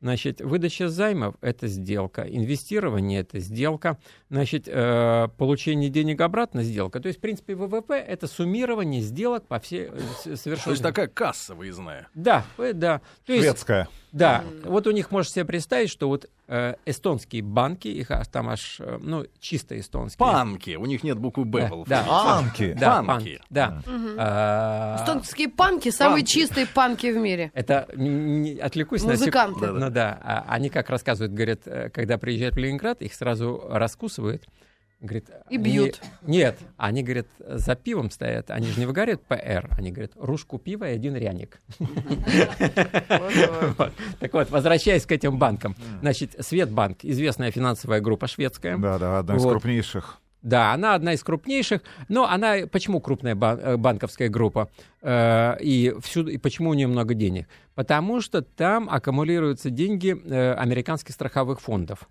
Значит, 0.01 0.41
выдача 0.41 0.89
займов– 0.89 1.35
это 1.41 1.67
сделка, 1.67 2.23
инвестирование– 2.23 3.19
это 3.21 3.39
сделка, 3.39 3.99
значит, 4.31 4.63
э, 4.67 5.27
получение 5.37 5.91
денег 5.91 6.21
обратно– 6.21 6.63
сделка. 6.63 6.99
То 6.99 7.07
есть, 7.07 7.19
в 7.19 7.21
принципе, 7.21 7.53
ВВП– 7.53 7.93
это 8.07 8.25
суммирование 8.25 9.01
сделок 9.01 9.45
по 9.45 9.59
всей 9.59 9.89
совершенно. 10.23 10.63
То 10.63 10.71
есть 10.71 10.83
такая 10.83 11.07
касса 11.07 11.53
выездная. 11.53 12.07
Да, 12.15 12.43
э, 12.57 12.73
да. 12.73 13.01
То 13.25 13.33
есть, 13.33 13.45
Шведская. 13.45 13.87
Да, 14.11 14.43
вот 14.65 14.87
у 14.87 14.91
них 14.91 15.11
можешь 15.11 15.31
себе 15.31 15.45
представить, 15.45 15.89
что 15.89 16.09
вот 16.09 16.29
эстонские 16.85 17.43
банки, 17.43 17.87
их 17.87 18.11
там 18.31 18.49
аж, 18.49 18.77
э, 18.79 18.97
ну, 19.01 19.25
чисто 19.39 19.79
эстонские. 19.79 20.17
Панки, 20.17 20.75
у 20.75 20.85
них 20.85 21.03
нет 21.03 21.17
буквы 21.17 21.45
Б. 21.45 21.69
Да, 21.87 22.03
да. 22.03 22.03
Панки. 22.03 22.73
Да, 22.73 23.03
панки. 23.03 23.41
Да. 23.49 23.81
Угу. 23.85 24.09
А, 24.17 24.97
эстонские 25.01 25.49
панки 25.49 25.89
самые 25.89 26.23
панки. 26.23 26.31
чистые 26.31 26.67
панки 26.67 27.07
в 27.07 27.17
мире. 27.17 27.51
Это 27.53 27.87
не, 27.95 28.57
отвлекусь 28.57 29.03
Музыканты. 29.03 29.59
на 29.59 29.67
секунду. 29.67 29.79
Ну 29.79 29.89
да, 29.89 30.19
а, 30.21 30.45
они 30.49 30.69
как 30.69 30.89
рассказывают, 30.89 31.33
говорят, 31.33 31.61
э, 31.65 31.89
когда 31.89 32.17
приезжают 32.17 32.55
в 32.55 32.57
Ленинград, 32.57 33.01
их 33.01 33.13
сразу 33.13 33.63
раскусывают 33.69 34.43
Говорит, 35.01 35.31
и 35.49 35.57
бьют. 35.57 35.99
Не, 36.21 36.37
нет, 36.37 36.59
они, 36.77 37.01
говорят, 37.01 37.25
за 37.39 37.75
пивом 37.75 38.11
стоят. 38.11 38.51
Они 38.51 38.67
же 38.67 38.79
не 38.79 38.85
выгорят 38.85 39.19
ПР. 39.23 39.67
Они 39.75 39.91
говорят, 39.91 40.11
ружку 40.15 40.59
пива 40.59 40.91
и 40.91 40.93
один 40.93 41.15
ряник. 41.15 41.59
Так 44.19 44.33
вот, 44.33 44.51
возвращаясь 44.51 45.07
к 45.07 45.11
этим 45.11 45.39
банкам. 45.39 45.75
Значит, 46.01 46.35
Светбанк, 46.39 46.99
известная 47.03 47.49
финансовая 47.49 47.99
группа 47.99 48.27
шведская. 48.27 48.77
Да, 48.77 48.99
да, 48.99 49.19
одна 49.19 49.37
из 49.37 49.41
крупнейших. 49.41 50.21
Да, 50.43 50.73
она 50.73 50.95
одна 50.95 51.13
из 51.13 51.23
крупнейших, 51.23 51.81
но 52.07 52.27
она 52.27 52.67
почему 52.71 52.99
крупная 52.99 53.35
э, 53.35 53.77
банковская 53.77 54.27
группа 54.27 54.69
э, 55.01 55.57
и 55.61 55.93
всюду 56.01 56.31
и 56.31 56.37
почему 56.37 56.71
у 56.71 56.73
нее 56.73 56.87
много 56.87 57.13
денег? 57.13 57.47
Потому 57.75 58.21
что 58.21 58.41
там 58.41 58.89
аккумулируются 58.89 59.69
деньги 59.69 60.15
э, 60.15 60.53
американских 60.53 61.13
страховых 61.13 61.61
фондов. 61.61 62.09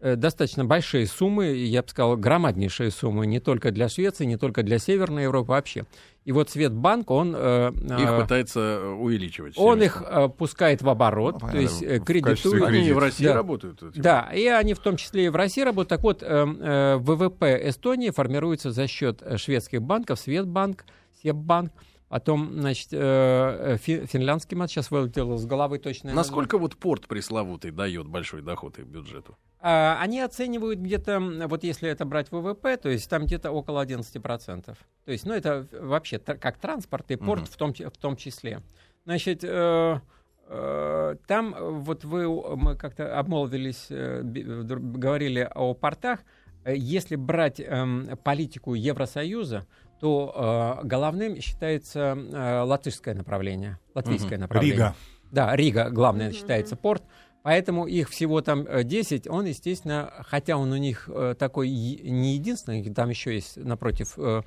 Э, 0.00 0.14
достаточно 0.14 0.64
большие 0.64 1.08
суммы, 1.08 1.46
я 1.46 1.82
бы 1.82 1.88
сказал, 1.88 2.16
громаднейшие 2.16 2.92
суммы, 2.92 3.26
не 3.26 3.40
только 3.40 3.72
для 3.72 3.88
Швеции, 3.88 4.26
не 4.26 4.36
только 4.36 4.62
для 4.62 4.78
Северной 4.78 5.24
Европы 5.24 5.50
вообще. 5.50 5.86
И 6.24 6.30
вот 6.30 6.50
Светбанк, 6.50 7.10
он... 7.10 7.34
Э, 7.36 7.72
их 7.72 8.08
э, 8.08 8.20
пытается 8.20 8.90
увеличивать. 8.92 9.54
Он 9.56 9.82
их 9.82 10.00
э, 10.06 10.28
пускает 10.28 10.82
в 10.82 10.88
оборот, 10.88 11.42
ну, 11.42 11.50
то 11.50 11.58
есть 11.58 11.82
э, 11.82 11.98
кредитует. 11.98 12.62
Они 12.62 12.86
и 12.86 12.92
в 12.92 12.98
России 12.98 13.24
да. 13.24 13.34
работают. 13.34 13.82
Да, 13.96 14.30
и 14.32 14.46
они 14.46 14.74
в 14.74 14.78
том 14.78 14.96
числе 14.96 15.26
и 15.26 15.28
в 15.30 15.36
России 15.36 15.62
работают. 15.62 15.88
Так 15.88 16.02
вот, 16.04 16.22
э, 16.22 16.26
э, 16.26 16.96
ВВП 16.98 17.60
Эстонии 17.68 18.10
формируется 18.10 18.70
за 18.70 18.86
счет 18.86 19.20
шведских 19.36 19.82
банков, 19.82 20.20
Светбанк, 20.20 20.84
Себбанк. 21.20 21.72
Потом, 22.08 22.60
значит, 22.60 22.88
э, 22.92 23.76
финляндский 23.78 24.56
матч 24.56 24.70
сейчас 24.70 24.90
вылетел 24.90 25.36
с 25.36 25.44
головы 25.44 25.78
точно. 25.78 26.14
Насколько 26.14 26.56
вот 26.56 26.76
порт 26.76 27.06
пресловутый 27.06 27.70
дает 27.70 28.08
большой 28.08 28.40
доход 28.40 28.78
их 28.78 28.86
бюджету? 28.86 29.36
А, 29.60 29.98
они 30.00 30.20
оценивают 30.20 30.78
где-то, 30.78 31.20
вот 31.48 31.64
если 31.64 31.90
это 31.90 32.04
брать 32.04 32.30
ВВП, 32.30 32.76
то 32.76 32.88
есть 32.88 33.10
там 33.10 33.26
где-то 33.26 33.50
около 33.50 33.84
11%. 33.84 34.64
То 34.64 35.12
есть, 35.12 35.26
ну, 35.26 35.34
это 35.34 35.66
вообще 35.72 36.18
как 36.18 36.58
транспорт 36.58 37.10
и 37.10 37.16
порт 37.16 37.42
угу. 37.42 37.50
в, 37.50 37.56
том, 37.56 37.74
в 37.74 37.98
том 37.98 38.16
числе. 38.16 38.62
Значит, 39.04 39.40
э, 39.42 40.00
э, 40.46 41.16
там 41.26 41.56
вот 41.58 42.04
вы, 42.04 42.56
мы 42.56 42.76
как-то 42.76 43.18
обмолвились, 43.18 43.86
говорили 43.90 45.48
о 45.54 45.74
портах. 45.74 46.20
Если 46.66 47.16
брать 47.16 47.60
э, 47.60 48.16
политику 48.22 48.74
Евросоюза, 48.74 49.66
то 50.00 50.78
э, 50.82 50.86
головным 50.86 51.40
считается 51.40 52.16
э, 52.16 52.60
латышское 52.62 53.14
направление, 53.14 53.78
латвийское 53.94 54.38
угу. 54.38 54.42
направление. 54.42 54.76
Рига. 54.76 54.94
Да, 55.30 55.56
Рига 55.56 55.90
главное 55.90 56.32
считается 56.32 56.76
порт. 56.76 57.02
Поэтому 57.42 57.86
их 57.86 58.10
всего 58.10 58.40
там 58.40 58.66
10. 58.84 59.28
Он, 59.28 59.46
естественно, 59.46 60.12
хотя 60.26 60.56
он 60.56 60.72
у 60.72 60.76
них 60.76 61.08
э, 61.08 61.34
такой 61.38 61.70
не 61.70 62.34
единственный, 62.34 62.92
там 62.92 63.08
еще 63.08 63.34
есть 63.34 63.56
напротив 63.56 64.14
э, 64.18 64.42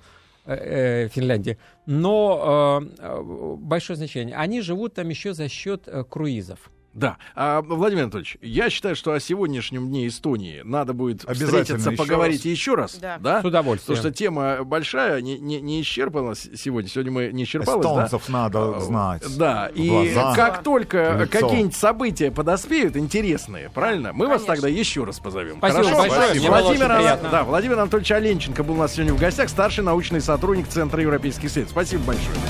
э, 0.46 1.08
Финляндии, 1.08 1.58
но 1.86 2.84
э, 3.00 3.22
большое 3.58 3.98
значение. 3.98 4.36
Они 4.36 4.62
живут 4.62 4.96
там 4.96 5.10
еще 5.10 5.34
за 5.34 5.48
счет 5.48 5.88
э, 5.88 6.04
круизов. 6.04 6.72
Да. 6.94 7.18
А, 7.36 7.62
Владимир 7.62 8.04
Анатольевич, 8.04 8.38
я 8.42 8.70
считаю, 8.70 8.96
что 8.96 9.14
о 9.14 9.20
сегодняшнем 9.20 9.88
дне 9.88 10.08
Эстонии 10.08 10.62
надо 10.64 10.94
будет 10.94 11.22
встретиться, 11.22 11.92
поговорить 11.92 12.42
раз. 12.42 12.46
еще 12.46 12.76
раз. 12.76 12.96
Да. 12.98 13.18
да. 13.20 13.42
С 13.42 13.46
удовольствием. 13.46 13.98
Потому 13.98 14.12
что 14.12 14.18
тема 14.18 14.64
большая, 14.64 15.22
не, 15.22 15.40
не, 15.40 15.62
не 15.62 15.82
исчерпана 15.82 16.36
сегодня. 16.36 16.90
Сегодня 16.90 17.12
мы 17.12 17.32
не 17.32 17.44
исчерпалась. 17.44 17.86
Эстонцев 17.86 18.24
да? 18.28 18.34
надо 18.34 18.78
а, 18.78 18.80
знать. 18.82 19.38
Да. 19.38 19.72
И 19.74 19.90
глаза, 19.90 20.36
как 20.36 20.64
только 20.64 21.28
какие-нибудь 21.32 21.76
события 21.76 22.32
подоспеют 22.32 22.98
интересные, 22.98 23.70
правильно, 23.70 24.12
мы 24.14 24.26
Конечно. 24.26 24.38
вас 24.38 24.44
тогда 24.44 24.68
еще 24.68 25.04
раз 25.04 25.20
позовем. 25.20 25.58
Спасибо 25.58 25.84
Хорошо? 25.84 26.02
большое. 26.02 26.50
Владимир, 26.50 26.92
Ан... 26.92 27.20
да, 27.32 27.44
Владимир 27.44 27.80
Анатольевич 27.80 28.12
Оленченко 28.12 28.64
был 28.64 28.76
у 28.76 28.78
нас 28.78 28.94
сегодня 28.94 29.14
в 29.14 29.20
гостях, 29.20 29.50
старший 29.50 29.84
научный 29.84 30.22
сотрудник 30.22 30.68
Центра 30.68 31.02
европейских 31.02 31.46
исследований. 31.46 31.72
Спасибо 31.72 32.04
большое. 32.04 32.42